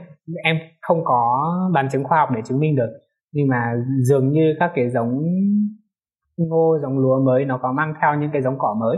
[0.44, 2.90] em không có bằng chứng khoa học để chứng minh được
[3.32, 5.22] nhưng mà dường như các cái giống
[6.36, 8.96] ngô giống lúa mới nó có mang theo những cái giống cỏ mới.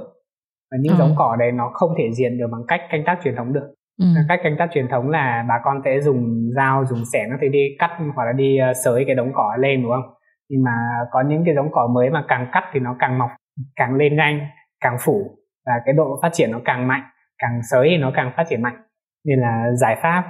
[0.70, 0.98] Và những ừ.
[0.98, 3.74] giống cỏ đấy nó không thể diệt được bằng cách canh tác truyền thống được.
[4.00, 4.06] Ừ.
[4.28, 7.48] cách canh tác truyền thống là bà con sẽ dùng dao dùng xẻng nó thì
[7.48, 10.14] đi cắt hoặc là đi ờ, sới cái đống cỏ lên đúng không?
[10.48, 10.70] Nhưng mà
[11.10, 13.30] có những cái giống cỏ mới mà càng cắt thì nó càng mọc
[13.76, 14.40] càng lên nhanh
[14.80, 17.02] càng phủ và cái độ phát triển nó càng mạnh
[17.38, 18.76] càng sới thì nó càng phát triển mạnh
[19.24, 20.24] nên là giải pháp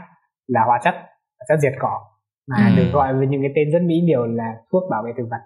[0.46, 0.94] là hóa chất
[1.38, 2.00] hóa chất diệt cỏ
[2.48, 2.76] mà ừ.
[2.76, 5.40] được gọi với những cái tên rất mỹ miều là thuốc bảo vệ thực vật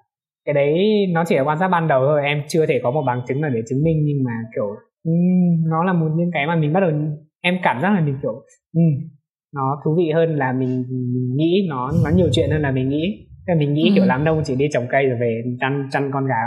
[0.44, 0.78] cái đấy
[1.12, 3.40] nó chỉ là quan sát ban đầu thôi em chưa thể có một bằng chứng
[3.40, 4.66] nào để chứng minh nhưng mà kiểu
[5.04, 6.90] um, nó là một những cái mà mình bắt đầu
[7.40, 8.32] em cảm giác là mình kiểu
[8.74, 9.08] um,
[9.54, 12.88] nó thú vị hơn là mình, mình nghĩ nó nó nhiều chuyện hơn là mình
[12.88, 13.92] nghĩ Thế mình nghĩ ừ.
[13.94, 16.40] kiểu làm đông chỉ đi trồng cây rồi về chăn chăn con gà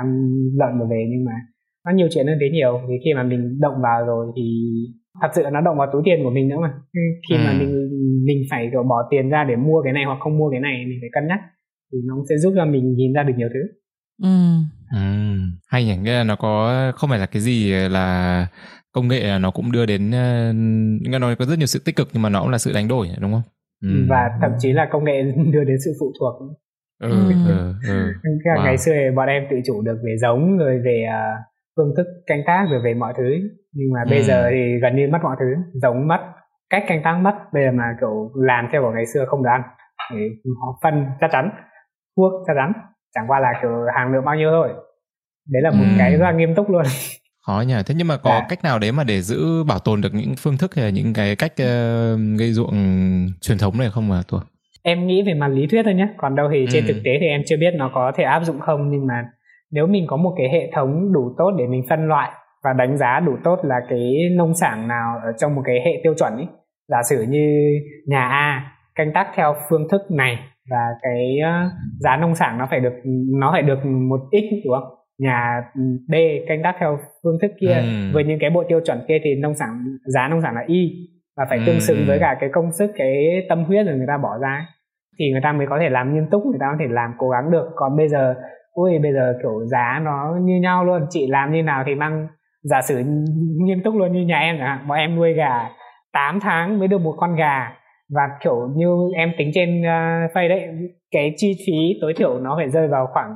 [0.60, 1.32] lợn rồi về nhưng mà
[1.86, 4.42] nó nhiều chuyện hơn thế nhiều vì khi mà mình động vào rồi thì
[5.22, 6.74] thật sự nó động vào túi tiền của mình nữa mà
[7.30, 7.42] khi ừ.
[7.46, 7.90] mà mình
[8.26, 10.86] mình phải kiểu bỏ tiền ra để mua cái này hoặc không mua cái này
[10.88, 11.40] mình phải cân nhắc
[11.92, 13.60] thì nó sẽ giúp cho mình nhìn ra được nhiều thứ
[14.24, 14.58] ừ.
[14.92, 15.00] ừ.
[15.68, 18.48] hay nhỉ nghĩa là nó có không phải là cái gì là
[18.92, 20.12] công nghệ nó cũng đưa đến
[21.20, 23.08] nó có rất nhiều sự tích cực nhưng mà nó cũng là sự đánh đổi
[23.22, 23.44] đúng không
[23.84, 24.06] ừ.
[24.10, 25.24] và thậm chí là công nghệ
[25.54, 26.34] đưa đến sự phụ thuộc
[27.02, 27.32] ừ, ừ.
[27.48, 28.14] ừ, ừ.
[28.44, 28.64] Wow.
[28.64, 31.51] ngày xưa bọn em tự chủ được về giống rồi về uh,
[31.82, 33.30] phương thức canh tác rồi về mọi thứ.
[33.74, 34.10] Nhưng mà ừ.
[34.10, 35.46] bây giờ thì gần như mất mọi thứ
[35.82, 36.20] giống mất
[36.70, 37.34] cách canh tác mất.
[37.54, 39.62] Bây giờ mà kiểu làm theo của ngày xưa không được ăn
[40.12, 40.20] thì
[40.62, 41.50] họ phân chắc chắn
[42.18, 42.74] thuốc chắc chắn.
[43.16, 44.70] Chẳng qua là kiểu hàng lượng bao nhiêu thôi.
[45.50, 45.96] Đấy là một ừ.
[45.98, 46.84] cái rất là nghiêm túc luôn.
[47.48, 47.76] Khó nhỉ.
[47.86, 48.46] Thế nhưng mà có à.
[48.50, 51.14] cách nào đấy mà để giữ bảo tồn được những phương thức hay là những
[51.14, 52.76] cái cách uh, gây ruộng
[53.42, 54.42] truyền thống này không mà tuổi
[54.84, 56.94] em nghĩ về mặt lý thuyết thôi nhé còn đâu thì trên ừ.
[56.94, 58.92] thực tế thì em chưa biết nó có thể áp dụng không.
[58.92, 59.14] Nhưng mà
[59.72, 62.32] nếu mình có một cái hệ thống đủ tốt để mình phân loại
[62.64, 65.92] và đánh giá đủ tốt là cái nông sản nào ở trong một cái hệ
[66.04, 66.48] tiêu chuẩn ấy
[66.88, 70.40] giả sử như nhà A canh tác theo phương thức này
[70.70, 71.38] và cái
[72.00, 72.94] giá nông sản nó phải được
[73.40, 74.98] nó phải được một x đúng không?
[75.20, 75.62] Nhà
[76.10, 76.14] B
[76.48, 78.12] canh tác theo phương thức kia ừ.
[78.14, 79.70] với những cái bộ tiêu chuẩn kia thì nông sản
[80.06, 80.92] giá nông sản là y
[81.38, 84.18] và phải tương xứng với cả cái công sức cái tâm huyết rồi người ta
[84.18, 84.68] bỏ ra
[85.20, 87.30] thì người ta mới có thể làm nghiêm túc người ta có thể làm cố
[87.30, 87.70] gắng được.
[87.76, 88.36] Còn bây giờ
[88.74, 91.06] ui bây giờ kiểu giá nó như nhau luôn.
[91.10, 92.28] Chị làm như nào thì mang
[92.64, 93.04] giả sử
[93.66, 94.88] nghiêm túc luôn như nhà em chẳng hạn.
[94.88, 95.70] Bọn em nuôi gà
[96.14, 97.74] 8 tháng mới được một con gà.
[98.16, 100.68] Và kiểu như em tính trên uh, face đấy
[101.12, 103.34] cái chi phí tối thiểu nó phải rơi vào khoảng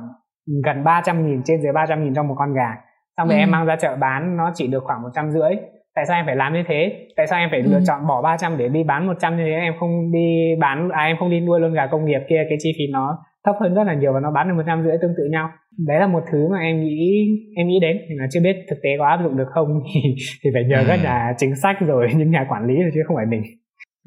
[0.64, 2.76] gần 300 nghìn trên dưới 300 nghìn trong một con gà.
[3.16, 3.42] Xong rồi ừ.
[3.42, 5.56] em mang ra chợ bán nó chỉ được khoảng một trăm rưỡi.
[5.94, 7.08] Tại sao em phải làm như thế?
[7.16, 7.68] Tại sao em phải ừ.
[7.70, 9.60] lựa chọn bỏ 300 để đi bán 100 như thế?
[9.60, 12.42] Em không đi bán à em không đi nuôi luôn gà công nghiệp kia.
[12.48, 14.82] Cái chi phí nó thấp hơn rất là nhiều và nó bán được một trăm
[14.84, 15.48] rưỡi tương tự nhau
[15.86, 18.76] đấy là một thứ mà em nghĩ em nghĩ đến nhưng mà chưa biết thực
[18.82, 20.00] tế có áp dụng được không thì,
[20.44, 20.84] thì phải nhờ ừ.
[20.88, 23.42] các nhà chính sách rồi những nhà quản lý rồi chứ không phải mình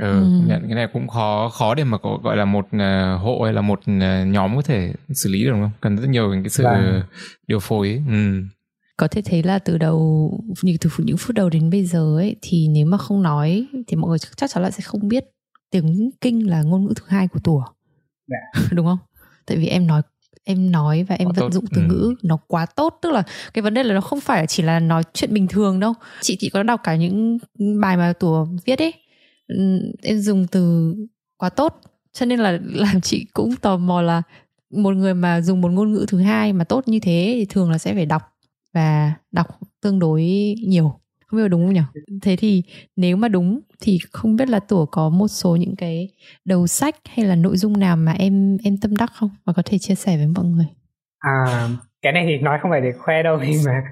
[0.02, 0.42] ừ, ừ.
[0.48, 3.54] nhận cái này cũng khó khó để mà có gọi là một uh, hộ hay
[3.54, 4.94] là một uh, nhóm có thể
[5.24, 7.02] xử lý được đúng không cần rất nhiều cái sự vâng.
[7.48, 8.04] điều phối ấy.
[8.10, 8.44] Ừ.
[8.98, 10.32] có thể thấy là từ đầu
[10.64, 13.96] như từ những phút đầu đến bây giờ ấy thì nếu mà không nói thì
[13.96, 15.24] mọi người chắc chắn là sẽ không biết
[15.72, 17.64] tiếng kinh là ngôn ngữ thứ hai của tủa
[18.28, 18.62] dạ.
[18.72, 18.98] đúng không
[19.50, 20.02] tại vì em nói
[20.44, 21.54] em nói và em quá vận tốt.
[21.54, 21.88] dụng từ ừ.
[21.88, 23.00] ngữ nó quá tốt.
[23.02, 23.24] Tức là
[23.54, 25.94] cái vấn đề là nó không phải chỉ là nói chuyện bình thường đâu.
[26.22, 27.38] Chị chị có đọc cả những
[27.82, 28.94] bài mà tủa viết ấy.
[30.04, 30.94] Em dùng từ
[31.38, 31.82] quá tốt.
[32.14, 34.22] Cho nên là làm chị cũng tò mò là
[34.70, 37.72] một người mà dùng một ngôn ngữ thứ hai mà tốt như thế thì thường
[37.72, 38.22] là sẽ phải đọc
[38.74, 39.48] và đọc
[39.82, 40.24] tương đối
[40.68, 41.00] nhiều
[41.30, 42.02] không biết là đúng không nhỉ?
[42.22, 42.64] Thế thì
[42.96, 46.10] nếu mà đúng thì không biết là tủa có một số những cái
[46.46, 49.30] đầu sách hay là nội dung nào mà em em tâm đắc không?
[49.46, 50.66] Và có thể chia sẻ với mọi người.
[51.20, 51.68] À
[52.02, 53.84] cái này thì nói không phải để khoe đâu nhưng mà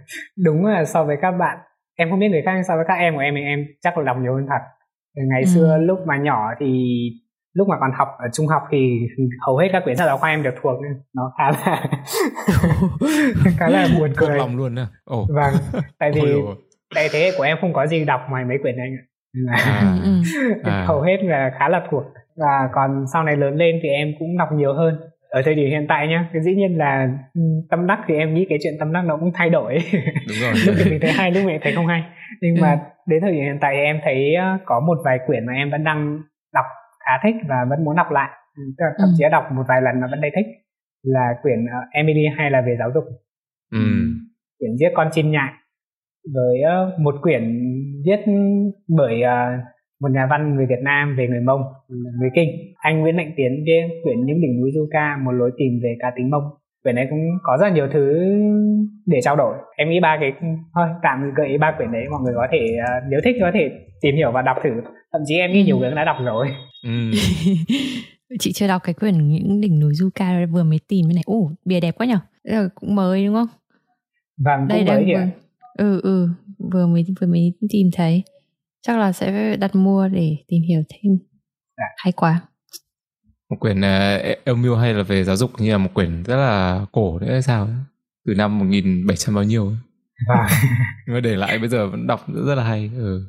[0.43, 1.57] đúng là so với các bạn
[1.95, 4.03] em không biết người khác so với các em của em thì em chắc là
[4.03, 4.63] đọc nhiều hơn thật.
[5.29, 5.45] Ngày ừ.
[5.45, 6.67] xưa lúc mà nhỏ thì
[7.53, 8.99] lúc mà còn học ở trung học thì
[9.45, 11.85] hầu hết các quyển sách giáo khoa em đều thuộc nên nó khá là
[13.57, 14.37] khá là buồn cười.
[14.37, 15.29] lòng luôn nè oh.
[15.29, 15.53] vâng
[15.99, 16.21] tại vì
[16.95, 19.03] tại thế của em không có gì đọc ngoài mấy quyển anh ạ
[19.55, 20.09] à, ừ,
[20.43, 20.61] ừ.
[20.63, 20.85] à.
[20.87, 22.03] hầu hết là khá là thuộc.
[22.35, 24.99] Và còn sau này lớn lên thì em cũng đọc nhiều hơn.
[25.29, 28.33] Ở thời điểm hiện tại nhá cái dĩ nhiên là ừ, tâm đắc thì em
[28.33, 29.77] nghĩ cái chuyện tâm đắc nó cũng thay đổi.
[30.27, 30.53] Đúng rồi.
[30.65, 32.03] lúc thì mình thấy hay lúc mình thấy không hay.
[32.41, 35.45] Nhưng mà đến thời điểm hiện tại thì em thấy ờ, có một vài quyển
[35.45, 36.19] mà em vẫn đang
[36.53, 36.65] đọc
[37.05, 38.29] khá thích và vẫn muốn đọc lại.
[38.57, 39.29] Ừ, thậm chí ừ.
[39.29, 40.45] đọc một vài lần mà vẫn thấy thích.
[41.03, 43.03] Là quyển uh, Emily hay là về giáo dục.
[43.71, 43.79] Ừ.
[44.59, 45.51] quyển giết con chim nhại
[46.33, 47.43] với uh, một quyển
[48.05, 48.19] viết
[48.87, 49.63] bởi uh,
[50.01, 51.61] một nhà văn người Việt Nam về người Mông,
[52.19, 52.49] người Kinh.
[52.77, 55.95] Anh Nguyễn Mạnh Tiến viết quyển Những đỉnh núi du ca, một lối tìm về
[55.99, 56.43] cá tính Mông.
[56.83, 58.13] Quyển này cũng có rất nhiều thứ
[59.05, 59.57] để trao đổi.
[59.77, 60.31] Em nghĩ ba cái
[60.75, 63.51] thôi tạm gợi ý ba quyển đấy mọi người có thể uh, nếu thích có
[63.53, 63.69] thể
[64.01, 64.69] tìm hiểu và đọc thử.
[65.11, 66.47] Thậm chí em nghĩ nhiều người đã đọc rồi.
[66.83, 67.11] Ừ.
[68.39, 71.23] chị chưa đọc cái quyển những đỉnh núi du ca vừa mới tìm cái này.
[71.25, 72.19] Ồ, bìa đẹp quá nhở.
[72.43, 73.47] Đây cũng mới đúng không?
[74.45, 75.46] Vâng, đây cũng mới vừa...
[75.77, 76.29] Ừ ừ,
[76.71, 78.23] vừa mới vừa mới tìm thấy
[78.81, 81.17] chắc là sẽ đặt mua để tìm hiểu thêm
[81.77, 81.85] dạ.
[81.97, 82.41] hay quá
[83.49, 86.85] một quyển uh, Elmio hay là về giáo dục như là một quyển rất là
[86.91, 87.75] cổ đấy hay sao ấy?
[88.25, 89.77] từ năm 1700 bao nhiêu ấy.
[90.27, 90.49] À.
[91.07, 93.21] nhưng mà để lại bây giờ vẫn đọc rất là hay ừ.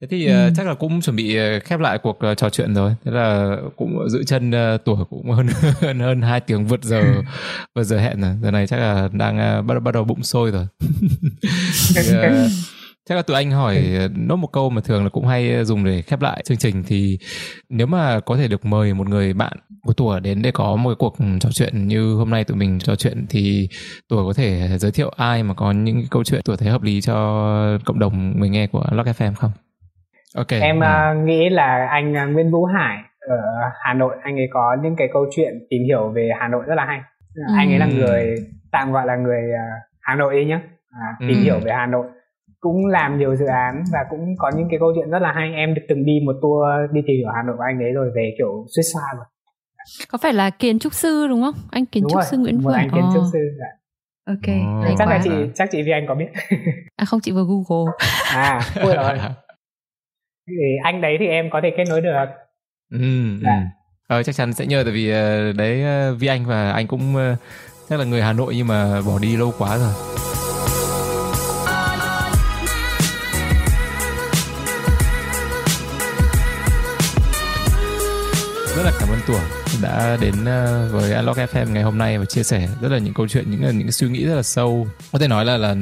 [0.00, 0.46] Thế thì ừ.
[0.46, 3.56] uh, chắc là cũng chuẩn bị khép lại cuộc uh, trò chuyện rồi thế là
[3.76, 4.52] cũng giữ chân
[4.84, 5.46] tuổi cũng hơn
[5.80, 7.02] hơn hơn hai tiếng vượt giờ
[7.74, 10.66] vượt giờ hẹn rồi giờ này chắc là đang bắt bắt đầu bụng sôi rồi
[11.96, 12.02] thì,
[13.08, 14.08] Chắc là tụi anh hỏi ừ.
[14.16, 17.18] nốt một câu mà thường là cũng hay dùng để khép lại chương trình thì
[17.68, 19.52] nếu mà có thể được mời một người bạn
[19.82, 22.96] của tuổi đến để có một cuộc trò chuyện như hôm nay tụi mình trò
[22.96, 23.68] chuyện thì
[24.08, 27.00] tuổi có thể giới thiệu ai mà có những câu chuyện tuổi thấy hợp lý
[27.00, 29.50] cho cộng đồng người nghe của Lock FM không?
[30.34, 30.48] Ok.
[30.50, 31.10] Em à.
[31.10, 33.36] uh, nghĩ là anh uh, Nguyễn Vũ Hải ở
[33.84, 36.74] Hà Nội anh ấy có những cái câu chuyện tìm hiểu về Hà Nội rất
[36.74, 37.00] là hay.
[37.34, 37.42] Ừ.
[37.56, 38.34] Anh ấy là người
[38.72, 40.60] tạm gọi là người uh, Hà Nội ấy nhá.
[40.90, 41.42] À, tìm ừ.
[41.42, 42.06] hiểu về Hà Nội
[42.60, 45.52] cũng làm nhiều dự án và cũng có những cái câu chuyện rất là hay
[45.54, 48.10] em được từng đi một tour đi tìm hiểu Hà Nội của anh ấy rồi
[48.16, 49.24] về kiểu suýt xoa rồi
[50.08, 52.60] có phải là kiến trúc sư đúng không anh kiến đúng trúc rồi, sư Nguyễn
[52.64, 53.66] Phương anh kiến trúc sư dạ.
[54.26, 54.56] ok
[54.92, 54.98] oh.
[54.98, 56.26] chắc là chị chắc chị vì anh có biết
[56.96, 57.92] à không chị vừa google
[58.34, 59.18] à ôi rồi
[60.46, 62.24] thì anh đấy thì em có thể kết nối được
[62.90, 62.98] ừ,
[63.42, 63.50] dạ.
[63.50, 63.62] ừ.
[64.06, 67.16] Ờ, chắc chắn sẽ nhờ tại vì ờ, đấy ờ, Vi Anh và anh cũng
[67.16, 67.36] ờ,
[67.88, 69.92] chắc là người Hà Nội nhưng mà bỏ đi lâu quá rồi.
[78.76, 82.24] rất là cảm ơn Tủa đã đến ờ, với Unlock FM ngày hôm nay và
[82.24, 84.88] chia sẻ rất là những câu chuyện, những ờ, những suy nghĩ rất là sâu.
[85.12, 85.74] Có thể nói là là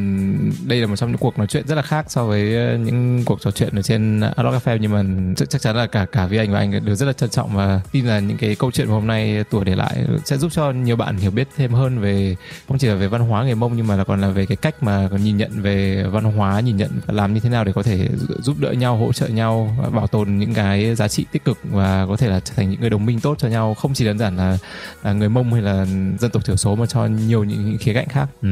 [0.67, 3.25] đây là một trong những cuộc nói chuyện rất là khác so với ờ, những
[3.25, 6.39] cuộc trò chuyện ở trên Unlock FM nhưng mà chắc chắn là cả cả với
[6.39, 8.89] anh và anh đều rất là trân trọng và tin là những cái câu chuyện
[8.89, 12.37] hôm nay tuổi để lại sẽ giúp cho nhiều bạn hiểu biết thêm hơn về,
[12.69, 14.57] không chỉ là về văn hóa người Mông, nhưng mà là còn là về cái
[14.57, 17.65] cách mà còn nhìn nhận về văn hóa, nhìn nhận và làm như thế nào
[17.65, 18.09] để có thể
[18.39, 22.07] giúp đỡ nhau, hỗ trợ nhau, bảo tồn những cái giá trị tích cực và
[22.09, 24.19] có thể là trở thành những người đồng minh tốt cho nhau, không chỉ đơn
[24.19, 24.59] giản là,
[25.03, 25.87] là người mông hay là
[26.19, 28.27] dân tộc thiểu số mà cho nhiều những khía cạnh khác.
[28.43, 28.49] Ừ.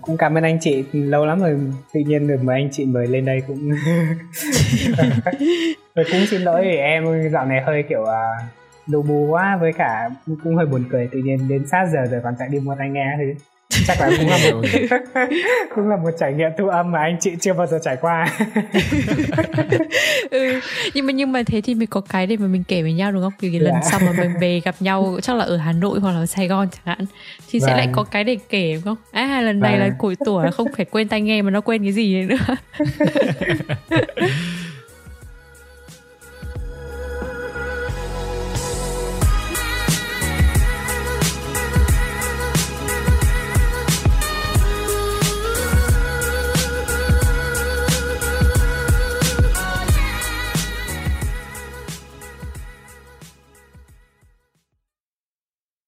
[0.00, 1.58] cũng cảm ơn anh chị lâu lắm rồi.
[1.94, 3.70] Tự nhiên được mời anh chị mời lên đây cũng
[5.94, 8.08] rồi cũng xin lỗi vì em dạo này hơi kiểu uh,
[8.86, 10.10] đồ bù quá với cả
[10.44, 11.08] cũng hơi buồn cười.
[11.12, 13.24] Tự nhiên đến sát giờ rồi còn chạy đi mua tai nghe thì
[13.86, 14.62] chắc là cũng là một
[15.74, 18.28] cũng là một trải nghiệm thu âm mà anh chị chưa bao giờ trải qua
[20.30, 20.60] ừ.
[20.94, 23.12] nhưng mà nhưng mà thế thì mình có cái để mà mình kể với nhau
[23.12, 23.90] đúng không vì cái lần dạ.
[23.90, 26.48] sau mà mình về gặp nhau chắc là ở Hà Nội hoặc là ở Sài
[26.48, 27.06] Gòn chẳng hạn
[27.50, 27.68] thì vâng.
[27.68, 27.94] sẽ lại vâng.
[27.94, 29.80] có cái để kể đúng không à lần này vâng.
[29.80, 32.36] là củi tuổi là không phải quên tai nghe mà nó quên cái gì nữa